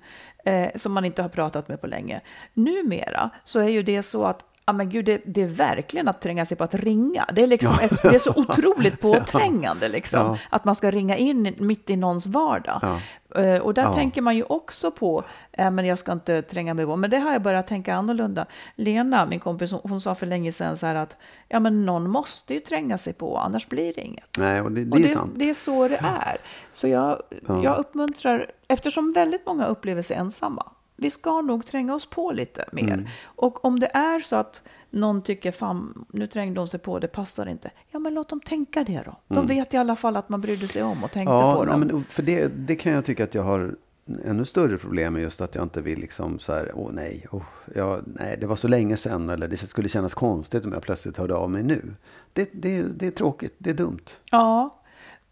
Mm. 0.45 0.65
eh, 0.65 0.77
som 0.77 0.93
man 0.93 1.05
inte 1.05 1.23
har 1.23 1.29
pratat 1.29 1.69
med 1.69 1.81
på 1.81 1.87
länge. 1.87 2.21
Numera 2.55 3.31
så 3.45 3.59
är 3.59 3.69
ju 3.69 3.83
det 3.83 4.03
så 4.03 4.25
att 4.25 4.45
Ja 4.69 4.73
men 4.73 4.89
gud, 4.91 5.05
det, 5.05 5.21
det 5.25 5.43
är 5.43 5.47
verkligen 5.47 6.09
att 6.09 6.21
tränga 6.21 6.45
sig 6.47 6.57
på 6.57 6.65
att 6.65 6.75
ringa. 6.75 7.25
Det 7.33 7.43
är, 7.43 7.47
liksom 7.47 7.77
ett, 7.83 8.03
det 8.03 8.15
är 8.15 8.19
så 8.19 8.33
otroligt 8.37 9.01
påträngande 9.01 9.89
liksom, 9.89 10.21
Ja. 10.27 10.39
att 10.51 10.65
man 10.65 10.75
ska 10.75 10.91
ringa 10.91 11.17
in 11.17 11.55
mitt 11.59 11.91
i 11.91 11.97
någons 11.97 12.27
vardag. 12.27 12.79
Ja. 12.83 13.41
Eh, 13.43 13.59
Och 13.61 13.75
där 13.75 13.83
Ja. 13.83 13.95
tänker 13.95 14.23
man 14.23 14.37
ju 14.37 14.43
också 14.43 14.91
på, 14.91 15.25
eh, 15.53 15.71
men 15.71 15.87
jag 15.87 15.99
ska 15.99 16.13
inte 16.13 16.43
tränga 16.43 16.75
mig 16.75 16.87
på, 16.87 16.97
men 16.97 17.11
det 17.11 17.19
har 17.19 17.33
jag 17.33 17.43
börjat 17.43 17.67
tänka 17.67 17.95
annorlunda. 17.95 18.47
Lena, 18.75 19.27
min 19.27 19.41
kompis, 19.41 19.73
hon, 19.73 19.81
hon 19.85 20.01
sa 20.01 20.15
för 20.15 20.27
länge 20.27 20.53
sedan 20.53 20.77
så 20.77 20.87
här 20.87 20.95
att, 20.95 21.17
ja 21.49 21.61
men 21.61 21.87
någon 21.87 22.11
måste 22.11 22.55
ju 22.55 22.61
tränga 22.61 22.99
sig 22.99 23.13
på, 23.13 23.37
annars 23.39 23.69
blir 23.69 23.95
det 23.95 24.01
inget. 24.01 24.25
Nej, 24.39 24.61
och 24.61 24.73
det, 24.73 24.85
det 24.85 24.91
Och 24.91 24.99
är 24.99 25.03
det, 25.03 25.09
sant. 25.09 25.33
det 25.37 25.51
är 25.51 25.55
så 25.55 25.89
det 25.89 25.97
är. 25.97 26.37
Så 26.73 26.89
jag, 26.89 27.23
Ja. 27.49 27.63
jag 27.65 27.79
uppmuntrar, 27.79 28.47
eftersom 28.69 29.13
väldigt 29.13 29.47
många 29.47 29.67
upplever 29.67 30.03
sig 30.03 30.17
ensamma, 30.17 30.67
vi 30.99 31.11
ska 31.11 31.41
nog 31.41 31.67
tränga 31.67 31.95
oss 31.95 32.07
på 32.07 32.33
lite 32.33 32.65
mer. 32.73 32.83
Mm. 32.95 33.07
Och 33.25 33.65
om 33.65 33.81
det 33.81 33.91
är 33.95 34.19
så 34.19 34.37
att 34.37 34.63
någon 34.91 35.23
tycker, 35.23 35.51
fan, 35.53 36.05
nu 36.13 36.27
trängde 36.27 36.61
hon 36.61 36.69
sig 36.69 36.81
på, 36.81 36.99
det 36.99 37.09
passar 37.09 37.47
inte. 37.49 37.71
Ja, 37.91 37.99
men 37.99 38.15
låt 38.15 38.29
dem 38.29 38.41
tänka 38.41 38.85
det 38.85 39.03
då. 39.07 39.17
De 39.35 39.47
vet 39.47 39.75
i 39.75 39.77
alla 39.77 39.97
fall 39.97 40.17
att 40.17 40.29
man 40.29 40.41
brydde 40.41 40.69
sig 40.69 40.83
om 40.83 41.05
och 41.05 41.11
tänkte 41.13 41.31
på 41.31 41.39
Mm. 41.39 41.49
Ja, 41.49 41.65
dem. 41.65 41.81
nej, 41.81 41.93
men 41.93 42.05
för 42.05 42.23
det, 42.23 42.49
det 42.49 42.77
kan 42.77 42.93
jag 42.93 43.05
tycka 43.05 43.25
att 43.25 43.35
jag 43.35 43.43
har 43.43 43.75
ännu 44.25 44.45
större 44.45 44.79
problem 44.79 45.13
med 45.13 45.23
just 45.23 45.41
att 45.41 45.55
jag 45.55 45.65
inte 45.65 45.81
vill 45.81 45.99
liksom 45.99 46.39
så 46.39 46.53
här, 46.53 46.73
åh 46.75 46.91
nej, 46.93 47.27
åh, 47.31 47.43
jag, 47.75 48.03
nej, 48.07 48.37
det 48.41 48.47
var 48.47 48.57
så 48.57 48.69
länge 48.69 48.97
sedan 48.97 49.31
eller 49.31 49.49
det 49.49 49.57
skulle 49.57 49.89
kännas 49.89 50.15
konstigt 50.15 50.65
om 50.65 50.73
jag 50.73 50.83
plötsligt 50.83 51.17
hörde 51.17 51.35
av 51.35 51.51
mig 51.51 51.63
nu. 51.63 51.95
Det, 52.33 52.49
det, 52.53 52.83
det 52.83 53.07
är 53.07 53.11
tråkigt, 53.11 53.55
det 53.59 53.71
är 53.71 53.75
dumt. 53.75 54.05
Ja. 54.31 54.78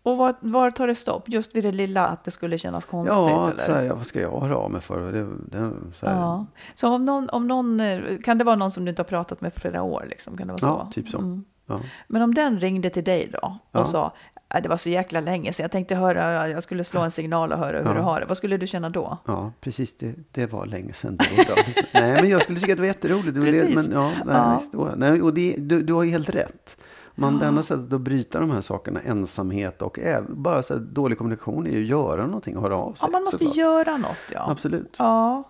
Och 0.06 0.16
var, 0.16 0.34
var 0.40 0.70
tar 0.70 0.86
det 0.86 0.94
stopp? 0.94 1.28
Just 1.28 1.56
vid 1.56 1.64
det 1.64 1.72
lilla 1.72 2.06
att 2.06 2.24
det 2.24 2.30
skulle 2.30 2.58
kännas 2.58 2.84
konstigt? 2.84 3.16
Ja, 3.18 3.50
eller? 3.50 3.62
så 3.62 3.72
här, 3.72 3.88
vad 3.88 4.06
ska 4.06 4.20
jag 4.20 4.40
höra 4.40 4.56
av 4.56 4.70
mig 4.70 4.80
för? 4.80 5.12
Det, 5.12 5.26
det, 5.58 5.70
så 5.94 6.06
Ja. 6.06 6.46
Så 6.74 6.88
om 6.88 7.04
någon, 7.04 7.28
om 7.30 7.46
någon, 7.48 7.80
kan 8.24 8.38
det 8.38 8.44
vara 8.44 8.56
någon 8.56 8.70
som 8.70 8.84
du 8.84 8.88
inte 8.90 9.02
har 9.02 9.04
pratat 9.04 9.40
med 9.40 9.52
för 9.52 9.60
flera 9.60 9.82
år? 9.82 10.04
Liksom? 10.08 10.36
Kan 10.36 10.46
det 10.46 10.52
vara 10.52 10.58
så? 10.60 10.66
ja, 10.66 10.90
typ 10.92 11.08
så. 11.08 11.18
Mm. 11.18 11.44
Ja. 11.66 11.80
Men 12.08 12.22
om 12.22 12.34
den 12.34 12.60
ringde 12.60 12.90
till 12.90 13.04
dig 13.04 13.30
då 13.32 13.38
och 13.70 13.80
Ja. 13.80 13.84
sa, 13.84 14.12
"Äh, 14.54 14.62
det 14.62 14.68
var 14.68 14.76
så 14.76 14.88
jäkla 14.90 15.20
länge 15.20 15.52
så 15.52 15.62
jag 15.62 15.70
tänkte 15.70 15.94
höra, 15.94 16.48
jag 16.48 16.62
skulle 16.62 16.84
slå 16.84 17.00
en 17.00 17.10
signal 17.10 17.52
och 17.52 17.58
höra 17.58 17.78
hur 17.78 17.84
Ja. 17.84 17.94
du 17.94 18.00
har 18.00 18.20
det. 18.20 18.26
Vad 18.26 18.36
skulle 18.36 18.56
du 18.56 18.66
känna 18.66 18.90
då? 18.90 19.18
Ja, 19.26 19.52
precis. 19.60 19.98
Det, 19.98 20.14
det 20.32 20.46
var 20.46 20.66
länge 20.66 20.92
sedan. 20.92 21.18
Var 21.36 21.44
bra. 21.54 21.54
nej, 21.94 22.20
men 22.22 22.30
jag 22.30 22.42
skulle 22.42 22.60
tycka 22.60 22.72
att 22.72 22.76
det 22.78 22.82
var 22.82 22.86
jätteroligt. 22.88 23.34
Precis. 23.40 23.74
men, 23.88 24.02
ja, 24.02 24.10
nej, 24.24 24.34
Ja. 24.36 24.58
Visst, 24.60 24.72
då, 24.72 24.90
nej, 24.96 25.22
och 25.22 25.34
det, 25.34 25.54
du, 25.58 25.82
du 25.82 25.92
har 25.92 26.02
ju 26.02 26.10
helt 26.10 26.28
rätt. 26.30 26.76
Man, 27.18 27.38
Det 27.38 27.46
enda 27.46 27.62
sättet 27.62 27.92
att 27.92 28.00
bryta 28.00 28.40
de 28.40 28.50
här 28.50 28.60
sakerna, 28.60 29.00
ensamhet 29.00 29.82
och 29.82 29.98
bara 30.28 30.62
så 30.62 30.74
här, 30.74 30.80
dålig 30.80 31.18
kommunikation, 31.18 31.66
är 31.66 31.70
ju 31.70 31.82
att 31.82 31.88
göra 31.90 32.26
någonting 32.26 32.56
och 32.56 32.62
höra 32.62 32.76
av 32.76 32.92
sig. 32.94 33.06
Ja, 33.06 33.10
man 33.12 33.22
måste 33.24 33.38
såklart. 33.38 33.56
göra 33.56 33.96
något. 33.96 34.16
Ja. 34.32 34.50
Absolut. 34.50 34.96
Ja. 34.98 35.44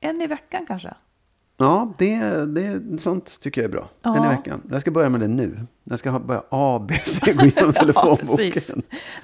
En 0.00 0.20
i 0.22 0.26
veckan 0.26 0.64
kanske. 0.66 0.94
Ja, 1.56 1.92
det, 1.98 2.18
det, 2.46 2.98
sånt 2.98 3.40
tycker 3.40 3.60
jag 3.60 3.68
är 3.68 3.72
bra. 3.72 3.88
Ja. 4.02 4.16
En 4.16 4.24
i 4.24 4.28
veckan. 4.28 4.62
Jag 4.70 4.80
ska 4.80 4.90
börja 4.90 5.08
med 5.08 5.20
det 5.20 5.28
nu. 5.28 5.66
Jag 5.84 5.98
ska 5.98 6.18
börja 6.18 6.42
A, 6.50 6.84
B, 6.88 6.94
C, 7.04 7.32
gå 7.32 7.44
igenom 7.44 7.72
telefonboken. 7.72 8.26
precis. 8.36 8.72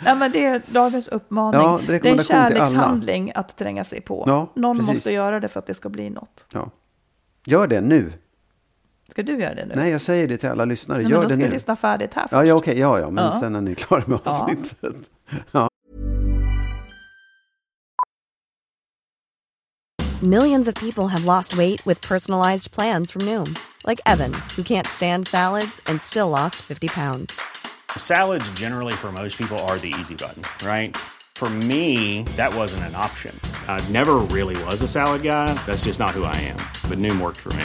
Nej, 0.05 0.17
men 0.17 0.33
det 0.33 0.45
är 0.45 0.63
dagens 0.67 1.09
uppmaning. 1.09 1.61
Ja, 1.61 1.81
det 1.87 1.95
är 1.97 2.01
det 2.01 2.09
är 2.09 2.13
en 2.13 2.19
kärlekshandling 2.25 3.33
att 3.35 3.57
tränga 3.57 3.85
sig 3.85 4.01
på. 4.01 4.25
Ja, 4.27 4.47
Någon 4.55 4.77
precis. 4.79 4.95
måste 4.95 5.13
göra 5.13 5.41
det 5.41 5.49
för 5.49 5.59
att 5.61 5.67
det 5.67 5.75
ska 5.75 5.89
bli 5.89 6.11
något. 6.11 6.47
Ja. 6.53 6.71
Gör 7.47 7.67
det 7.67 7.81
nu. 7.81 8.13
Ska 9.17 9.23
du 9.23 9.41
göra 9.41 9.55
det 9.55 9.67
nu? 9.67 9.73
Nej, 9.77 9.91
jag 9.91 10.01
säger 10.01 10.29
det 10.29 10.37
till 10.37 10.49
alla 10.49 10.65
lyssnare. 10.65 10.99
Nej, 10.99 11.05
men 11.05 11.11
Gör 11.13 11.23
då 11.23 11.29
det 11.29 11.35
ska 11.35 11.45
nu. 11.45 11.51
lyssna 11.51 11.77
färdigt 11.77 12.15
här 12.15 12.23
först. 12.23 12.33
Ja, 12.33 12.45
ja 12.45 12.55
okej. 12.55 12.79
Ja, 12.79 12.99
ja. 13.01 13.11
Men 13.11 13.25
Ja. 13.25 13.41
sen 13.41 13.53
när 13.53 13.61
ni 13.61 13.71
är 13.71 13.75
klara 13.75 14.03
med 14.07 14.19
Ja. 14.25 14.31
avsnittet. 14.31 14.97
Millions 20.23 20.69
of 20.69 20.75
people 20.75 21.09
have 21.09 21.25
lost 21.25 21.57
weight 21.57 21.87
with 21.87 22.01
personalized 22.01 22.71
plans 22.73 23.11
from 23.11 23.23
Noom, 23.23 23.57
like 23.87 24.01
Evan, 24.07 24.33
who 24.57 24.63
can't 24.63 24.87
stand 24.87 25.27
salads 25.29 25.81
and 25.87 26.01
still 26.03 26.29
lost 26.29 26.57
50 26.57 26.89
pounds. 26.89 27.41
Salads, 27.97 28.51
generally, 28.53 28.93
for 28.95 29.13
most 29.13 29.39
people, 29.39 29.59
are 29.69 29.79
the 29.79 29.95
easy 30.01 30.15
button, 30.15 30.43
right? 30.67 30.97
For 31.35 31.49
me, 31.51 32.23
that 32.37 32.55
wasn't 32.55 32.85
an 32.85 32.95
option. 32.95 33.39
I 33.69 33.81
never 33.93 34.15
really 34.33 34.63
was 34.65 34.81
a 34.83 34.89
salad 34.89 35.23
guy. 35.23 35.53
That's 35.67 35.85
just 35.85 36.01
not 36.01 36.11
who 36.11 36.25
I 36.25 36.37
am. 36.37 36.57
But 36.89 36.99
Noom 36.99 37.21
worked 37.21 37.41
for 37.41 37.53
me. 37.53 37.65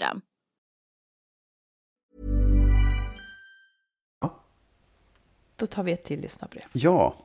Då 5.55 5.67
tar 5.67 5.83
vi 5.83 5.91
ett 5.91 6.03
till 6.03 6.21
lyssnarbrev. 6.21 6.63
Ja, 6.71 7.15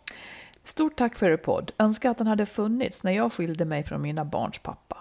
Stort 0.67 0.97
tack 0.97 1.17
för 1.17 1.31
er 1.31 1.37
podd. 1.37 1.73
Önskar 1.79 2.11
att 2.11 2.19
den 2.19 2.27
hade 2.27 2.47
funnits 2.47 3.03
när 3.03 3.13
jag 3.13 3.33
skilde 3.33 3.65
mig 3.65 3.85
från 3.85 4.03
mina 4.03 4.25
barns 4.25 4.59
pappa. 4.59 4.99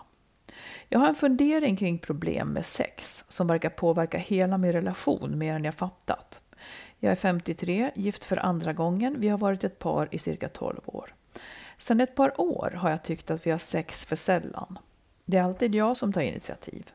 Jag 0.90 1.00
har 1.00 1.08
en 1.08 1.16
fundering 1.16 1.78
kring 1.78 2.00
problem 2.00 2.48
med 2.48 2.66
sex 2.66 3.26
som 3.28 3.48
verkar 3.48 3.70
påverka 3.70 4.18
hela 4.18 4.58
min 4.58 4.72
relation 4.72 5.38
mer 5.38 5.54
än 5.54 5.64
jag 5.64 5.76
fattat. 5.76 6.42
Jag 7.00 7.12
är 7.12 7.16
53, 7.16 7.92
gift 7.96 8.24
för 8.24 8.38
andra 8.38 8.74
gången. 8.74 9.16
Vi 9.20 9.28
har 9.28 9.38
varit 9.38 9.64
ett 9.64 9.80
par 9.80 10.08
i 10.12 10.20
cirka 10.20 10.50
12 10.50 10.82
år. 10.86 11.14
Sedan 11.78 12.02
ett 12.02 12.16
par 12.16 12.42
år 12.42 12.72
har 12.76 12.90
jag 12.90 13.04
tyckt 13.04 13.32
att 13.32 13.48
vi 13.48 13.52
har 13.52 13.58
sex 13.58 14.06
för 14.06 14.16
sällan. 14.16 14.80
Det 15.26 15.38
är 15.38 15.44
alltid 15.44 15.76
jag 15.76 15.98
som 15.98 16.14
tar 16.14 16.22
initiativ. 16.22 16.92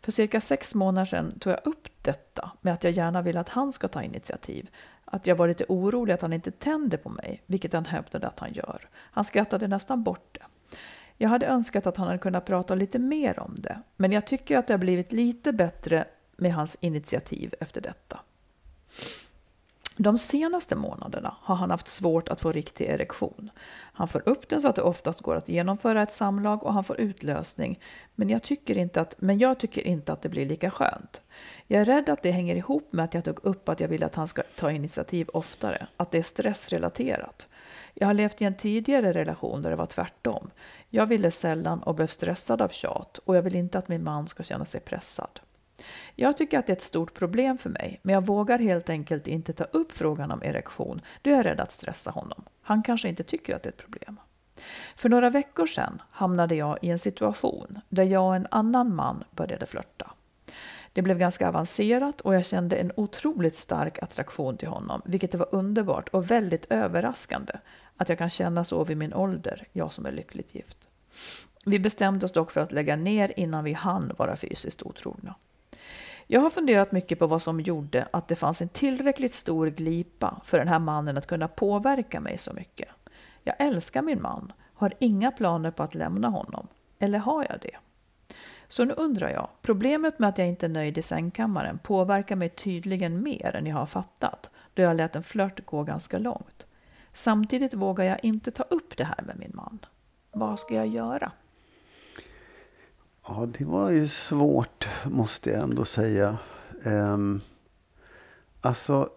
För 0.00 0.12
cirka 0.12 0.40
sex 0.40 0.74
månader 0.74 1.04
sedan 1.04 1.38
tog 1.38 1.52
jag 1.52 1.60
upp 1.64 1.88
detta 2.02 2.50
med 2.60 2.74
att 2.74 2.84
jag 2.84 2.92
gärna 2.92 3.22
vill 3.22 3.36
att 3.36 3.48
han 3.48 3.72
ska 3.72 3.88
ta 3.88 4.02
initiativ. 4.02 4.70
Att 5.04 5.26
jag 5.26 5.36
var 5.36 5.48
lite 5.48 5.64
orolig 5.68 6.12
att 6.12 6.22
han 6.22 6.32
inte 6.32 6.50
tänder 6.50 6.98
på 6.98 7.08
mig, 7.08 7.42
vilket 7.46 7.72
han 7.72 7.84
hävdade 7.84 8.26
att 8.26 8.40
han 8.40 8.52
gör. 8.52 8.88
Han 8.94 9.24
skrattade 9.24 9.68
nästan 9.68 10.02
bort 10.02 10.28
det. 10.32 10.76
Jag 11.16 11.28
hade 11.28 11.46
önskat 11.46 11.86
att 11.86 11.96
han 11.96 12.06
hade 12.06 12.18
kunnat 12.18 12.44
prata 12.44 12.74
lite 12.74 12.98
mer 12.98 13.38
om 13.38 13.54
det, 13.58 13.80
men 13.96 14.12
jag 14.12 14.26
tycker 14.26 14.58
att 14.58 14.66
det 14.66 14.72
har 14.72 14.78
blivit 14.78 15.12
lite 15.12 15.52
bättre 15.52 16.04
med 16.36 16.54
hans 16.54 16.76
initiativ 16.80 17.54
efter 17.60 17.80
detta. 17.80 18.20
De 19.96 20.18
senaste 20.18 20.76
månaderna 20.76 21.34
har 21.40 21.54
han 21.54 21.70
haft 21.70 21.88
svårt 21.88 22.28
att 22.28 22.40
få 22.40 22.52
riktig 22.52 22.84
erektion. 22.84 23.50
Han 23.92 24.08
får 24.08 24.28
upp 24.28 24.48
den 24.48 24.60
så 24.60 24.68
att 24.68 24.76
det 24.76 24.82
oftast 24.82 25.20
går 25.20 25.36
att 25.36 25.48
genomföra 25.48 26.02
ett 26.02 26.12
samlag 26.12 26.62
och 26.62 26.74
han 26.74 26.84
får 26.84 27.00
utlösning. 27.00 27.80
Men 28.14 28.28
jag 28.28 28.42
tycker 28.42 28.78
inte 28.78 29.00
att, 29.00 29.14
men 29.18 29.38
jag 29.38 29.58
tycker 29.58 29.86
inte 29.86 30.12
att 30.12 30.22
det 30.22 30.28
blir 30.28 30.46
lika 30.46 30.70
skönt. 30.70 31.22
Jag 31.66 31.80
är 31.80 31.84
rädd 31.84 32.08
att 32.08 32.22
det 32.22 32.30
hänger 32.30 32.56
ihop 32.56 32.92
med 32.92 33.04
att 33.04 33.14
jag 33.14 33.24
tog 33.24 33.44
upp 33.44 33.68
att 33.68 33.80
jag 33.80 33.88
vill 33.88 34.04
att 34.04 34.14
han 34.14 34.28
ska 34.28 34.42
ta 34.56 34.70
initiativ 34.70 35.28
oftare. 35.32 35.86
Att 35.96 36.10
det 36.10 36.18
är 36.18 36.22
stressrelaterat. 36.22 37.46
Jag 37.94 38.06
har 38.06 38.14
levt 38.14 38.42
i 38.42 38.44
en 38.44 38.56
tidigare 38.56 39.12
relation 39.12 39.62
där 39.62 39.70
det 39.70 39.76
var 39.76 39.86
tvärtom. 39.86 40.50
Jag 40.88 41.06
ville 41.06 41.30
sällan 41.30 41.82
och 41.82 41.94
blev 41.94 42.06
stressad 42.06 42.62
av 42.62 42.68
tjat 42.68 43.18
och 43.18 43.36
jag 43.36 43.42
vill 43.42 43.56
inte 43.56 43.78
att 43.78 43.88
min 43.88 44.04
man 44.04 44.28
ska 44.28 44.42
känna 44.42 44.64
sig 44.64 44.80
pressad. 44.80 45.40
Jag 46.14 46.36
tycker 46.36 46.58
att 46.58 46.66
det 46.66 46.72
är 46.72 46.76
ett 46.76 46.82
stort 46.82 47.14
problem 47.14 47.58
för 47.58 47.70
mig, 47.70 48.00
men 48.02 48.14
jag 48.14 48.26
vågar 48.26 48.58
helt 48.58 48.90
enkelt 48.90 49.26
inte 49.26 49.52
ta 49.52 49.64
upp 49.64 49.92
frågan 49.92 50.30
om 50.30 50.42
erektion 50.42 51.00
då 51.22 51.30
jag 51.30 51.38
är 51.38 51.42
rädd 51.42 51.60
att 51.60 51.72
stressa 51.72 52.10
honom. 52.10 52.44
Han 52.62 52.82
kanske 52.82 53.08
inte 53.08 53.22
tycker 53.22 53.56
att 53.56 53.62
det 53.62 53.68
är 53.68 53.72
ett 53.72 53.76
problem. 53.76 54.20
För 54.96 55.08
några 55.08 55.30
veckor 55.30 55.66
sedan 55.66 56.02
hamnade 56.10 56.54
jag 56.54 56.78
i 56.82 56.90
en 56.90 56.98
situation 56.98 57.80
där 57.88 58.04
jag 58.04 58.26
och 58.26 58.36
en 58.36 58.46
annan 58.50 58.94
man 58.94 59.24
började 59.30 59.66
flörta. 59.66 60.10
Det 60.92 61.02
blev 61.02 61.18
ganska 61.18 61.48
avancerat 61.48 62.20
och 62.20 62.34
jag 62.34 62.46
kände 62.46 62.76
en 62.76 62.92
otroligt 62.96 63.56
stark 63.56 64.02
attraktion 64.02 64.56
till 64.56 64.68
honom, 64.68 65.02
vilket 65.04 65.34
var 65.34 65.48
underbart 65.52 66.08
och 66.08 66.30
väldigt 66.30 66.66
överraskande 66.70 67.52
att 67.96 68.08
jag 68.08 68.18
kan 68.18 68.30
känna 68.30 68.64
så 68.64 68.84
vid 68.84 68.96
min 68.96 69.14
ålder, 69.14 69.66
jag 69.72 69.92
som 69.92 70.06
är 70.06 70.12
lyckligt 70.12 70.54
gift. 70.54 70.78
Vi 71.66 71.78
bestämde 71.78 72.26
oss 72.26 72.32
dock 72.32 72.50
för 72.50 72.60
att 72.60 72.72
lägga 72.72 72.96
ner 72.96 73.32
innan 73.36 73.64
vi 73.64 73.72
hann 73.72 74.12
vara 74.18 74.36
fysiskt 74.36 74.82
otrogna. 74.82 75.34
Jag 76.26 76.40
har 76.40 76.50
funderat 76.50 76.92
mycket 76.92 77.18
på 77.18 77.26
vad 77.26 77.42
som 77.42 77.60
gjorde 77.60 78.08
att 78.10 78.28
det 78.28 78.36
fanns 78.36 78.62
en 78.62 78.68
tillräckligt 78.68 79.34
stor 79.34 79.66
glipa 79.66 80.40
för 80.44 80.58
den 80.58 80.68
här 80.68 80.78
mannen 80.78 81.18
att 81.18 81.26
kunna 81.26 81.48
påverka 81.48 82.20
mig 82.20 82.38
så 82.38 82.52
mycket. 82.52 82.88
Jag 83.42 83.56
älskar 83.58 84.02
min 84.02 84.22
man, 84.22 84.52
har 84.74 84.92
inga 84.98 85.30
planer 85.30 85.70
på 85.70 85.82
att 85.82 85.94
lämna 85.94 86.28
honom. 86.28 86.68
Eller 86.98 87.18
har 87.18 87.46
jag 87.50 87.60
det? 87.60 87.76
Så 88.68 88.84
nu 88.84 88.94
undrar 88.94 89.30
jag, 89.30 89.48
problemet 89.62 90.18
med 90.18 90.28
att 90.28 90.38
jag 90.38 90.48
inte 90.48 90.66
är 90.66 90.70
nöjd 90.70 90.98
i 90.98 91.02
sängkammaren 91.02 91.78
påverkar 91.78 92.36
mig 92.36 92.48
tydligen 92.48 93.22
mer 93.22 93.56
än 93.56 93.66
jag 93.66 93.76
har 93.76 93.86
fattat, 93.86 94.50
då 94.74 94.82
jag 94.82 94.96
lät 94.96 95.16
en 95.16 95.22
flört 95.22 95.66
gå 95.66 95.82
ganska 95.82 96.18
långt. 96.18 96.66
Samtidigt 97.12 97.74
vågar 97.74 98.04
jag 98.04 98.24
inte 98.24 98.50
ta 98.50 98.62
upp 98.62 98.96
det 98.96 99.04
här 99.04 99.22
med 99.26 99.38
min 99.38 99.52
man. 99.54 99.78
Vad 100.32 100.58
ska 100.58 100.74
jag 100.74 100.86
göra? 100.86 101.32
Ja, 103.26 103.48
det 103.58 103.64
var 103.64 103.90
ju 103.90 104.08
svårt 104.08 104.88
måste 105.04 105.50
jag 105.50 105.62
ändå 105.62 105.84
säga. 105.84 106.38
Um, 106.84 107.40
alltså, 108.60 109.10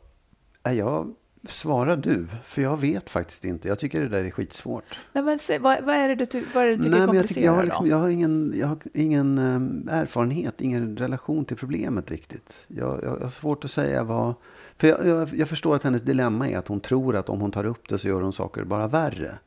jag 0.64 1.14
svara 1.50 1.96
du, 1.96 2.28
för 2.46 2.62
jag 2.62 2.78
vet 2.78 3.10
faktiskt 3.10 3.46
inte. 3.46 3.68
Jag 3.68 3.80
tycker 3.80 4.02
det 4.02 4.10
där 4.10 4.24
är 4.24 4.32
skitsvårt. 4.32 5.00
Nej, 5.14 5.24
men 5.24 5.40
se, 5.40 5.60
vad, 5.60 5.84
vad 5.84 5.96
är 5.96 6.16
det 6.16 6.32
du, 6.32 6.44
vad 6.54 6.64
är 6.64 6.68
det 6.68 6.76
du 6.76 6.84
tycker 6.84 6.90
Nej, 6.90 7.02
är 7.02 7.08
men 7.08 7.16
jag, 7.16 7.52
har 7.52 7.58
komplicerat 7.62 7.66
liksom, 7.66 7.88
jag 7.88 7.98
har 7.98 8.10
ingen, 8.10 8.54
jag 8.56 8.68
har 8.68 8.78
ingen 8.94 9.38
ehm, 9.38 9.90
erfarenhet, 9.92 10.62
ingen 10.62 10.98
relation 10.98 11.46
till 11.46 11.58
problemet 11.58 12.12
riktigt. 12.12 12.66
Jag, 12.68 13.04
jag, 13.04 13.18
jag 13.18 13.20
har 13.20 13.30
svårt 13.30 13.66
att 13.66 13.72
säga 13.72 14.04
vad... 14.04 14.34
För 14.78 14.88
jag, 14.88 15.08
jag, 15.08 15.34
jag 15.34 15.50
förstår 15.50 15.76
att 15.76 15.84
hennes 15.84 16.02
dilemma 16.02 16.50
är 16.50 16.58
att 16.58 16.68
hon 16.68 16.80
tror 16.80 17.16
att 17.16 17.30
om 17.30 17.42
hon 17.42 17.52
tar 17.52 17.66
upp 17.66 17.90
det 17.90 17.98
så 17.98 18.08
gör 18.08 18.22
hon 18.22 18.34
saker 18.34 18.64
bara 18.64 18.88
värre. 18.88 19.38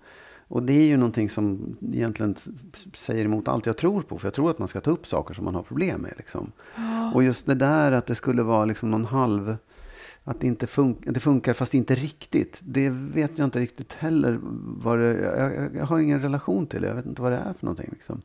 Och 0.51 0.63
det 0.63 0.73
är 0.73 0.85
ju 0.87 0.97
någonting 0.97 1.29
som 1.29 1.77
egentligen 1.93 2.37
säger 2.95 3.25
emot 3.25 3.49
allt 3.49 3.67
jag 3.67 3.77
tror 3.77 4.03
på. 4.03 4.19
För 4.19 4.27
jag 4.27 4.35
tror 4.35 4.51
att 4.51 4.59
man 4.59 4.69
ska 4.69 4.81
ta 4.81 4.91
upp 4.91 5.07
saker 5.07 5.35
som 5.35 5.45
man 5.45 5.55
har 5.55 5.63
problem 5.63 6.01
med. 6.01 6.13
Liksom. 6.17 6.53
Och 7.15 7.23
just 7.23 7.47
det 7.47 7.55
där 7.55 7.93
att 7.93 8.07
det 8.07 8.15
skulle 8.15 8.43
vara 8.43 8.65
liksom 8.65 8.91
någon 8.91 9.05
halv... 9.05 9.57
Att 10.25 10.41
det 10.41 10.47
inte 10.47 10.67
fun- 10.67 11.13
det 11.13 11.21
funkar 11.21 11.53
fast 11.53 11.75
inte 11.75 11.95
riktigt. 11.95 12.61
Det 12.65 12.89
vet 12.91 13.39
jag 13.39 13.47
inte 13.47 13.61
riktigt 13.61 13.93
heller. 13.93 14.39
Vad 14.83 14.99
det, 14.99 15.21
jag, 15.21 15.55
jag, 15.55 15.77
jag 15.77 15.85
har 15.85 15.99
ingen 15.99 16.23
relation 16.23 16.67
till 16.67 16.83
det. 16.83 16.89
Jag 16.89 16.95
vet 16.95 17.07
inte 17.07 17.23
vad 17.23 17.33
det 17.33 17.39
är 17.39 17.53
för 17.53 17.67
någonting. 17.67 17.89
Liksom. 17.93 18.21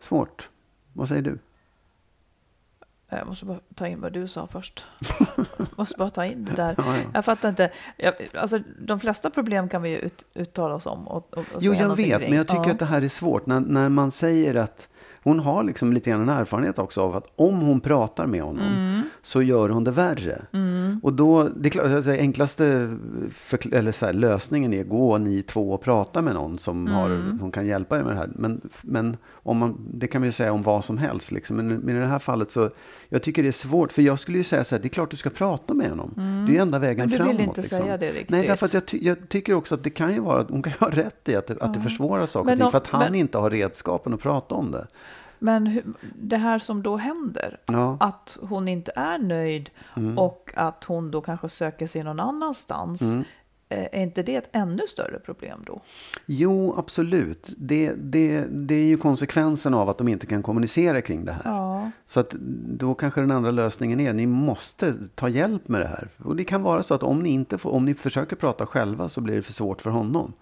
Svårt. 0.00 0.48
Vad 0.92 1.08
säger 1.08 1.22
du? 1.22 1.38
Jag 3.18 3.26
måste 3.26 3.44
bara 3.44 3.58
ta 3.74 3.86
in 3.86 4.00
vad 4.00 4.12
du 4.12 4.28
sa 4.28 4.46
först. 4.46 4.84
måste 5.76 5.94
bara 5.98 6.10
ta 6.10 6.24
in 6.24 6.44
det 6.44 6.52
där. 6.52 6.74
Ja, 6.78 6.84
ja. 6.96 7.02
Jag 7.14 7.24
fattar 7.24 7.48
inte. 7.48 7.70
Jag, 7.96 8.14
alltså, 8.34 8.58
de 8.80 9.00
flesta 9.00 9.30
problem 9.30 9.68
kan 9.68 9.82
vi 9.82 9.88
ju 9.90 9.98
ut, 9.98 10.24
uttala 10.34 10.74
oss 10.74 10.86
om. 10.86 11.08
Och, 11.08 11.34
och, 11.38 11.44
Jo, 11.60 11.74
jag 11.74 11.96
vet, 11.96 12.18
kring. 12.18 12.28
men 12.30 12.36
jag 12.38 12.48
tycker 12.48 12.64
Ja. 12.66 12.70
att 12.72 12.78
det 12.78 12.84
här 12.84 13.02
är 13.02 13.08
svårt. 13.08 13.46
När, 13.46 13.60
när 13.60 13.88
man 13.88 14.10
säger 14.10 14.54
att 14.54 14.88
hon 15.22 15.40
har 15.40 15.64
liksom 15.64 15.92
lite 15.92 16.10
grann 16.10 16.20
en 16.22 16.28
erfarenhet 16.28 16.78
också 16.78 17.00
av 17.02 17.16
att 17.16 17.26
om 17.36 17.60
hon 17.60 17.80
pratar 17.80 18.26
med 18.26 18.42
honom 18.42 18.64
Mm. 18.66 19.02
så 19.22 19.42
gör 19.42 19.68
hon 19.68 19.84
det 19.84 19.90
värre. 19.90 20.42
Och 21.02 21.12
då, 21.12 21.42
det 21.56 21.76
är 21.76 22.00
det 22.02 22.18
enklaste 22.18 22.96
förkl- 23.30 23.74
eller 23.74 23.92
så 23.92 24.06
här, 24.06 24.12
lösningen 24.12 24.72
är 24.74 24.84
gå 24.84 25.18
ni 25.18 25.42
två 25.42 25.72
och 25.72 25.80
prata 25.82 26.22
med 26.22 26.34
någon 26.34 26.58
som, 26.58 26.80
Mm. 26.86 26.92
har, 26.94 27.38
som 27.38 27.50
kan 27.52 27.66
hjälpa 27.66 27.98
er 27.98 28.02
med 28.02 28.12
det 28.12 28.18
här. 28.18 28.30
Men, 28.34 28.60
men 28.82 29.16
om 29.32 29.56
man, 29.58 29.86
det 29.94 30.06
kan 30.08 30.20
man 30.20 30.28
ju 30.28 30.32
säga 30.32 30.52
om 30.52 30.62
vad 30.62 30.84
som 30.84 30.98
helst. 30.98 31.30
Liksom. 31.32 31.56
Men, 31.56 31.68
men 31.68 31.96
i 31.96 31.98
det 32.00 32.06
här 32.06 32.18
fallet 32.18 32.50
så, 32.50 32.70
jag 33.10 33.22
tycker 33.22 33.42
det 33.42 33.48
är 33.48 33.52
svårt. 33.52 33.92
För 33.92 34.02
jag 34.02 34.20
skulle 34.20 34.38
ju 34.38 34.44
säga 34.44 34.64
så 34.64 34.74
här, 34.74 34.82
det 34.82 34.86
är 34.88 34.90
klart 34.90 35.10
du 35.10 35.16
ska 35.16 35.30
prata 35.30 35.74
med 35.74 35.90
honom. 35.90 36.12
Det 36.46 36.52
är 36.52 36.54
ju 36.54 36.60
enda 36.62 36.78
vägen 36.78 37.04
Mm. 37.04 37.10
Men 37.10 37.18
du 37.18 37.24
framåt. 37.24 37.34
vill 37.40 37.48
inte 37.48 37.60
liksom. 37.60 37.78
säga 37.78 37.96
det 37.96 38.06
riktigt. 38.10 38.30
Nej, 38.30 38.46
därför 38.46 38.66
att 38.66 38.74
jag, 38.74 38.86
ty- 38.86 38.98
jag 39.06 39.28
tycker 39.28 39.54
också 39.54 39.74
att 39.74 39.84
det 39.84 39.90
kan 39.90 40.12
ju 40.14 40.20
vara, 40.20 40.46
hon 40.48 40.62
kan 40.62 40.72
ju 40.72 40.78
ha 40.86 40.90
rätt 40.92 41.28
i 41.28 41.36
att 41.36 41.46
det, 41.46 41.62
att 41.62 41.74
det 41.74 41.80
försvårar 41.80 42.26
saker 42.26 42.52
och 42.52 42.58
ting. 42.58 42.70
För 42.70 42.78
att 42.78 42.86
han 42.86 43.00
men- 43.00 43.14
inte 43.14 43.38
har 43.38 43.50
redskapen 43.50 44.14
att 44.14 44.20
prata 44.20 44.54
om 44.54 44.70
det. 44.70 44.86
Men 45.38 45.66
hur, 45.66 45.84
det 46.14 46.36
här 46.36 46.58
som 46.58 46.82
då 46.82 46.96
händer, 46.96 47.58
Ja. 47.66 47.96
att 48.00 48.38
hon 48.40 48.68
inte 48.68 48.92
är 48.96 49.18
nöjd 49.18 49.70
Mm. 49.96 50.18
och 50.18 50.50
att 50.56 50.84
hon 50.84 51.10
då 51.10 51.20
kanske 51.20 51.48
söker 51.48 51.86
sig 51.86 52.02
någon 52.04 52.20
annanstans. 52.20 53.02
Mm. 53.02 53.24
eh, 53.68 53.84
Är 53.92 54.02
inte 54.02 54.22
det 54.22 54.36
ett 54.36 54.48
ännu 54.52 54.82
större 54.88 55.18
problem 55.18 55.62
då? 55.66 55.80
Jo, 56.26 56.74
absolut. 56.78 57.54
Det, 57.56 57.92
det, 57.96 58.44
det 58.50 58.74
är 58.74 58.84
ju 58.86 58.96
konsekvensen 58.96 59.74
av 59.74 59.88
att 59.88 59.98
de 59.98 60.08
inte 60.08 60.26
kan 60.26 60.42
kommunicera 60.42 61.00
kring 61.00 61.24
det 61.24 61.32
här. 61.32 61.42
Ja. 61.44 61.69
Så 62.06 62.20
att 62.20 62.30
då 62.78 62.94
kanske 62.94 63.20
den 63.20 63.30
andra 63.30 63.50
lösningen 63.50 64.00
är, 64.00 64.12
ni 64.12 64.26
måste 64.26 64.94
ta 65.14 65.28
hjälp 65.28 65.68
med 65.68 65.80
det 65.80 65.86
här. 65.86 66.08
Och 66.24 66.36
det 66.36 66.44
kan 66.44 66.62
vara 66.62 66.82
så 66.82 66.94
att 66.94 67.02
om 67.02 67.22
ni, 67.22 67.28
inte 67.28 67.58
får, 67.58 67.70
om 67.70 67.84
ni 67.84 67.94
försöker 67.94 68.36
prata 68.36 68.66
själva 68.66 69.08
så 69.08 69.20
blir 69.20 69.36
det 69.36 69.42
för 69.42 69.52
svårt 69.52 69.82
för 69.82 69.90
honom. 69.90 70.32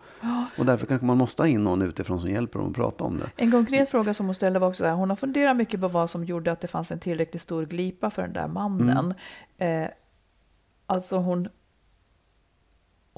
Och 0.59 0.67
därför 0.67 0.87
kanske 0.87 1.07
man 1.07 1.19
måste 1.19 1.43
ha 1.43 1.49
in 1.49 1.65
någon 1.65 1.83
utifrån 1.83 2.21
som 2.21 2.31
hjälper 2.31 2.59
dem 2.59 2.69
att 2.69 2.75
prata 2.75 3.05
om 3.05 3.19
det. 3.19 3.31
En 3.37 3.51
konkret 3.51 3.89
fråga 3.89 4.15
som 4.15 4.27
hon 4.27 4.35
ställde 4.35 4.59
var 4.59 4.69
också 4.69 4.79
så 4.79 4.87
här, 4.87 4.95
hon 4.95 5.11
har 5.11 5.17
funderat 5.17 5.57
mycket 5.57 5.81
på 5.81 5.89
vad 5.89 6.11
som 6.11 6.25
gjorde 6.25 6.53
att 6.53 6.61
det 6.61 6.69
fanns 6.69 6.93
en 6.93 7.01
tillräckligt 7.01 7.43
stor 7.43 7.67
glipa 7.67 8.11
för 8.11 8.23
den 8.23 8.33
där 8.33 8.49
mannen. 8.49 9.15
Mm. 9.59 9.83
Eh, 9.83 9.91
alltså 10.87 11.17
hon, 11.17 11.49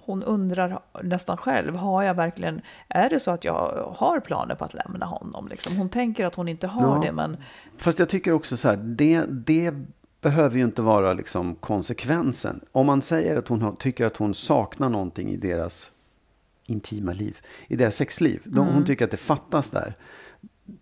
hon 0.04 0.22
undrar 0.22 0.80
nästan 1.02 1.36
själv, 1.36 1.76
har 1.76 2.02
jag 2.02 2.14
verkligen, 2.14 2.60
är 2.88 3.10
det 3.10 3.20
så 3.20 3.30
att 3.30 3.44
jag 3.44 3.92
har 3.96 4.20
planer 4.20 4.54
på 4.54 4.64
att 4.64 4.74
lämna 4.74 5.06
honom? 5.06 5.48
Liksom? 5.48 5.76
Hon 5.76 5.88
tänker 5.88 6.26
att 6.26 6.34
hon 6.34 6.48
inte 6.48 6.66
har 6.66 6.96
Ja. 6.96 7.02
det, 7.04 7.12
men 7.12 7.36
Fast 7.76 7.98
jag 7.98 8.08
tycker 8.08 8.32
också 8.32 8.56
så 8.56 8.68
här, 8.68 8.76
det, 8.76 9.24
det 9.28 9.74
behöver 10.20 10.58
ju 10.58 10.64
inte 10.64 10.82
vara 10.82 11.12
liksom 11.12 11.54
konsekvensen. 11.54 12.60
Om 12.72 12.86
man 12.86 13.02
säger 13.02 13.36
att 13.36 13.48
hon 13.48 13.62
har, 13.62 13.72
tycker 13.72 14.06
att 14.06 14.16
hon 14.16 14.34
saknar 14.34 14.88
någonting 14.88 15.28
i 15.28 15.36
deras 15.36 15.92
intima 16.66 17.12
liv, 17.12 17.38
i 17.68 17.76
deras 17.76 17.96
sexliv. 17.96 18.42
Då 18.44 18.62
Hon 18.62 18.84
tycker 18.84 19.04
att 19.04 19.10
det 19.10 19.16
fattas 19.16 19.70
där. 19.70 19.94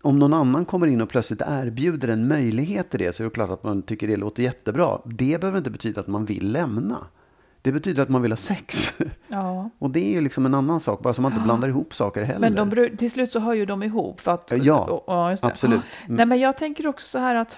Om 0.01 0.19
någon 0.19 0.33
annan 0.33 0.65
kommer 0.65 0.87
in 0.87 1.01
och 1.01 1.09
plötsligt 1.09 1.41
erbjuder 1.45 2.07
en 2.07 2.27
möjlighet 2.27 2.89
till 2.89 2.99
det 2.99 3.15
så 3.15 3.23
är 3.23 3.25
det 3.25 3.31
klart 3.31 3.49
att 3.49 3.63
man 3.63 3.81
tycker 3.81 4.07
det 4.07 4.17
låter 4.17 4.43
jättebra. 4.43 4.99
Det 5.05 5.41
behöver 5.41 5.57
inte 5.57 5.69
betyda 5.69 6.01
att 6.01 6.07
man 6.07 6.25
vill 6.25 6.51
lämna. 6.51 6.97
Det 7.61 7.71
betyder 7.71 8.03
att 8.03 8.09
man 8.09 8.21
vill 8.21 8.31
ha 8.31 8.37
sex. 8.37 8.93
ja. 9.27 9.69
Och 9.79 9.89
det 9.89 9.99
är 9.99 10.09
ju 10.11 10.21
liksom 10.21 10.45
en 10.45 10.53
annan 10.53 10.79
sak, 10.79 11.01
bara 11.03 11.13
så 11.13 11.21
man 11.21 11.31
inte 11.31 11.43
blandar 11.43 11.67
ihop 11.67 11.93
saker 11.95 12.23
heller. 12.23 12.49
Men 12.49 12.69
de, 12.75 12.97
till 12.97 13.11
slut 13.11 13.31
så 13.31 13.39
hör 13.39 13.53
ju 13.53 13.65
de 13.65 13.83
ihop. 13.83 14.21
För 14.21 14.31
att, 14.31 14.51
Ja, 14.61 14.79
och- 14.85 15.03
ja, 15.07 15.29
just 15.29 15.43
det. 15.43 15.49
absolut. 15.49 15.79
Ja. 16.01 16.05
Nej, 16.13 16.25
men 16.25 16.39
jag 16.39 16.57
tänker 16.57 16.87
också 16.87 17.07
så 17.07 17.19
här 17.19 17.35
att 17.35 17.57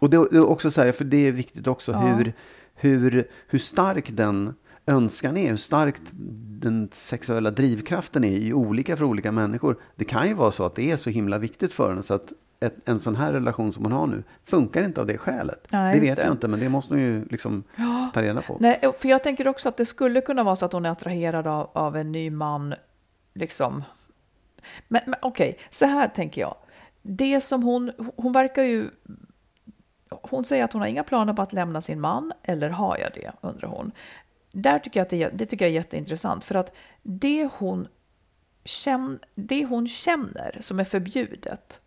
Och 0.00 0.10
det 0.10 0.16
är 0.16 0.46
också 0.46 0.70
så 0.70 0.82
här, 0.82 0.92
för 0.92 1.04
det 1.04 1.28
är 1.28 1.32
viktigt 1.32 1.66
också 1.66 1.92
Ja. 1.92 1.98
hur, 1.98 2.32
hur, 2.74 3.28
hur 3.48 3.58
stark 3.58 4.08
den 4.16 4.54
önskan 4.86 5.36
är, 5.36 5.48
hur 5.50 5.56
starkt 5.56 6.02
den 6.60 6.88
sexuella 6.92 7.50
drivkraften 7.50 8.24
är 8.24 8.36
i 8.36 8.52
olika 8.52 8.96
för 8.96 9.04
olika 9.04 9.32
människor. 9.32 9.76
Det 9.96 10.04
kan 10.04 10.28
ju 10.28 10.34
vara 10.34 10.52
så 10.52 10.64
att 10.64 10.74
det 10.74 10.90
är 10.90 10.96
så 10.96 11.10
himla 11.10 11.38
viktigt 11.38 11.72
för 11.72 11.92
en 11.92 12.02
så 12.02 12.14
att 12.14 12.32
ett, 12.60 12.88
en 12.88 13.00
sån 13.00 13.16
här 13.16 13.32
relation 13.32 13.72
som 13.72 13.82
man 13.82 13.92
har 13.92 14.06
nu 14.06 14.22
funkar 14.44 14.84
inte 14.84 15.00
av 15.00 15.06
det 15.06 15.18
skälet. 15.18 15.66
Nej, 15.70 15.94
det 15.94 16.00
vet 16.00 16.16
det. 16.16 16.22
jag 16.22 16.32
inte, 16.32 16.48
men 16.48 16.60
det 16.60 16.68
måste 16.68 16.92
man 16.92 17.02
ju 17.02 17.24
liksom 17.24 17.62
ta 18.14 18.22
reda 18.22 18.42
på. 18.42 18.56
Nej, 18.60 18.92
för 18.98 19.08
jag 19.08 19.22
tänker 19.22 19.48
också 19.48 19.68
att 19.68 19.76
det 19.76 19.86
skulle 19.86 20.20
kunna 20.20 20.42
vara 20.42 20.56
så 20.56 20.66
att 20.66 20.72
hon 20.72 20.86
är 20.86 20.90
attraherad 20.90 21.46
av, 21.46 21.70
av 21.72 21.96
en 21.96 22.12
ny 22.12 22.30
man. 22.30 22.74
Liksom. 23.34 23.84
Men, 24.88 25.02
men 25.06 25.14
okej, 25.22 25.58
så 25.70 25.86
här 25.86 26.08
tänker 26.08 26.40
jag. 26.40 26.56
Det 27.02 27.40
som 27.40 27.62
hon, 27.62 27.92
hon 28.16 28.32
verkar 28.32 28.62
ju... 28.62 28.90
Hon 30.08 30.44
säger 30.44 30.64
att 30.64 30.72
hon 30.72 30.82
har 30.82 30.88
inga 30.88 31.04
planer 31.04 31.32
på 31.32 31.42
att 31.42 31.52
lämna 31.52 31.80
sin 31.80 32.00
man, 32.00 32.32
eller 32.42 32.68
har 32.68 32.98
jag 32.98 33.10
det, 33.14 33.32
undrar 33.40 33.68
hon. 33.68 33.92
Där 34.52 34.78
tycker 34.78 35.00
jag 35.00 35.04
att 35.04 35.10
det, 35.10 35.28
det 35.28 35.46
tycker 35.46 35.64
jag 35.64 35.70
är 35.70 35.74
jätteintressant, 35.74 36.44
för 36.44 36.54
att 36.54 36.74
det 37.02 37.48
hon, 37.52 37.88
känn, 38.64 39.18
det 39.34 39.64
hon 39.64 39.88
känner 39.88 40.56
som 40.60 40.80
är 40.80 40.84
förbjudet, 40.84 41.80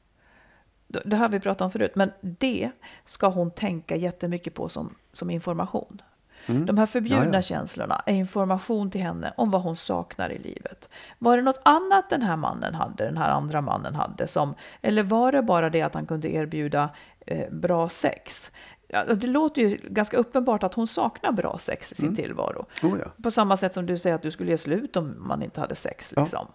det 1.06 1.16
har 1.16 1.30
vi 1.30 1.40
pratat 1.40 1.62
om 1.62 1.72
förut, 1.72 1.92
men 1.96 2.12
det 2.22 2.72
ska 3.06 3.28
hon 3.28 3.52
tänka 3.52 3.96
jättemycket 3.96 4.54
på 4.54 4.70
som, 4.70 4.96
som 5.12 5.30
information. 5.30 6.02
De 6.48 6.78
här 6.78 6.86
förbjudna 6.86 7.22
Mm. 7.22 7.32
Ja, 7.34 7.38
ja. 7.38 7.42
känslorna 7.42 8.02
är 8.06 8.14
information 8.14 8.92
till 8.92 9.02
henne 9.02 9.34
om 9.38 9.52
vad 9.52 9.62
hon 9.62 9.76
saknar 9.76 10.30
i 10.30 10.38
livet. 10.40 10.90
Var 11.20 11.38
det 11.38 11.44
något 11.44 11.62
annat 11.66 12.10
den 12.10 12.22
här 12.22 12.36
mannen 12.38 12.76
hade, 12.76 13.06
den 13.06 13.18
här 13.18 13.30
andra 13.30 13.62
mannen 13.62 13.96
hade, 13.96 14.28
som, 14.28 14.56
eller 14.82 15.04
var 15.04 15.32
det 15.32 15.42
bara 15.42 15.70
det 15.70 15.82
att 15.82 15.94
han 15.94 16.06
kunde 16.06 16.30
erbjuda 16.34 16.90
eh, 17.26 17.50
bra 17.52 17.90
sex? 17.90 18.52
Ja, 18.88 19.06
det 19.06 19.28
låter 19.28 19.62
ju 19.62 19.78
ganska 19.90 20.18
uppenbart 20.18 20.64
att 20.64 20.74
hon 20.74 20.88
saknar 20.88 21.32
bra 21.32 21.58
sex 21.58 21.92
i 21.92 21.96
sin 21.96 22.06
Mm. 22.06 22.16
tillvaro. 22.16 22.66
Oh, 22.84 23.00
ja. 23.00 23.06
På 23.24 23.32
samma 23.32 23.58
sätt 23.58 23.74
som 23.74 23.86
du 23.86 23.98
säger 23.98 24.16
att 24.16 24.22
du 24.22 24.32
skulle 24.32 24.52
ge 24.52 24.58
slut 24.58 24.96
om 24.96 25.16
man 25.28 25.44
inte 25.44 25.60
hade 25.60 25.76
sex. 25.76 26.14
Ja. 26.16 26.22
Liksom. 26.22 26.48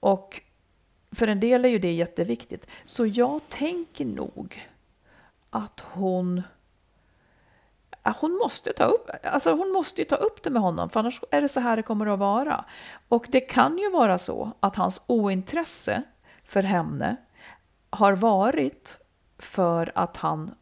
Och 0.00 0.40
för 1.12 1.28
en 1.28 1.40
del 1.40 1.64
är 1.64 1.68
ju 1.68 1.78
det 1.78 1.92
jätteviktigt. 1.92 2.66
Så 2.84 3.06
jag 3.06 3.40
tänker 3.48 4.04
nog 4.04 4.68
att 5.50 5.80
hon 5.92 6.42
hon 8.20 8.32
måste 8.32 8.72
ta 8.72 8.84
upp, 8.84 9.10
alltså 9.24 9.52
hon 9.52 9.72
måste 9.72 10.00
ju 10.00 10.04
ta 10.04 10.16
upp 10.16 10.42
det 10.42 10.50
med 10.50 10.62
honom, 10.62 10.90
för 10.90 11.00
annars 11.00 11.20
är 11.30 11.40
det 11.40 11.48
så 11.48 11.60
här 11.60 11.76
det 11.76 11.82
kommer 11.82 12.06
att 12.06 12.18
vara. 12.18 12.64
Och 13.08 13.26
det 13.28 13.40
kan 13.40 13.78
ju 13.78 13.90
vara 13.90 14.18
så 14.18 14.52
att 14.60 14.76
hans 14.76 15.02
ointresse 15.06 16.02
för 16.44 16.62
henne 16.62 17.16
har 17.90 18.12
varit 18.12 18.98
för 19.38 19.92
att 19.94 20.16
han 20.16 20.54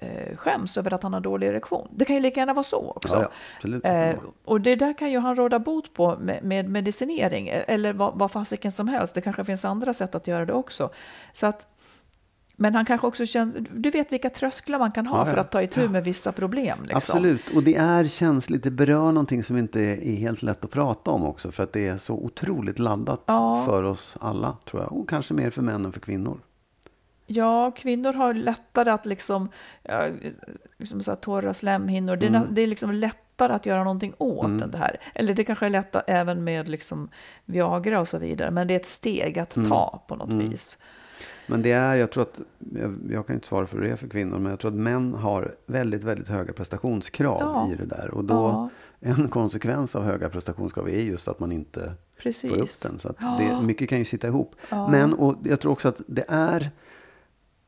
eh, 0.00 0.36
skäms 0.36 0.76
över 0.76 0.94
att 0.94 1.02
han 1.02 1.12
har 1.12 1.20
dålig 1.20 1.46
erektion. 1.46 1.88
Det 1.90 2.04
kan 2.04 2.16
ju 2.16 2.22
lika 2.22 2.40
gärna 2.40 2.52
vara 2.52 2.64
så 2.64 2.92
också. 2.96 3.28
Ja, 3.62 3.78
ja. 3.82 3.90
Eh, 3.90 4.16
och 4.44 4.60
det 4.60 4.76
där 4.76 4.98
kan 4.98 5.10
ju 5.10 5.18
han 5.18 5.36
råda 5.36 5.58
bot 5.58 5.94
på 5.94 6.16
med, 6.16 6.44
med 6.44 6.70
medicinering 6.70 7.48
eh, 7.48 7.64
eller 7.68 7.92
vad, 7.92 8.18
vad 8.18 8.30
fasiken 8.30 8.72
som 8.72 8.88
helst. 8.88 9.14
Det 9.14 9.20
kanske 9.20 9.44
finns 9.44 9.64
andra 9.64 9.94
sätt 9.94 10.14
att 10.14 10.26
göra 10.26 10.44
det 10.44 10.52
också. 10.52 10.90
Så 11.32 11.46
att, 11.46 11.66
men 12.58 12.74
han 12.74 12.84
kanske 12.84 13.06
också 13.06 13.26
känner, 13.26 13.64
du 13.74 13.90
vet 13.90 14.12
vilka 14.12 14.30
trösklar 14.30 14.78
man 14.78 14.92
kan 14.92 15.06
ha 15.06 15.18
Ja, 15.18 15.24
för 15.24 15.36
att 15.36 15.50
ta 15.50 15.62
itu 15.62 15.88
med 15.88 16.04
vissa 16.04 16.32
problem. 16.32 16.78
Liksom. 16.82 16.96
Absolut, 16.96 17.50
och 17.54 17.62
det 17.62 17.76
är 17.76 18.04
känsligt. 18.04 18.62
Det 18.62 18.70
berör 18.70 19.12
någonting 19.12 19.42
som 19.42 19.56
inte 19.56 19.80
är 19.80 20.16
helt 20.16 20.42
lätt 20.42 20.64
att 20.64 20.70
prata 20.70 21.10
om 21.10 21.24
också. 21.24 21.50
För 21.50 21.62
att 21.62 21.72
det 21.72 21.88
är 21.88 21.98
så 21.98 22.14
otroligt 22.14 22.78
laddat 22.78 23.22
för 23.64 23.82
oss 23.82 24.16
alla, 24.20 24.56
tror 24.64 24.82
jag. 24.82 24.92
Och 24.92 25.08
kanske 25.08 25.34
mer 25.34 25.50
för 25.50 25.62
män 25.62 25.84
än 25.84 25.92
för 25.92 26.00
kvinnor. 26.00 26.40
Ja, 27.26 27.70
kvinnor 27.70 28.12
har 28.12 28.34
lättare 28.34 28.90
att 28.90 29.06
liksom, 29.06 29.48
ja, 29.82 30.08
liksom 30.76 31.02
så 31.02 31.10
här 31.10 31.16
torra 31.16 31.54
slemhinnor. 31.54 32.16
Det, 32.16 32.26
är, 32.26 32.30
Mm. 32.30 32.42
det 32.54 32.62
är 32.62 32.66
liksom 32.66 32.92
lättare 32.92 33.52
att 33.52 33.66
göra 33.66 33.84
någonting 33.84 34.14
åt 34.18 34.44
Mm. 34.46 34.62
än 34.62 34.70
det 34.70 34.78
här. 34.78 35.00
Eller 35.14 35.34
det 35.34 35.44
kanske 35.44 35.66
är 35.66 35.70
lättare 35.70 36.02
även 36.06 36.44
med 36.44 36.68
liksom 36.68 37.08
Viagra 37.44 38.00
och 38.00 38.08
så 38.08 38.18
vidare. 38.18 38.50
Men 38.50 38.66
det 38.66 38.74
är 38.74 38.80
ett 38.80 38.86
steg 38.86 39.38
att 39.38 39.50
ta 39.68 40.04
på 40.08 40.16
något 40.16 40.30
vis. 40.32 40.78
Men 41.46 41.62
det 41.62 41.72
är, 41.72 41.94
jag 41.96 42.10
tror 42.12 42.22
att, 42.22 42.38
jag, 42.80 42.98
jag 43.10 43.26
kan 43.26 43.34
inte 43.34 43.46
svara 43.48 43.66
för 43.66 43.76
hur 43.78 43.84
det 43.84 43.92
är 43.92 43.96
för 43.96 44.08
kvinnor, 44.08 44.38
men 44.38 44.50
jag 44.50 44.60
tror 44.60 44.70
att 44.70 44.76
män 44.76 45.14
har 45.14 45.54
väldigt, 45.66 46.04
väldigt 46.04 46.28
höga 46.28 46.52
prestationskrav 46.52 47.40
Ja. 47.40 47.68
i 47.72 47.76
det 47.76 47.86
där. 47.86 48.10
Och 48.14 48.24
då, 48.24 48.34
Ja. 48.34 48.68
en 49.00 49.28
konsekvens 49.28 49.96
av 49.96 50.04
höga 50.04 50.28
prestationskrav 50.28 50.88
är 50.88 51.00
just 51.00 51.28
att 51.28 51.40
man 51.40 51.52
inte 51.52 51.92
Precis. 52.22 52.50
får 52.50 52.58
upp 52.60 52.70
den. 52.82 52.98
Så 52.98 53.08
att 53.08 53.38
det, 53.38 53.60
mycket 53.62 53.88
kan 53.88 53.98
ju 53.98 54.04
sitta 54.04 54.26
ihop. 54.26 54.54
Men, 54.70 55.14
och 55.14 55.34
jag 55.44 55.60
tror 55.60 55.72
också 55.72 55.88
att 55.88 56.00
det 56.06 56.24
är, 56.28 56.70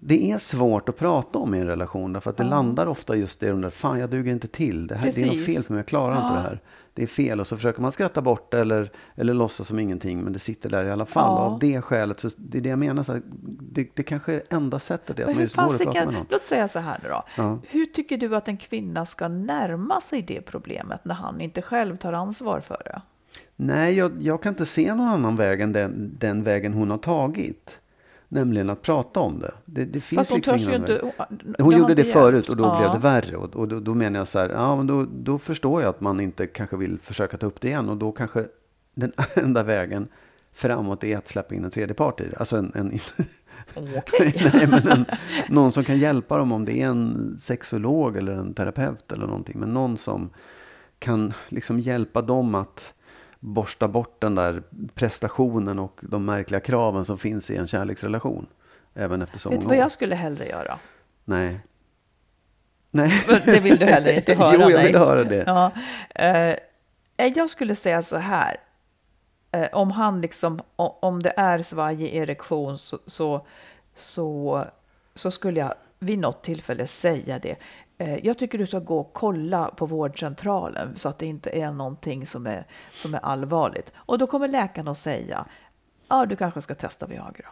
det 0.01 0.30
är 0.30 0.38
svårt 0.38 0.88
att 0.88 0.96
prata 0.96 1.38
om 1.38 1.55
i 1.55 1.59
en 1.59 1.66
relation. 1.66 2.12
Därför 2.12 2.30
att 2.30 2.36
det 2.36 2.44
landar 2.44 2.86
ofta 2.86 3.16
just 3.16 3.42
i 3.42 3.49
de 3.49 3.61
där, 3.61 3.70
fan 3.70 3.99
jag 3.99 4.11
duger 4.11 4.32
inte 4.32 4.49
till. 4.49 4.86
Det, 4.86 4.94
här, 4.94 5.12
det 5.14 5.22
är 5.22 5.26
något 5.26 5.44
fel 5.46 5.62
på 5.62 5.72
mig, 5.72 5.78
jag 5.80 5.86
klarar 5.86 6.14
inte 6.16 6.26
Ja. 6.28 6.34
det 6.34 6.40
här. 6.40 6.61
Det 6.94 7.03
är 7.03 7.07
fel. 7.07 7.40
Och 7.40 7.46
så 7.46 7.57
försöker 7.57 7.82
man 7.82 7.92
skratta 7.92 8.22
bort 8.22 8.51
det 8.51 8.61
eller, 8.61 8.90
eller 9.14 9.34
låtsas 9.34 9.66
som 9.68 9.78
ingenting. 9.78 10.20
Men 10.20 10.32
det 10.32 10.38
sitter 10.38 10.70
där 10.70 10.84
i 10.84 10.90
alla 10.90 11.07
fall. 11.07 11.24
Ja. 11.36 11.38
Av 11.38 11.59
det 11.59 11.80
skälet, 11.82 12.20
så 12.20 12.30
det 12.36 12.59
är 12.59 12.62
det 12.62 12.68
jag 12.68 12.78
menar. 12.78 13.03
Så 13.03 13.12
här, 13.12 13.22
det, 13.72 13.88
det 13.94 14.03
kanske 14.03 14.32
är 14.32 14.42
enda 14.51 14.78
sättet 14.78 15.18
är 15.18 15.22
att 15.22 15.26
Men 15.26 15.36
man 15.36 15.42
just 15.42 15.57
går 15.57 15.64
och 15.64 15.78
pratar 15.78 16.05
med 16.05 16.14
någon. 16.14 16.26
låt 16.28 16.44
säga 16.44 16.68
så 16.68 16.78
här 16.78 17.01
då. 17.03 17.22
Ja. 17.36 17.59
Hur 17.68 17.86
tycker 17.86 18.16
du 18.18 18.36
att 18.36 18.49
en 18.49 18.57
kvinna 18.57 19.07
ska 19.07 19.28
närma 19.28 20.01
sig 20.01 20.22
det 20.22 20.40
problemet 20.40 21.05
när 21.05 21.14
han 21.14 21.40
inte 21.40 21.62
själv 21.62 21.96
tar 21.96 22.12
ansvar 22.12 22.61
för 22.61 22.82
det? 22.84 23.03
Nej, 23.57 23.94
jag, 23.94 24.12
jag 24.22 24.42
kan 24.42 24.53
inte 24.53 24.66
se 24.66 24.94
någon 24.94 25.09
annan 25.09 25.36
väg 25.36 25.61
än 25.61 25.72
den, 25.72 26.16
den 26.18 26.42
vägen 26.42 26.74
hon 26.74 26.90
har 26.90 26.99
tagit. 26.99 27.78
Nämligen 28.29 28.70
att 28.70 28.83
prata 28.83 29.20
om 29.20 29.39
det. 29.39 29.55
Det, 29.64 29.85
det 29.85 30.01
finns 30.01 30.18
Fast 30.18 30.31
hon 30.31 30.37
liksom 30.37 30.59
törs 30.59 30.68
ju 30.68 30.76
inte... 30.76 31.01
Hon, 31.03 31.55
Hon 31.59 31.76
gjorde 31.79 31.95
det 31.95 32.03
inte 32.03 32.12
förut 32.12 32.49
och 32.49 32.57
då 32.57 32.64
Ja. 32.64 32.79
blev 32.79 32.93
det 32.93 32.99
värre. 32.99 33.37
Och, 33.37 33.57
och 33.57 33.68
då, 33.68 33.81
då 33.81 33.95
menar 33.95 34.18
jag 34.20 34.29
så 34.29 34.39
här, 34.39 34.51
ja 34.51 34.76
men 34.76 34.87
då, 34.87 35.07
då 35.12 35.39
förstår 35.39 35.83
jag 35.83 35.91
att 35.91 36.01
man 36.01 36.20
inte 36.20 36.47
kanske 36.47 36.76
vill 36.76 36.99
försöka 36.99 37.37
ta 37.37 37.47
upp 37.47 37.61
det 37.61 37.68
igen. 37.68 37.89
Och 37.89 37.97
då 37.97 38.12
kanske 38.12 38.45
den 38.95 39.12
enda 39.35 39.62
vägen 39.62 40.09
framåt 40.53 41.05
är 41.05 41.18
att 41.18 41.29
släppa 41.29 41.55
in 41.55 41.64
en 41.64 41.70
tredje 41.70 41.95
part 41.95 42.20
i 42.20 42.29
det. 42.29 42.37
Alltså 42.37 42.57
en, 42.57 42.72
en, 42.74 42.99
Okej. 43.74 44.51
nej, 44.55 44.66
men 44.66 44.89
en, 44.89 45.05
någon 45.49 45.72
som 45.72 45.85
kan 45.85 45.99
hjälpa 45.99 46.39
dem 46.39 46.53
om 46.53 46.64
det 46.64 46.81
är 46.83 46.87
en 46.87 47.37
sexolog 47.43 48.16
eller 48.16 48.33
en 48.33 48.55
terapeut 48.55 49.12
eller 49.12 49.26
någonting. 49.26 49.59
Men 49.59 49.74
någon 49.74 49.99
som 49.99 50.31
kan 50.99 51.33
liksom 51.49 51.81
hjälpa 51.81 52.22
dem 52.22 52.55
att 52.55 52.95
borsta 53.41 53.89
bort 53.89 54.20
den 54.20 54.34
där 54.34 54.62
prestationen 54.95 55.78
och 55.78 56.01
de 56.03 56.24
märkliga 56.24 56.61
kraven 56.61 57.05
som 57.05 57.18
finns 57.18 57.51
i 57.51 57.57
en 57.57 57.66
kärleksrelation. 57.66 58.47
Även 58.95 59.22
efter 59.22 59.39
så 59.39 59.51
Vet 59.51 59.61
du 59.61 59.64
många 59.64 59.68
vad 59.68 59.78
år. 59.78 59.82
jag 59.84 59.93
skulle 59.93 60.14
hellre 60.14 60.49
göra? 60.49 60.78
Nej. 61.24 61.61
Nej. 62.91 63.24
Det 63.45 63.61
vill 63.62 63.78
du 63.78 63.86
heller 63.86 64.12
inte 64.12 64.34
höra. 64.39 64.55
jo, 64.55 64.61
jag 64.61 64.72
nej. 64.72 64.86
vill 64.86 64.97
höra 64.97 65.24
det. 65.24 65.45
Ja, 65.47 65.72
eh, 66.14 67.28
jag 67.34 67.51
skulle 67.51 67.74
säga 67.74 68.03
så 68.03 68.16
här. 68.16 68.57
Eh, 69.53 69.68
om 69.72 69.91
han 69.91 70.20
liksom, 70.20 70.61
om 70.76 71.22
det 71.22 71.32
är 71.36 71.62
svajig 71.62 72.14
erektion 72.16 72.78
så, 72.78 72.99
så, 73.07 73.47
så, 73.95 74.62
så 75.14 75.30
skulle 75.30 75.61
jag 75.61 75.74
vid 75.99 76.18
något 76.18 76.43
tillfälle 76.43 76.86
säga 76.86 77.39
det. 77.39 77.57
Eh, 77.99 78.26
jag 78.26 78.38
tycker 78.38 78.59
du 78.59 78.66
ska 78.66 78.78
gå 78.78 78.99
och 78.99 79.12
kolla 79.12 79.70
på 79.76 79.86
vårdcentralen 79.86 80.96
så 80.96 81.09
att 81.09 81.18
det 81.18 81.26
inte 81.26 81.51
är 81.51 81.72
någonting 81.72 82.26
som 82.26 82.46
är, 82.46 82.66
som 82.94 83.14
är 83.14 83.18
allvarligt. 83.18 83.92
Och 83.96 84.18
då 84.18 84.26
kommer 84.26 84.49
läkaren 84.49 84.88
att 84.88 84.99
säga, 84.99 85.44
ja 86.09 86.26
du 86.26 86.36
kanske 86.36 86.62
ska 86.62 86.74
testa 86.74 87.07
Viagra. 87.07 87.46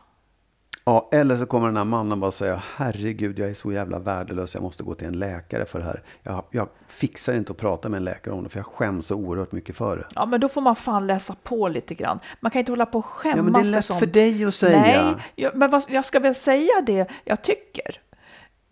Ja, 0.88 1.08
eller 1.12 1.36
så 1.36 1.46
kommer 1.46 1.66
den 1.66 1.76
här 1.76 1.84
mannen 1.84 2.20
bara 2.20 2.32
säga, 2.32 2.62
herregud, 2.76 3.38
jag 3.38 3.50
är 3.50 3.54
så 3.54 3.72
jävla 3.72 3.98
värdelös, 3.98 4.54
jag 4.54 4.62
måste 4.62 4.82
gå 4.82 4.94
till 4.94 5.06
en 5.06 5.18
läkare 5.18 5.64
för 5.64 5.78
det 5.78 5.84
här. 5.84 6.02
Jag, 6.22 6.44
jag 6.50 6.68
fixar 6.86 7.34
inte 7.34 7.52
att 7.52 7.58
prata 7.58 7.88
med 7.88 7.98
en 7.98 8.04
läkare 8.04 8.34
om 8.34 8.44
det, 8.44 8.48
för 8.48 8.58
jag 8.58 8.66
skäms 8.66 9.06
så 9.06 9.14
oerhört 9.14 9.52
mycket 9.52 9.76
för 9.76 9.96
det. 9.96 10.06
Ja, 10.14 10.26
men 10.26 10.40
då 10.40 10.48
får 10.48 10.60
man 10.60 10.76
fan 10.76 11.06
läsa 11.06 11.36
på 11.42 11.68
lite 11.68 11.94
grann. 11.94 12.20
Man 12.40 12.50
kan 12.50 12.58
inte 12.58 12.72
hålla 12.72 12.86
på 12.86 12.98
och 12.98 13.04
skämmas 13.04 13.36
Ja, 13.36 13.42
men 13.42 13.52
det 13.52 13.58
är 13.58 13.64
för 13.64 13.70
lätt 13.70 13.84
sånt. 13.84 13.98
för 13.98 14.06
dig 14.06 14.44
att 14.44 14.54
säga. 14.54 14.80
Nej, 14.80 15.14
jag, 15.34 15.56
men 15.56 15.70
vad, 15.70 15.84
jag 15.88 16.04
ska 16.04 16.20
väl 16.20 16.34
säga 16.34 16.80
det 16.86 17.06
jag 17.24 17.42
tycker. 17.42 18.00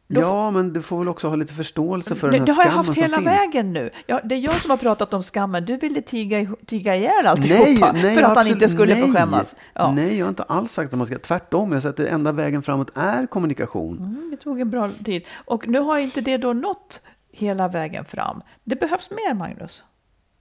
Då 0.09 0.21
ja, 0.21 0.51
men 0.51 0.73
du 0.73 0.83
får 0.83 0.99
väl 0.99 1.09
också 1.09 1.29
ha 1.29 1.37
lite 1.37 1.55
förståelse 1.55 2.15
för 2.15 2.31
det, 2.31 2.37
den 2.39 2.47
det 2.47 2.53
här 2.53 2.57
har 2.57 2.65
jag 2.65 2.71
skammen 2.73 2.87
haft 2.87 2.95
som 2.99 3.03
hela 3.03 3.17
finns. 3.17 3.27
vägen 3.29 3.73
nu. 3.73 3.91
Ja, 4.07 4.21
det 4.25 4.35
är 4.35 4.39
jag 4.39 4.55
som 4.55 4.71
har 4.71 4.77
pratat 4.77 5.15
om 5.15 5.23
skammen. 5.23 5.65
Du 5.65 5.77
ville 5.77 6.03
tiga, 6.03 6.47
tiga 6.67 6.97
ihjäl 6.97 7.27
alltihopa 7.27 7.93
Nej, 7.93 8.03
nej, 8.03 8.15
för 8.15 8.23
att 8.23 8.29
han 8.29 8.39
absolut- 8.39 8.53
inte 8.63 8.69
skulle 8.69 8.95
få 8.97 9.07
nej. 9.07 9.13
skämmas. 9.17 9.57
Ja. 9.75 9.93
Nej, 9.93 10.19
jag 10.19 10.25
har 10.25 10.29
inte 10.29 10.43
alls 10.43 10.73
sagt 10.73 10.93
att 10.93 10.99
man 10.99 11.07
ska. 11.07 11.19
Tvärtom, 11.19 11.69
jag 11.69 11.77
har 11.77 11.81
sagt 11.83 11.91
att 12.01 12.07
det 12.07 12.09
enda 12.11 12.33
vägen 12.33 12.63
framåt 12.63 12.91
är 12.95 13.27
kommunikation. 13.27 13.99
Mm, 13.99 14.31
det 14.31 14.37
tog 14.37 14.61
en 14.61 14.71
bra 14.71 14.91
tid. 15.05 15.23
Och 15.45 15.69
nu 15.69 15.79
har 15.79 15.99
inte 15.99 16.21
det 16.21 16.37
då 16.37 16.53
nått 16.53 17.01
hela 17.33 17.69
vägen 17.69 18.05
fram. 18.05 18.43
Det 18.65 18.77
behövs 18.77 19.11
mer, 19.11 19.35
Magnus. 19.35 19.85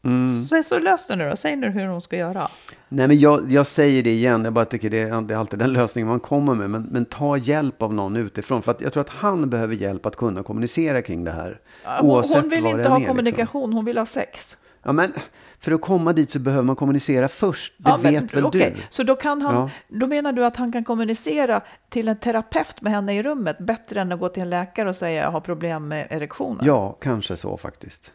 Mm. 0.03 0.45
Så, 0.45 0.63
så 0.63 0.79
lös 0.79 1.07
det 1.07 1.15
nu 1.15 1.29
då. 1.29 1.35
Säg 1.35 1.55
nu 1.55 1.69
hur 1.69 1.87
hon 1.87 2.01
ska 2.01 2.17
göra. 2.17 2.47
Nej, 2.89 3.07
men 3.07 3.19
jag, 3.19 3.51
jag 3.51 3.67
säger 3.67 4.03
det 4.03 4.09
igen. 4.11 4.43
Jag 4.43 4.53
bara 4.53 4.65
tycker 4.65 4.89
det 4.89 4.99
är, 4.99 5.21
det 5.21 5.33
är 5.33 5.37
alltid 5.37 5.59
den 5.59 5.73
lösningen 5.73 6.07
man 6.07 6.19
kommer 6.19 6.55
med. 6.55 6.69
Men, 6.69 6.83
men 6.83 7.05
ta 7.05 7.37
hjälp 7.37 7.81
av 7.81 7.93
någon 7.93 8.15
utifrån. 8.15 8.61
För 8.61 8.71
att 8.71 8.81
jag 8.81 8.93
tror 8.93 9.01
att 9.01 9.09
han 9.09 9.49
behöver 9.49 9.75
hjälp 9.75 10.05
att 10.05 10.15
kunna 10.15 10.43
kommunicera 10.43 11.01
kring 11.01 11.23
det 11.23 11.31
här. 11.31 11.59
Hon, 11.83 12.09
oavsett 12.09 12.41
hon 12.41 12.49
vill 12.49 12.65
inte 12.65 12.89
ha 12.89 12.99
är, 12.99 13.05
kommunikation, 13.05 13.73
hon 13.73 13.85
vill 13.85 13.97
ha 13.97 14.05
sex. 14.05 14.31
Liksom. 14.31 14.59
Ja, 14.83 14.91
men 14.91 15.13
för 15.59 15.71
att 15.71 15.81
komma 15.81 16.13
dit 16.13 16.31
så 16.31 16.39
behöver 16.39 16.63
man 16.63 16.75
kommunicera 16.75 17.27
först. 17.27 17.73
Det 17.77 17.89
Ja, 17.89 17.99
men 18.03 18.13
vet 18.13 18.33
väl 18.33 18.45
okej, 18.45 18.73
du? 18.75 18.81
Så 18.89 19.03
då, 19.03 19.15
kan 19.15 19.41
han, 19.41 19.55
Ja. 19.55 19.69
då 19.87 20.07
menar 20.07 20.33
du 20.33 20.45
att 20.45 20.57
han 20.57 20.71
kan 20.71 20.83
kommunicera 20.83 21.61
till 21.89 22.07
en 22.07 22.17
terapeut 22.17 22.81
med 22.81 22.91
henne 22.93 23.15
i 23.15 23.23
rummet 23.23 23.57
bättre 23.57 24.01
än 24.01 24.11
att 24.11 24.19
gå 24.19 24.29
till 24.29 24.43
en 24.43 24.49
läkare 24.49 24.89
och 24.89 24.95
säga 24.95 25.23
jag 25.23 25.31
har 25.31 25.41
problem 25.41 25.87
med 25.87 26.07
erektionen? 26.09 26.65
Ja, 26.65 26.97
kanske 27.01 27.37
så 27.37 27.57
faktiskt. 27.57 28.11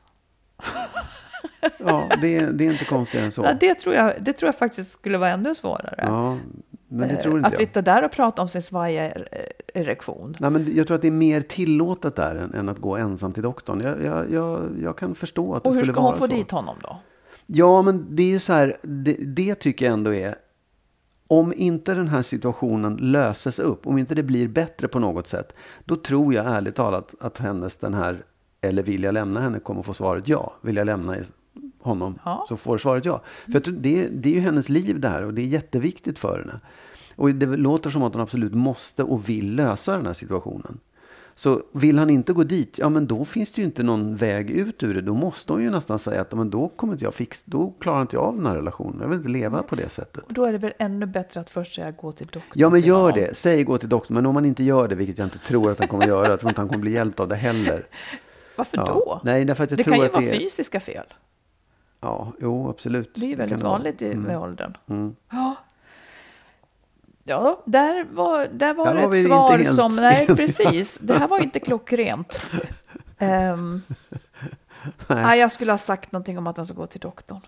ja, 1.78 2.08
det, 2.20 2.36
är- 2.36 2.52
det 2.52 2.66
är 2.66 2.72
inte 2.72 2.84
konstigare 2.84 3.24
än 3.24 3.32
så. 3.32 3.42
Ja, 3.44 3.54
det, 3.60 3.74
tror 3.74 3.94
jag, 3.94 4.14
det 4.20 4.32
tror 4.32 4.48
jag 4.48 4.56
faktiskt 4.56 4.92
skulle 4.92 5.18
vara 5.18 5.30
ännu 5.30 5.54
svårare. 5.54 5.94
Ja, 5.98 6.36
men 6.88 7.08
det 7.08 7.14
Eh, 7.14 7.20
tror 7.22 7.36
inte 7.36 7.46
att 7.46 7.52
jag. 7.52 7.58
sitta 7.68 7.82
där 7.82 8.04
och 8.04 8.12
prata 8.12 8.42
om 8.42 8.48
sin 8.48 8.62
svajiga 8.62 9.04
er- 9.06 9.28
erektion. 9.74 10.36
Nej, 10.38 10.50
men 10.50 10.74
jag 10.76 10.86
tror 10.86 10.94
att 10.94 11.00
det 11.02 11.08
är 11.08 11.12
mer 11.12 11.40
tillåtet 11.40 12.16
där 12.16 12.36
än, 12.36 12.54
än 12.54 12.68
att 12.68 12.78
gå 12.78 12.96
ensam 12.96 13.32
till 13.32 13.42
doktorn. 13.42 13.80
Jag, 13.80 14.04
jag, 14.04 14.32
jag, 14.32 14.60
jag 14.82 14.98
kan 14.98 15.14
förstå 15.14 15.54
att 15.54 15.62
det 15.62 15.68
Och 15.68 15.74
hur 15.74 15.82
skulle 15.82 15.92
ska 15.94 16.00
vara 16.02 16.12
hon 16.12 16.18
få 16.18 16.26
så. 16.26 16.32
dit 16.32 16.50
honom 16.50 16.76
då? 16.82 16.96
Ja, 17.46 17.82
men 17.82 18.06
det 18.10 18.22
är 18.22 18.26
ju 18.28 18.38
så 18.38 18.52
här, 18.52 18.76
det, 18.82 19.12
det 19.14 19.54
tycker 19.54 19.84
jag 19.86 19.92
ändå 19.92 20.14
är, 20.14 20.34
om 21.28 21.52
inte 21.56 21.94
den 21.94 22.08
här 22.08 22.22
situationen 22.22 22.96
löses 22.96 23.58
upp, 23.58 23.86
om 23.86 23.98
inte 23.98 24.14
det 24.14 24.22
blir 24.22 24.48
bättre 24.48 24.88
på 24.88 24.98
något 24.98 25.26
sätt, 25.28 25.54
då 25.84 25.96
tror 25.96 26.34
jag 26.34 26.46
ärligt 26.46 26.74
talat 26.74 27.14
att 27.20 27.38
hennes 27.38 27.76
den 27.76 27.94
här, 27.94 28.24
eller 28.60 28.82
vill 28.82 29.02
jag 29.02 29.12
lämna 29.14 29.40
henne, 29.40 29.58
kommer 29.58 29.82
få 29.82 29.94
svaret 29.94 30.28
ja. 30.28 30.54
Vill 30.60 30.76
jag 30.76 30.86
lämna 30.86 31.14
honom, 31.80 32.18
Ja. 32.24 32.44
så 32.48 32.56
får 32.56 32.78
svaret 32.78 33.04
ja. 33.04 33.20
För 33.52 33.60
det, 33.70 34.08
det 34.08 34.28
är 34.28 34.32
ju 34.34 34.40
hennes 34.40 34.68
liv 34.68 35.00
det 35.00 35.08
här 35.08 35.24
och 35.24 35.34
det 35.34 35.42
är 35.42 35.46
jätteviktigt 35.46 36.18
för 36.18 36.38
henne. 36.38 36.60
Och 37.16 37.30
det 37.34 37.46
låter 37.46 37.90
som 37.90 38.02
att 38.02 38.12
hon 38.12 38.22
absolut 38.22 38.54
måste 38.54 39.02
och 39.02 39.28
vill 39.28 39.54
lösa 39.54 39.96
den 39.96 40.06
här 40.06 40.12
situationen. 40.12 40.78
Så 41.34 41.62
vill 41.72 41.98
han 41.98 42.10
inte 42.10 42.32
gå 42.32 42.44
dit, 42.44 42.78
ja 42.78 42.88
men 42.88 43.06
då 43.06 43.24
finns 43.24 43.52
det 43.52 43.60
ju 43.60 43.64
inte 43.66 43.82
någon 43.82 44.14
väg 44.16 44.50
ut 44.50 44.82
ur 44.82 44.94
det. 44.94 45.00
Då 45.00 45.14
måste 45.14 45.52
hon 45.52 45.62
ju 45.62 45.70
nästan 45.70 45.98
säga 45.98 46.20
att 46.20 46.32
men 46.32 46.50
då 46.50 46.68
kommer 46.68 46.92
inte 46.92 47.04
jag 47.04 47.14
fix, 47.14 47.44
då 47.44 47.70
klarar 47.80 48.02
inte 48.02 48.16
jag 48.16 48.24
av 48.24 48.36
den 48.36 48.46
här 48.46 48.54
relationen. 48.56 49.00
Jag 49.00 49.08
vill 49.08 49.18
inte 49.18 49.30
leva 49.30 49.62
på 49.62 49.76
det 49.76 49.88
sättet. 49.88 50.24
Och 50.24 50.32
då 50.32 50.44
är 50.44 50.52
det 50.52 50.58
väl 50.58 50.72
ännu 50.78 51.06
bättre 51.06 51.40
att 51.40 51.50
först 51.50 51.74
säga 51.74 51.90
gå 51.90 52.12
till 52.12 52.26
doktorn. 52.26 52.52
Ja 52.54 52.70
men 52.70 52.80
gör 52.80 53.12
det, 53.12 53.36
säg 53.36 53.64
gå 53.64 53.78
till 53.78 53.88
doktorn. 53.88 54.14
Men 54.14 54.26
om 54.26 54.34
man 54.34 54.44
inte 54.44 54.62
gör 54.64 54.88
det, 54.88 54.94
vilket 54.94 55.18
jag 55.18 55.26
inte 55.26 55.38
tror 55.38 55.70
att 55.70 55.78
han 55.78 55.88
kommer 55.88 56.06
göra, 56.06 56.28
jag 56.28 56.40
tror 56.40 56.50
inte 56.50 56.60
han 56.60 56.68
kommer 56.68 56.80
bli 56.82 56.92
hjälpt 56.92 57.20
av 57.20 57.28
det 57.28 57.36
heller. 57.36 57.86
Varför 58.58 58.76
Ja. 58.76 58.84
då? 58.84 59.20
Nej, 59.24 59.44
därför 59.44 59.64
att 59.64 59.70
jag 59.70 59.78
det 59.78 59.84
tror 59.84 59.92
kan 59.94 60.00
ju 60.00 60.06
att 60.06 60.12
vara 60.14 60.24
det 60.24 60.30
är... 60.36 60.38
fysiska 60.38 60.80
fel. 60.80 61.04
Ja, 62.00 62.32
jo 62.40 62.70
absolut. 62.70 63.14
Det 63.14 63.26
är 63.26 63.28
ju 63.28 63.36
väldigt 63.36 63.60
vara. 63.60 63.70
vanligt 63.72 64.02
i, 64.02 64.06
Mm. 64.06 64.22
med 64.22 64.38
åldern. 64.38 64.76
Mm. 64.88 65.16
Ja. 65.30 65.54
Ja, 67.24 67.62
där 67.64 68.04
var, 68.12 68.46
där 68.52 68.74
var 68.74 68.84
Där 68.86 68.94
det 68.94 69.00
var 69.02 69.08
vi 69.10 69.18
ett 69.20 69.24
inte 69.24 69.28
svar 69.36 69.58
helt 69.58 69.74
som... 69.74 69.96
Nej, 69.96 70.26
precis. 70.36 70.98
Det 70.98 71.18
här 71.18 71.28
var 71.28 71.38
inte 71.40 71.60
klockrent. 71.60 72.50
Um, 73.18 73.80
Nej. 75.08 75.22
nej, 75.22 75.40
jag 75.40 75.52
skulle 75.52 75.72
ha 75.72 75.78
sagt 75.78 76.12
någonting 76.12 76.38
om 76.38 76.46
att 76.46 76.56
han 76.56 76.66
ska 76.66 76.74
gå 76.74 76.86
till 76.86 77.00
doktorn. 77.00 77.40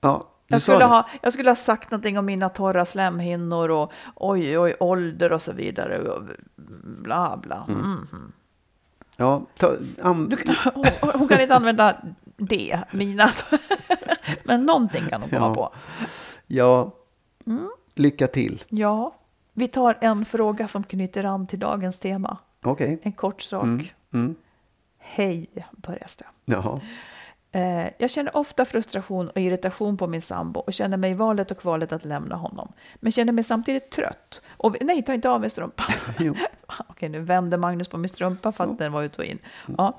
Ja, 0.00 0.28
Jag 0.46 0.62
skulle, 0.62 0.78
det. 0.78 0.84
ha, 0.84 1.08
jag 1.22 1.32
skulle 1.32 1.50
ha 1.50 1.54
sagt 1.56 1.90
någonting 1.90 2.18
om 2.18 2.26
mina 2.26 2.48
torra 2.48 2.84
slemhinnor 2.84 3.68
och 3.70 3.92
oj, 4.14 4.58
oj, 4.58 4.76
ålder 4.80 5.32
och 5.32 5.42
så 5.42 5.52
vidare. 5.52 5.98
Och 5.98 6.22
bla, 7.02 7.36
bla. 7.42 7.66
Mm. 7.68 8.32
Ja, 9.20 9.42
ta, 9.58 9.76
am, 10.02 10.28
Du 10.28 10.36
hon, 10.74 10.84
hon 11.14 11.28
kan 11.28 11.40
inte 11.40 11.54
använda 11.54 11.96
det, 12.36 12.80
mina. 12.92 13.30
Men 14.44 14.64
någonting 14.66 15.04
kan 15.08 15.20
hon 15.20 15.30
komma 15.30 15.46
Ja. 15.46 15.54
på. 15.54 15.72
ja. 16.46 16.90
Mm. 17.46 17.70
lycka 17.94 18.26
till. 18.26 18.64
Ja, 18.68 19.14
vi 19.52 19.68
tar 19.68 19.98
en 20.00 20.24
fråga 20.24 20.68
som 20.68 20.82
knyter 20.84 21.24
an 21.24 21.46
till 21.46 21.58
dagens 21.58 21.98
tema. 21.98 22.38
Okej. 22.62 22.98
En 23.02 23.12
kort 23.12 23.42
sak. 23.42 23.62
Mm. 23.64 23.84
Mm. 24.12 24.34
Hej, 24.98 25.50
börjas 25.72 26.16
det. 26.16 26.24
Jaha. 26.44 26.80
Eh, 27.52 27.86
jag 27.98 28.10
känner 28.10 28.36
ofta 28.36 28.64
frustration 28.64 29.28
och 29.30 29.36
irritation 29.40 29.96
på 29.96 30.06
min 30.06 30.22
sambo 30.22 30.60
och 30.60 30.72
känner 30.72 30.96
mig 30.96 31.10
i 31.10 31.14
valet 31.14 31.50
och 31.50 31.58
kvalet 31.58 31.92
att 31.92 32.04
lämna 32.04 32.36
honom. 32.36 32.72
Men 32.96 33.12
känner 33.12 33.32
mig 33.32 33.44
samtidigt 33.44 33.90
trött. 33.90 34.42
Och, 34.56 34.76
nej, 34.80 35.02
ta 35.02 35.14
inte 35.14 35.30
av 35.30 35.40
mig 35.40 35.50
strumpan. 35.50 35.86
Jo. 36.18 36.34
Okej, 36.88 37.08
nu 37.08 37.20
vände 37.20 37.56
Magnus 37.56 37.88
på 37.88 37.96
min 37.98 38.08
strumpa 38.08 38.52
för 38.52 38.64
att 38.64 38.78
den 38.78 38.92
var 38.92 39.02
ut 39.02 39.18
och 39.18 39.24
in. 39.24 39.38
Ja. 39.78 39.98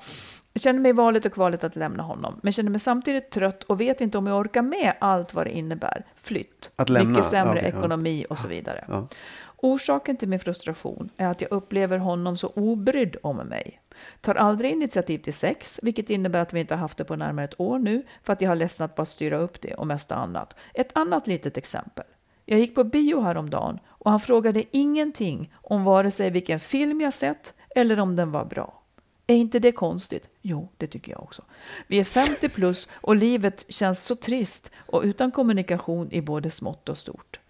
Jag 0.52 0.62
känner 0.62 0.80
mig 0.80 0.88
i 0.88 0.92
valet 0.92 1.26
och 1.26 1.32
kvalet 1.32 1.64
att 1.64 1.76
lämna 1.76 2.02
honom, 2.02 2.40
men 2.42 2.52
känner 2.52 2.70
mig 2.70 2.80
samtidigt 2.80 3.30
trött 3.30 3.62
och 3.62 3.80
vet 3.80 4.00
inte 4.00 4.18
om 4.18 4.26
jag 4.26 4.38
orkar 4.38 4.62
med 4.62 4.92
allt 4.98 5.34
vad 5.34 5.46
det 5.46 5.50
innebär. 5.50 6.04
Flytt, 6.22 6.70
Att 6.76 6.88
lämna? 6.88 7.10
mycket 7.10 7.26
sämre 7.26 7.54
Ja, 7.54 7.60
okej, 7.60 7.70
ja. 7.72 7.78
ekonomi 7.78 8.26
och 8.30 8.38
så 8.38 8.48
vidare. 8.48 8.84
Ja. 8.88 9.08
Orsaken 9.56 10.16
till 10.16 10.28
min 10.28 10.40
frustration 10.40 11.10
är 11.16 11.26
att 11.26 11.40
jag 11.40 11.52
upplever 11.52 11.98
honom 11.98 12.36
så 12.36 12.48
obrydd 12.48 13.16
om 13.22 13.36
mig. 13.36 13.80
Tar 14.20 14.34
aldrig 14.34 14.72
initiativ 14.72 15.18
till 15.18 15.34
sex, 15.34 15.80
vilket 15.82 16.10
innebär 16.10 16.40
att 16.40 16.52
vi 16.52 16.60
inte 16.60 16.74
har 16.74 16.80
haft 16.80 16.98
det 16.98 17.04
på 17.04 17.16
närmare 17.16 17.44
ett 17.44 17.60
år 17.60 17.78
nu, 17.78 18.02
för 18.22 18.32
att 18.32 18.40
jag 18.40 18.50
har 18.50 18.56
ledsnat 18.56 18.96
på 18.96 19.02
att 19.02 19.08
styra 19.08 19.36
upp 19.36 19.60
det 19.60 19.74
och 19.74 19.86
mesta 19.86 20.14
annat. 20.14 20.56
Ett 20.74 20.90
annat 20.94 21.26
litet 21.26 21.56
exempel. 21.56 22.04
Jag 22.44 22.60
gick 22.60 22.74
på 22.74 22.84
bio 22.84 23.20
häromdagen 23.20 23.78
och 23.86 24.10
han 24.10 24.20
frågade 24.20 24.64
ingenting 24.76 25.54
om 25.54 25.84
vare 25.84 26.10
sig 26.10 26.30
vilken 26.30 26.60
film 26.60 27.00
jag 27.00 27.14
sett 27.14 27.54
eller 27.76 28.00
om 28.00 28.16
den 28.16 28.32
var 28.32 28.44
bra. 28.44 28.82
Är 29.26 29.34
inte 29.34 29.58
det 29.58 29.72
konstigt? 29.72 30.28
Jo, 30.42 30.68
det 30.76 30.86
tycker 30.86 31.12
jag 31.12 31.22
också. 31.22 31.42
Vi 31.86 32.00
är 32.00 32.04
50 32.04 32.48
plus 32.48 32.88
och 32.92 33.16
livet 33.16 33.64
känns 33.68 34.04
så 34.04 34.16
trist 34.16 34.70
och 34.76 35.02
utan 35.02 35.30
kommunikation 35.30 36.12
i 36.12 36.20
både 36.20 36.50
smått 36.50 36.88
och 36.88 36.98
stort. 36.98 37.40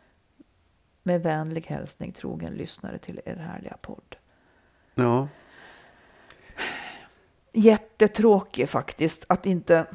Med 1.03 1.23
vänlig 1.23 1.67
hälsning 1.67 2.13
trogen 2.13 2.55
lyssnare 2.55 2.99
till 2.99 3.21
er 3.25 3.37
härliga 3.37 3.77
podd. 3.77 4.17
Ja. 4.95 5.29
Jättetråkig 7.53 8.69
faktiskt 8.69 9.25
att 9.29 9.47
inte 9.47 9.87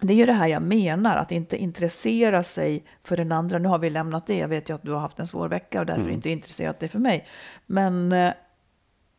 det 0.00 0.12
är 0.12 0.16
ju 0.16 0.26
det 0.26 0.32
här 0.32 0.46
jag 0.46 0.62
menar, 0.62 1.16
att 1.16 1.32
inte 1.32 1.56
intressera 1.56 2.42
sig 2.42 2.84
för 3.02 3.16
den 3.16 3.32
andra. 3.32 3.58
Nu 3.58 3.68
har 3.68 3.78
vi 3.78 3.90
lämnat 3.90 4.26
det, 4.26 4.38
jag 4.38 4.48
vet 4.48 4.70
ju 4.70 4.74
att 4.74 4.82
du 4.82 4.92
har 4.92 5.00
haft 5.00 5.18
en 5.18 5.26
svår 5.26 5.48
vecka 5.48 5.80
och 5.80 5.86
därför 5.86 6.10
inte 6.10 6.30
intresserat 6.30 6.80
dig 6.80 6.88
för 6.88 6.98
mig. 6.98 7.26
Men 7.66 8.12
eh, 8.12 8.32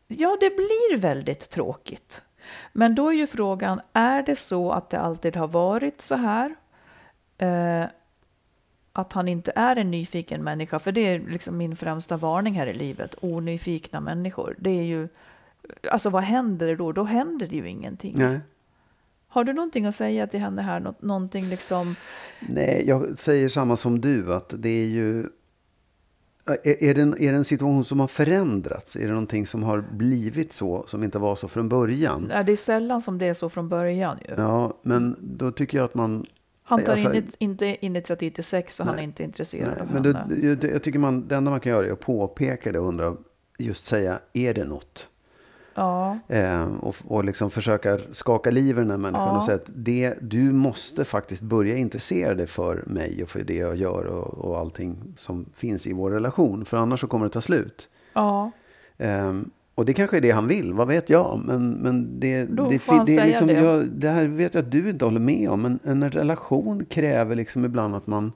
ja, 0.06 0.36
det 0.40 0.56
blir 0.56 0.96
väldigt 0.96 1.50
tråkigt. 1.50 2.22
Men 2.72 2.94
då 2.94 3.08
är 3.08 3.16
ju 3.16 3.26
frågan, 3.26 3.80
är 3.92 4.22
det 4.22 4.36
så 4.36 4.72
att 4.72 4.90
det 4.90 5.00
alltid 5.00 5.36
har 5.36 5.48
varit 5.48 6.00
så 6.00 6.14
här? 6.14 6.54
Eh, 7.38 7.86
att 8.92 9.12
han 9.12 9.28
inte 9.28 9.52
är 9.56 9.76
en 9.76 9.90
nyfiken 9.90 10.44
människa, 10.44 10.78
för 10.78 10.92
det 10.92 11.00
är 11.00 11.20
liksom 11.20 11.56
min 11.56 11.76
främsta 11.76 12.16
varning 12.16 12.54
här 12.54 12.66
i 12.66 12.74
livet. 12.74 13.14
Onyfikna 13.20 14.00
människor. 14.00 14.56
Det 14.58 14.70
är 14.70 14.82
ju, 14.82 15.08
alltså 15.90 16.10
vad 16.10 16.22
händer 16.22 16.76
då? 16.76 16.92
Då 16.92 17.04
händer 17.04 17.46
det 17.46 17.56
ju 17.56 17.68
ingenting. 17.68 18.14
Nej. 18.18 18.40
Har 19.28 19.44
du 19.44 19.52
någonting 19.52 19.86
att 19.86 19.96
säga 19.96 20.26
till 20.26 20.40
henne 20.40 20.62
här? 20.62 20.80
Nå- 20.80 20.94
någonting 21.00 21.44
liksom... 21.48 21.94
Nej, 22.48 22.84
jag 22.86 23.18
säger 23.18 23.48
samma 23.48 23.76
som 23.76 24.00
du. 24.00 24.34
Att 24.34 24.54
det 24.56 24.68
är 24.68 24.86
ju... 24.86 25.26
Är, 26.64 26.82
är, 26.84 26.94
det 26.94 27.02
en, 27.02 27.12
är 27.22 27.32
det 27.32 27.38
en 27.38 27.44
situation 27.44 27.84
som 27.84 28.00
har 28.00 28.08
förändrats? 28.08 28.96
Är 28.96 29.00
det 29.00 29.08
någonting 29.08 29.46
som 29.46 29.62
har 29.62 29.84
blivit 29.92 30.52
så, 30.52 30.84
som 30.86 31.04
inte 31.04 31.18
var 31.18 31.36
så 31.36 31.48
från 31.48 31.68
början? 31.68 32.28
Ja, 32.32 32.42
det 32.42 32.52
är 32.52 32.56
sällan 32.56 33.02
som 33.02 33.18
det 33.18 33.26
är 33.26 33.34
så 33.34 33.50
från 33.50 33.68
början 33.68 34.18
ju. 34.28 34.34
Ja, 34.36 34.78
men 34.82 35.16
då 35.20 35.50
tycker 35.50 35.78
jag 35.78 35.84
att 35.84 35.94
man... 35.94 36.26
Han 36.62 36.84
tar 36.84 36.92
alltså- 36.92 37.14
in, 37.14 37.32
inte 37.38 37.86
initiativ 37.86 38.30
till 38.30 38.44
sex 38.44 38.80
och 38.80 38.86
han 38.86 38.98
är 38.98 39.02
inte 39.02 39.22
intresserad 39.22 39.68
Nej, 39.68 39.80
av 39.80 39.86
men 39.86 40.14
henne. 40.14 40.26
då, 40.28 40.48
jag, 40.48 40.64
jag 40.74 40.82
tycker 40.82 40.98
man, 40.98 41.28
det 41.28 41.36
enda 41.36 41.50
man 41.50 41.60
kan 41.60 41.72
göra 41.72 41.86
är 41.86 41.92
att 41.92 42.00
påpeka 42.00 42.72
det 42.72 42.78
och 42.78 42.88
undra, 42.88 43.16
just 43.58 43.84
säga, 43.86 44.18
är 44.32 44.54
det 44.54 44.64
något? 44.64 45.08
Ja, 45.76 46.18
Eh, 46.28 46.64
och, 46.80 46.96
och 47.06 47.24
liksom 47.24 47.50
försöka 47.50 47.98
skaka 48.12 48.50
liv 48.50 48.76
i 48.76 48.80
den 48.80 48.90
här 48.90 48.98
människan 48.98 49.28
Ja. 49.28 49.36
och 49.36 49.42
säga 49.44 49.54
att 49.56 49.70
det, 49.74 50.14
du 50.20 50.52
måste 50.52 51.04
faktiskt 51.04 51.42
börja 51.42 51.76
intressera 51.76 52.34
dig 52.34 52.46
för 52.46 52.84
mig 52.86 53.22
och 53.22 53.28
för 53.28 53.44
det 53.44 53.54
jag 53.56 53.76
gör 53.76 54.04
och, 54.06 54.34
och 54.50 54.58
allting 54.58 55.14
som 55.18 55.46
finns 55.54 55.86
i 55.86 55.92
vår 55.92 56.10
relation. 56.10 56.64
För 56.64 56.76
annars 56.76 57.00
så 57.00 57.06
kommer 57.06 57.26
det 57.26 57.32
ta 57.32 57.40
slut. 57.40 57.88
ja, 58.14 58.50
Ehm, 58.98 59.50
och 59.74 59.84
det 59.84 59.94
kanske 59.94 60.16
är 60.16 60.20
det 60.20 60.30
han 60.30 60.48
vill, 60.48 60.72
vad 60.72 60.88
vet 60.88 61.10
jag. 61.10 61.42
Men, 61.46 61.70
men 61.70 62.20
det, 62.20 62.44
Då 62.44 62.62
det, 62.64 62.68
det, 62.68 62.74
är 62.94 63.06
säga 63.06 63.24
liksom, 63.24 63.46
det. 63.46 63.52
Jag, 63.52 63.86
det 63.90 64.08
här 64.08 64.24
vet 64.24 64.54
jag 64.54 64.62
att 64.64 64.70
du 64.70 64.90
inte 64.90 65.04
håller 65.04 65.20
med 65.20 65.50
om. 65.50 65.62
Men 65.62 65.78
en 65.82 66.10
relation 66.10 66.84
kräver 66.84 67.36
liksom 67.36 67.64
ibland 67.64 67.94
att 67.96 68.06
man 68.06 68.32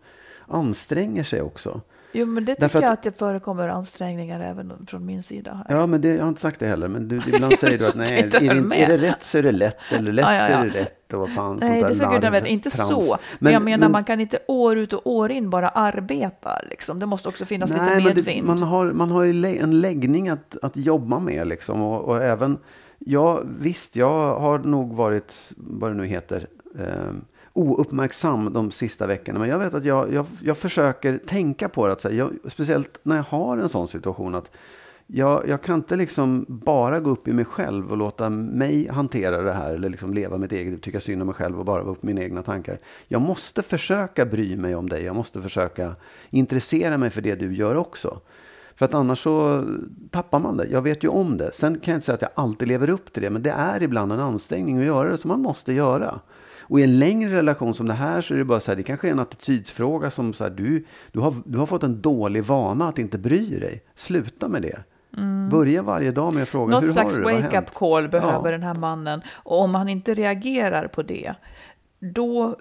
anstränger 0.46 1.24
sig 1.24 1.42
också. 1.42 1.80
Jo, 2.12 2.26
men 2.26 2.44
det 2.44 2.54
tycker 2.54 2.60
Därför 2.60 2.78
att- 2.78 2.84
jag 2.84 2.92
att 2.92 3.02
det 3.02 3.18
förekommer 3.18 3.68
ansträngningar 3.68 4.40
även 4.40 4.86
från 4.86 5.06
min 5.06 5.22
sida. 5.22 5.64
Här. 5.68 5.76
Ja, 5.76 5.86
men 5.86 6.00
det, 6.00 6.08
jag 6.14 6.22
har 6.22 6.28
inte 6.28 6.40
sagt 6.40 6.60
det 6.60 6.66
heller. 6.66 6.88
Men 6.88 7.08
du, 7.08 7.20
ibland 7.26 7.58
säger 7.58 7.78
du 7.78 7.86
att 7.86 7.94
nej, 7.94 8.20
är 8.20 8.26
det, 8.40 8.76
är 8.76 8.88
det 8.88 8.96
rätt 8.96 9.22
så 9.22 9.38
är 9.38 9.42
det 9.42 9.52
lätt. 9.52 9.76
Eller 9.90 10.12
lätt 10.12 10.24
Ja, 10.24 10.34
ja, 10.34 10.46
så 10.46 10.52
är 10.52 10.64
det 10.64 10.80
rätt. 10.80 11.12
Och 11.12 11.20
vad 11.20 11.30
fan, 11.32 11.56
Nej, 11.56 11.80
sånt 11.80 11.98
där 11.98 12.08
det 12.08 12.14
gudarna 12.14 12.30
veta. 12.30 12.48
Inte 12.48 12.68
larvtrams. 12.78 13.06
så. 13.06 13.16
Men, 13.38 13.52
jag 13.52 13.62
menar, 13.62 13.88
man 13.88 14.04
kan 14.04 14.20
inte 14.20 14.38
år 14.48 14.78
ut 14.78 14.92
och 14.92 15.06
år 15.10 15.30
in 15.30 15.50
bara 15.50 15.68
arbeta. 15.68 16.60
Liksom. 16.70 16.98
Det 16.98 17.06
måste 17.06 17.28
också 17.28 17.44
finnas 17.44 17.70
lite 17.70 17.82
men 17.84 18.04
medvind. 18.04 18.26
det, 18.26 18.46
man, 18.46 18.62
har, 18.62 18.92
man 18.92 19.10
har 19.10 19.22
ju 19.22 19.46
en 19.58 19.80
läggning 19.80 20.28
att, 20.28 20.56
att 20.62 20.76
jobba 20.76 21.18
med. 21.18 21.46
Liksom, 21.46 21.82
och, 21.82 22.04
och 22.04 22.22
även, 22.22 22.58
ja, 22.98 23.42
visst, 23.58 23.96
jag 23.96 24.38
har 24.38 24.58
nog 24.58 24.94
varit, 24.94 25.52
vad 25.56 25.90
det 25.90 25.94
nu 25.94 26.06
heter, 26.06 26.46
eh, 26.78 26.84
ouppmärksam 27.52 28.52
de 28.52 28.70
sista 28.70 29.06
veckorna. 29.06 29.38
Men 29.38 29.48
jag 29.48 29.58
vet 29.58 29.74
att 29.74 29.84
jag, 29.84 30.12
jag, 30.12 30.26
jag 30.42 30.56
försöker 30.56 31.18
tänka 31.18 31.68
på 31.68 31.86
det. 31.86 31.92
Att, 31.92 32.00
säga, 32.00 32.14
jag, 32.14 32.52
speciellt 32.52 32.98
när 33.02 33.16
jag 33.16 33.22
har 33.22 33.58
en 33.58 33.68
sån 33.68 33.88
situation. 33.88 34.34
att 34.34 34.50
jag, 35.12 35.48
jag 35.48 35.62
kan 35.62 35.74
inte 35.74 35.96
liksom 35.96 36.44
bara 36.48 37.00
gå 37.00 37.10
upp 37.10 37.28
i 37.28 37.32
mig 37.32 37.44
själv 37.44 37.90
och 37.90 37.96
låta 37.96 38.30
mig 38.30 38.88
hantera 38.88 39.42
det 39.42 39.52
här. 39.52 39.74
Eller 39.74 39.88
liksom 39.88 40.14
leva 40.14 40.38
mitt 40.38 40.52
eget 40.52 40.82
tycka 40.82 41.00
synd 41.00 41.22
om 41.22 41.26
mig 41.26 41.34
själv 41.34 41.58
och 41.58 41.64
bara 41.64 41.82
vara 41.82 41.92
upp 41.92 42.02
mina 42.02 42.22
egna 42.22 42.42
tankar. 42.42 42.78
Jag 43.08 43.22
måste 43.22 43.62
försöka 43.62 44.26
bry 44.26 44.56
mig 44.56 44.74
om 44.74 44.88
dig. 44.88 45.04
Jag 45.04 45.16
måste 45.16 45.42
försöka 45.42 45.96
intressera 46.30 46.98
mig 46.98 47.10
för 47.10 47.20
det 47.20 47.34
du 47.34 47.54
gör 47.54 47.74
också. 47.74 48.20
För 48.74 48.84
att 48.84 48.94
annars 48.94 49.22
så 49.22 49.64
tappar 50.10 50.38
man 50.38 50.56
det. 50.56 50.66
Jag 50.66 50.82
vet 50.82 51.04
ju 51.04 51.08
om 51.08 51.36
det. 51.36 51.50
Sen 51.52 51.80
kan 51.80 51.92
jag 51.92 51.96
inte 51.96 52.06
säga 52.06 52.14
att 52.14 52.22
jag 52.22 52.30
alltid 52.34 52.68
lever 52.68 52.90
upp 52.90 53.12
till 53.12 53.22
det. 53.22 53.30
Men 53.30 53.42
det 53.42 53.50
är 53.50 53.82
ibland 53.82 54.12
en 54.12 54.20
ansträngning 54.20 54.78
att 54.78 54.84
göra 54.84 55.10
det 55.10 55.18
som 55.18 55.28
man 55.28 55.40
måste 55.40 55.72
göra. 55.72 56.20
Och 56.70 56.80
i 56.80 56.82
en 56.82 56.98
längre 56.98 57.36
relation 57.36 57.74
som 57.74 57.86
det 57.86 57.92
här 57.92 58.20
så 58.20 58.34
är 58.34 58.38
det 58.38 58.44
bara 58.44 58.60
så 58.60 58.70
här, 58.70 58.76
det 58.76 58.82
kanske 58.82 59.08
är 59.08 59.12
en 59.12 59.18
attitydsfråga 59.18 60.10
som 60.10 60.34
så 60.34 60.44
här, 60.44 60.50
du, 60.50 60.84
du, 61.12 61.20
har, 61.20 61.34
du 61.44 61.58
har 61.58 61.66
fått 61.66 61.82
en 61.82 62.00
dålig 62.02 62.44
vana 62.44 62.88
att 62.88 62.98
inte 62.98 63.18
bry 63.18 63.58
dig. 63.58 63.82
Sluta 63.94 64.48
med 64.48 64.62
det. 64.62 64.78
Börja 65.50 65.82
varje 65.82 66.10
dag 66.10 66.34
med 66.34 66.42
att 66.42 66.48
fråga, 66.48 66.74
Något 66.74 66.84
hur 66.84 66.92
slags 66.92 67.14
har 67.14 67.22
du 67.22 67.26
det? 67.28 67.32
Vad 67.32 67.42
har 67.42 67.50
wake-up 67.50 67.74
call 67.74 68.08
behöver 68.08 68.52
Ja. 68.52 68.58
den 68.58 68.62
här 68.62 68.74
mannen. 68.74 69.22
Och 69.30 69.60
om 69.60 69.74
han 69.74 69.88
inte 69.88 70.14
reagerar 70.14 70.88
på 70.88 71.02
det, 71.02 71.34
då... 71.98 72.58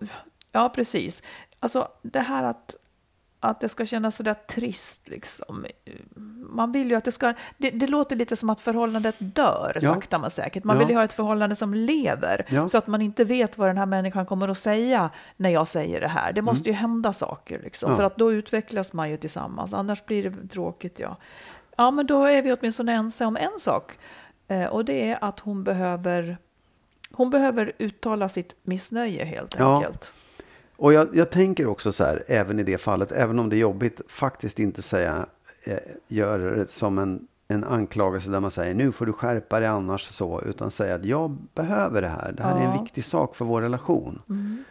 Ja, 0.51 0.71
precis. 0.75 1.23
Alltså 1.59 1.87
det 2.01 2.19
här 2.19 2.43
att, 2.43 2.75
att 3.39 3.59
det 3.59 3.69
ska 3.69 3.85
kännas 3.85 4.15
sådär 4.15 4.33
trist 4.33 5.07
liksom. 5.09 5.65
Man 6.49 6.71
vill 6.71 6.89
ju 6.89 6.95
att 6.95 7.03
det 7.03 7.11
ska... 7.11 7.33
Det, 7.57 7.69
det 7.69 7.87
låter 7.87 8.15
lite 8.15 8.35
som 8.35 8.49
att 8.49 8.61
förhållandet 8.61 9.15
dör, 9.19 9.71
Ja. 9.81 9.81
sakta 9.93 10.17
men 10.19 10.29
säkert. 10.31 10.63
Man 10.63 10.75
Ja. 10.75 10.79
vill 10.79 10.89
ju 10.89 10.95
ha 10.95 11.03
ett 11.03 11.13
förhållande 11.13 11.55
som 11.55 11.73
lever. 11.73 12.45
Ja. 12.49 12.67
Så 12.67 12.77
att 12.77 12.87
man 12.87 13.01
inte 13.01 13.23
vet 13.23 13.57
vad 13.57 13.69
den 13.69 13.77
här 13.77 13.85
människan 13.85 14.25
kommer 14.25 14.47
att 14.47 14.57
säga 14.57 15.09
när 15.37 15.49
jag 15.49 15.67
säger 15.67 16.01
det 16.01 16.07
här. 16.07 16.33
Det 16.33 16.41
måste 16.41 16.69
Mm. 16.69 16.75
ju 16.75 16.81
hända 16.81 17.13
saker 17.13 17.59
liksom. 17.63 17.95
För 17.95 18.03
att 18.03 18.15
då 18.17 18.31
utvecklas 18.33 18.93
man 18.93 19.09
ju 19.09 19.17
tillsammans. 19.17 19.73
Annars 19.73 20.05
blir 20.05 20.29
det 20.29 20.47
tråkigt, 20.47 20.99
ja. 20.99 21.17
Ja, 21.77 21.91
men 21.91 22.07
då 22.07 22.25
är 22.25 22.41
vi 22.41 22.53
åtminstone 22.53 22.93
ense 22.93 23.25
om 23.25 23.37
en 23.37 23.59
sak. 23.59 23.97
Eh, 24.47 24.65
och 24.65 24.85
det 24.85 25.09
är 25.11 25.23
att 25.23 25.39
hon 25.39 25.63
behöver, 25.63 26.37
hon 27.11 27.29
behöver 27.29 27.71
uttala 27.77 28.29
sitt 28.29 28.55
missnöje 28.63 29.25
helt 29.25 29.59
enkelt. 29.59 30.13
Och 30.79 30.93
jag, 30.93 31.15
jag 31.15 31.29
tänker 31.29 31.67
också 31.67 31.91
så 31.91 32.03
här, 32.03 32.23
även 32.27 32.59
i 32.59 32.63
det 32.63 32.77
fallet, 32.77 33.11
även 33.11 33.39
om 33.39 33.49
det 33.49 33.55
är 33.55 33.59
jobbigt, 33.59 34.01
faktiskt 34.07 34.59
inte 34.59 34.81
säga, 34.81 35.25
eh, 35.63 35.77
göra 36.07 36.51
det 36.55 36.71
som 36.71 36.97
en, 36.97 37.27
en 37.47 37.63
anklagelse 37.63 38.31
där 38.31 38.39
man 38.39 38.51
säger 38.51 38.73
nu 38.73 38.91
får 38.91 39.05
du 39.05 39.13
skärpa 39.13 39.59
dig 39.59 39.69
annars 39.69 40.01
så, 40.03 40.41
utan 40.45 40.71
säga 40.71 40.95
att 40.95 41.05
jag 41.05 41.37
behöver 41.55 42.01
det 42.01 42.07
här. 42.07 42.31
Det 42.31 42.43
här 42.43 42.55
är 42.57 42.63
Ja. 42.63 42.73
en 42.73 42.83
viktig 42.83 43.03
sak 43.03 43.35
för 43.35 43.45
vår 43.45 43.61
relation. 43.61 44.21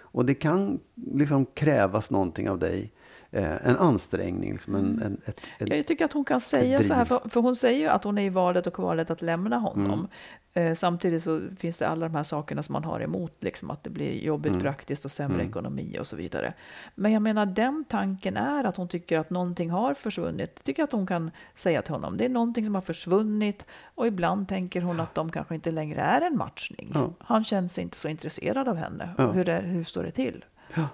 Och 0.00 0.24
det 0.24 0.34
kan 0.34 0.80
liksom 1.12 1.46
krävas 1.46 2.10
någonting 2.10 2.50
av 2.50 2.58
dig, 2.58 2.92
eh, 3.30 3.66
en 3.68 3.76
ansträngning, 3.76 4.52
liksom 4.52 4.74
en, 4.74 5.02
en, 5.04 5.20
ett, 5.24 5.40
ett, 5.58 5.68
Jag 5.76 5.86
tycker 5.86 6.04
att 6.04 6.12
hon 6.12 6.24
kan 6.24 6.40
säga 6.40 6.82
så 6.82 6.94
här, 6.94 7.04
för, 7.04 7.28
för 7.28 7.40
hon 7.40 7.56
säger 7.56 7.78
ju 7.80 7.86
att 7.88 8.04
hon 8.04 8.18
är 8.18 8.22
i 8.22 8.28
valet 8.28 8.66
och 8.66 8.74
kvalet 8.74 9.10
att 9.10 9.22
lämna 9.22 9.58
honom. 9.58 9.92
Mm. 9.92 10.06
Eh, 10.54 10.74
samtidigt 10.74 11.22
så 11.22 11.40
finns 11.58 11.78
det 11.78 11.88
alla 11.88 12.08
de 12.08 12.14
här 12.14 12.22
sakerna 12.22 12.62
som 12.62 12.72
man 12.72 12.84
har 12.84 13.00
emot, 13.00 13.32
liksom 13.40 13.70
att 13.70 13.84
det 13.84 13.90
blir 13.90 14.12
jobbigt 14.24 14.50
Mm. 14.50 14.62
praktiskt 14.62 15.04
och 15.04 15.10
sämre 15.10 15.44
ekonomi 15.44 15.96
och 16.00 16.06
så 16.06 16.16
vidare. 16.16 16.52
Men 16.94 17.12
jag 17.12 17.22
menar, 17.22 17.46
den 17.46 17.84
tanken 17.88 18.36
är 18.36 18.64
att 18.64 18.76
hon 18.76 18.88
tycker 18.88 19.18
att 19.18 19.30
någonting 19.30 19.70
har 19.70 19.94
försvunnit. 19.94 20.64
Tycker 20.64 20.84
att 20.84 20.92
hon 20.92 21.06
kan 21.06 21.30
säga 21.54 21.82
till 21.82 21.92
honom, 21.92 22.16
det 22.16 22.24
är 22.24 22.28
någonting 22.28 22.64
som 22.64 22.74
har 22.74 22.82
försvunnit 22.82 23.66
och 23.94 24.06
ibland 24.06 24.48
tänker 24.48 24.82
hon 24.82 25.00
att 25.00 25.14
de 25.14 25.32
kanske 25.32 25.54
inte 25.54 25.70
längre 25.70 26.00
är 26.00 26.20
en 26.20 26.36
matchning. 26.36 26.90
Ja. 26.94 27.10
Han 27.18 27.44
känns 27.44 27.78
inte 27.78 27.98
så 27.98 28.08
intresserad 28.08 28.68
av 28.68 28.76
henne. 28.76 29.10
Ja. 29.18 29.30
Hur, 29.30 29.44
det, 29.44 29.58
hur 29.60 29.84
står 29.84 30.02
det 30.02 30.10
till? 30.10 30.44
Ja. 30.74 30.88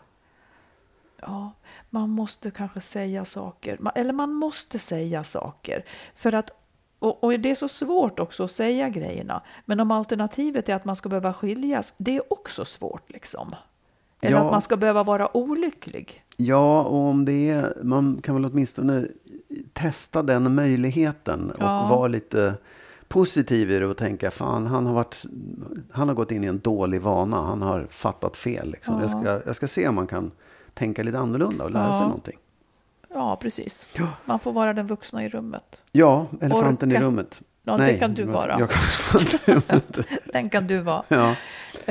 Ja, 1.21 1.53
man 1.91 2.11
måste 2.11 2.51
kanske 2.51 2.81
säga 2.81 3.25
saker. 3.25 3.79
Eller 3.95 4.13
man 4.13 4.33
måste 4.33 4.79
säga 4.79 5.25
saker. 5.25 5.85
För 6.15 6.33
att 6.33 6.51
Och, 7.05 7.25
och 7.25 7.41
det 7.41 7.51
är 7.51 7.55
så 7.55 7.69
svårt 7.69 8.19
också 8.21 8.45
att 8.45 8.51
säga 8.51 8.89
grejerna. 8.89 9.43
Men 9.65 9.81
om 9.81 9.91
alternativet 9.91 10.69
är 10.69 10.75
att 10.75 10.85
man 10.85 10.97
ska 10.97 11.09
behöva 11.09 11.33
skiljas, 11.35 11.95
det 11.97 12.17
är 12.17 12.33
också 12.33 12.65
svårt 12.65 13.11
liksom. 13.13 13.55
Eller 14.21 14.37
Ja. 14.37 14.45
att 14.45 14.51
man 14.53 14.63
ska 14.63 14.77
behöva 14.77 15.03
vara 15.03 15.37
olycklig. 15.37 16.25
Ja, 16.37 16.83
och 16.83 16.99
om 16.99 17.25
det 17.25 17.51
är, 17.51 17.73
man 17.83 18.21
kan 18.23 18.35
väl 18.35 18.45
åtminstone 18.45 19.07
testa 19.73 20.23
den 20.23 20.55
möjligheten 20.55 21.51
och 21.51 21.57
Ja. 21.63 21.87
vara 21.91 22.09
lite 22.09 22.55
positiv 23.09 23.71
i 23.71 23.79
det 23.79 23.87
och 23.87 23.97
tänka, 23.97 24.31
fan 24.31 24.67
han 24.67 24.87
har, 24.87 24.95
varit, 24.95 25.23
han 25.93 26.09
har 26.09 26.15
gått 26.15 26.31
in 26.33 26.45
i 26.45 26.47
en 26.47 26.59
dålig 26.59 27.01
vana, 27.03 27.43
han 27.43 27.63
har 27.63 27.87
fattat 27.91 28.37
fel. 28.37 28.71
Liksom. 28.71 29.01
Jag, 29.01 29.11
ska, 29.11 29.41
jag 29.47 29.57
ska 29.57 29.69
se 29.69 29.89
om 29.89 29.95
man 29.95 30.07
kan 30.07 30.31
tänka 30.75 31.03
lite 31.03 31.19
annorlunda 31.19 31.65
och 31.65 31.71
lära 31.71 31.93
sig 31.93 32.01
Ja. 32.01 32.07
någonting. 32.07 32.39
Ja, 33.15 33.37
precis. 33.37 33.87
Man 34.25 34.39
får 34.41 34.53
vara 34.53 34.73
den 34.73 34.87
vuxna 34.87 35.25
i 35.25 35.29
rummet. 35.29 35.83
Ja, 35.93 36.27
elefanten 36.41 36.91
i 36.93 36.95
Orka. 36.95 37.05
rummet. 37.05 37.41
Ja, 37.63 37.77
det 37.77 37.95
kan 37.99 38.15
du 38.15 38.25
vara. 38.25 38.57
Jag 38.59 38.71
kan 38.71 38.83
i. 38.83 39.99
Den 40.33 40.51
kan 40.51 40.67
du 40.67 40.79
vara. 40.79 41.03
Ja. 41.09 41.35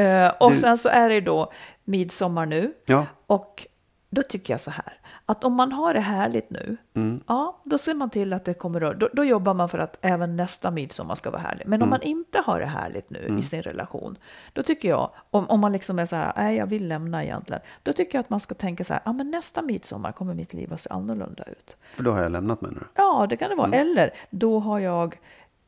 Eh, 0.03 0.31
och 0.39 0.51
Du- 0.51 0.57
sen 0.57 0.77
så 0.77 0.89
är 0.89 1.09
det 1.09 1.21
då 1.21 1.51
midsommar 1.83 2.45
nu. 2.45 2.73
Ja. 2.85 3.05
Och 3.27 3.67
då 4.09 4.21
tycker 4.23 4.53
jag 4.53 4.61
så 4.61 4.71
här, 4.71 4.93
att 5.25 5.43
om 5.43 5.53
man 5.53 5.71
har 5.71 5.93
det 5.93 5.99
härligt 5.99 6.49
nu, 6.49 6.77
Mm. 6.93 7.21
ja, 7.27 7.57
då 7.63 7.77
ser 7.77 7.93
man 7.93 8.09
till 8.09 8.33
att 8.33 8.45
det 8.45 8.53
kommer 8.53 8.81
att, 8.81 8.99
då, 8.99 9.09
då 9.13 9.23
jobbar 9.23 9.53
man 9.53 9.69
för 9.69 9.79
att 9.79 9.97
även 10.01 10.35
nästa 10.35 10.71
midsommar 10.71 11.15
ska 11.15 11.31
vara 11.31 11.41
härlig. 11.41 11.67
Men 11.67 11.81
om 11.81 11.87
Mm. 11.87 11.89
man 11.89 12.01
inte 12.01 12.39
har 12.45 12.59
det 12.59 12.65
härligt 12.65 13.09
nu 13.09 13.35
i 13.39 13.43
sin 13.43 13.61
relation, 13.61 14.17
då 14.53 14.63
tycker 14.63 14.89
jag, 14.89 15.09
om, 15.31 15.49
om 15.49 15.59
man 15.59 15.71
liksom 15.71 15.99
är 15.99 16.05
så 16.05 16.15
här, 16.15 16.33
nej 16.35 16.55
jag 16.55 16.65
vill 16.67 16.87
lämna 16.87 17.23
egentligen, 17.23 17.61
då 17.83 17.93
tycker 17.93 18.17
jag 18.17 18.23
att 18.23 18.29
man 18.29 18.39
ska 18.39 18.55
tänka 18.55 18.83
så 18.83 18.93
här, 18.93 19.01
ja 19.05 19.13
men 19.13 19.31
nästa 19.31 19.61
midsommar 19.61 20.11
kommer 20.11 20.33
mitt 20.33 20.53
liv 20.53 20.73
att 20.73 20.81
se 20.81 20.89
annorlunda 20.89 21.43
ut. 21.43 21.77
För 21.93 22.03
då 22.03 22.11
har 22.11 22.21
jag 22.21 22.31
lämnat 22.31 22.61
mig 22.61 22.71
nu. 22.71 22.81
Ja, 22.95 23.27
det 23.29 23.37
kan 23.37 23.49
det 23.49 23.55
vara. 23.55 23.67
Mm. 23.67 23.79
Eller 23.79 24.13
då 24.29 24.59
har 24.59 24.79
jag 24.79 25.19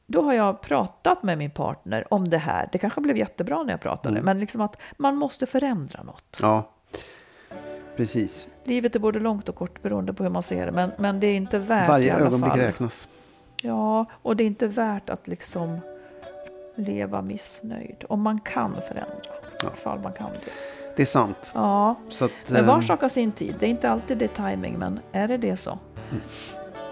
då 0.08 0.22
har 0.22 0.34
jag 0.34 0.62
pratat 0.62 1.24
med 1.24 1.38
min 1.38 1.52
partner 1.52 2.14
om 2.14 2.30
det 2.30 2.38
här. 2.38 2.70
Det 2.72 2.78
kanske 2.78 3.02
blev 3.02 3.18
jättebra 3.18 3.64
när 3.64 3.74
jag 3.74 3.80
pratade, 3.82 4.10
Mm. 4.16 4.26
men 4.26 4.40
liksom 4.40 4.62
att 4.62 4.78
man 4.98 5.16
måste 5.16 5.46
förändra 5.46 6.04
något. 6.04 6.40
Ja, 6.42 6.70
precis. 7.98 8.48
Livet 8.64 8.96
är 8.96 9.00
både 9.00 9.20
långt 9.20 9.50
och 9.50 9.56
kort 9.56 9.82
beroende 9.82 10.14
på 10.14 10.24
hur 10.24 10.30
man 10.30 10.44
ser 10.44 10.66
det, 10.66 10.72
men, 10.72 10.92
men 10.98 11.20
det 11.20 11.28
är 11.28 11.36
inte 11.36 11.60
värt 11.60 11.88
i 11.88 11.92
Varje 11.92 12.16
alla 12.16 12.26
ögonblick 12.26 12.50
fall. 12.52 12.60
räknas. 12.60 13.08
Ja, 13.62 14.06
och 14.22 14.36
det 14.36 14.44
är 14.44 14.46
inte 14.46 14.68
värt 14.68 15.10
att 15.10 15.28
liksom 15.28 15.80
leva 16.76 17.22
missnöjd. 17.22 18.06
Om 18.10 18.22
man 18.22 18.40
kan 18.40 18.74
förändra, 18.88 19.16
Ja. 19.64 19.70
ifall 19.78 20.00
man 20.00 20.14
kan 20.14 20.28
det. 20.46 20.52
Det 20.96 21.02
är 21.02 21.06
sant. 21.06 21.52
Ja, 21.54 21.96
att, 22.22 22.32
men 22.48 22.66
var 22.66 22.76
eh, 22.76 22.82
sak 22.82 23.02
har 23.02 23.10
sin 23.10 23.32
tid. 23.32 23.56
Det 23.60 23.66
är 23.66 23.70
inte 23.70 23.90
alltid 23.90 24.18
det 24.18 24.28
timing, 24.28 24.76
men 24.80 25.00
är 25.12 25.28
det 25.28 25.38
det 25.38 25.58
så? 25.58 25.80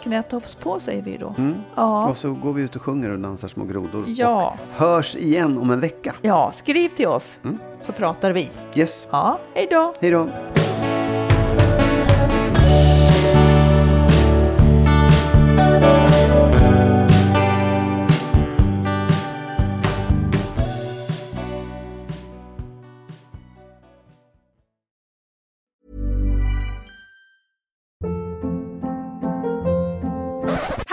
Knätofs 0.04 0.56
på 0.56 0.80
säger 0.80 1.01
vi 1.01 1.18
då. 1.18 1.34
Mm. 1.38 1.56
Ja. 1.76 2.08
Och 2.10 2.18
så 2.18 2.34
går 2.34 2.54
vi 2.54 2.62
ut 2.62 2.76
och 2.76 2.82
sjunger 2.82 3.10
och 3.10 3.20
dansar 3.20 3.47
små 3.47 3.66
grodor. 3.66 4.06
Ja. 4.08 4.58
Och 4.72 4.86
hörs 4.86 5.16
igen 5.16 5.58
om 5.58 5.72
en 5.72 5.80
vecka. 5.80 6.16
Ja, 6.22 6.51
skriv 6.54 6.89
till 6.89 7.08
oss 7.08 7.39
Mm. 7.43 7.60
så 7.82 7.91
pratar 7.91 8.32
vi. 8.32 8.51
Yes. 8.76 9.08
Ja, 9.12 9.39
hej 9.54 9.68
då! 9.72 9.93
Hej 10.01 10.12
då. 10.12 10.28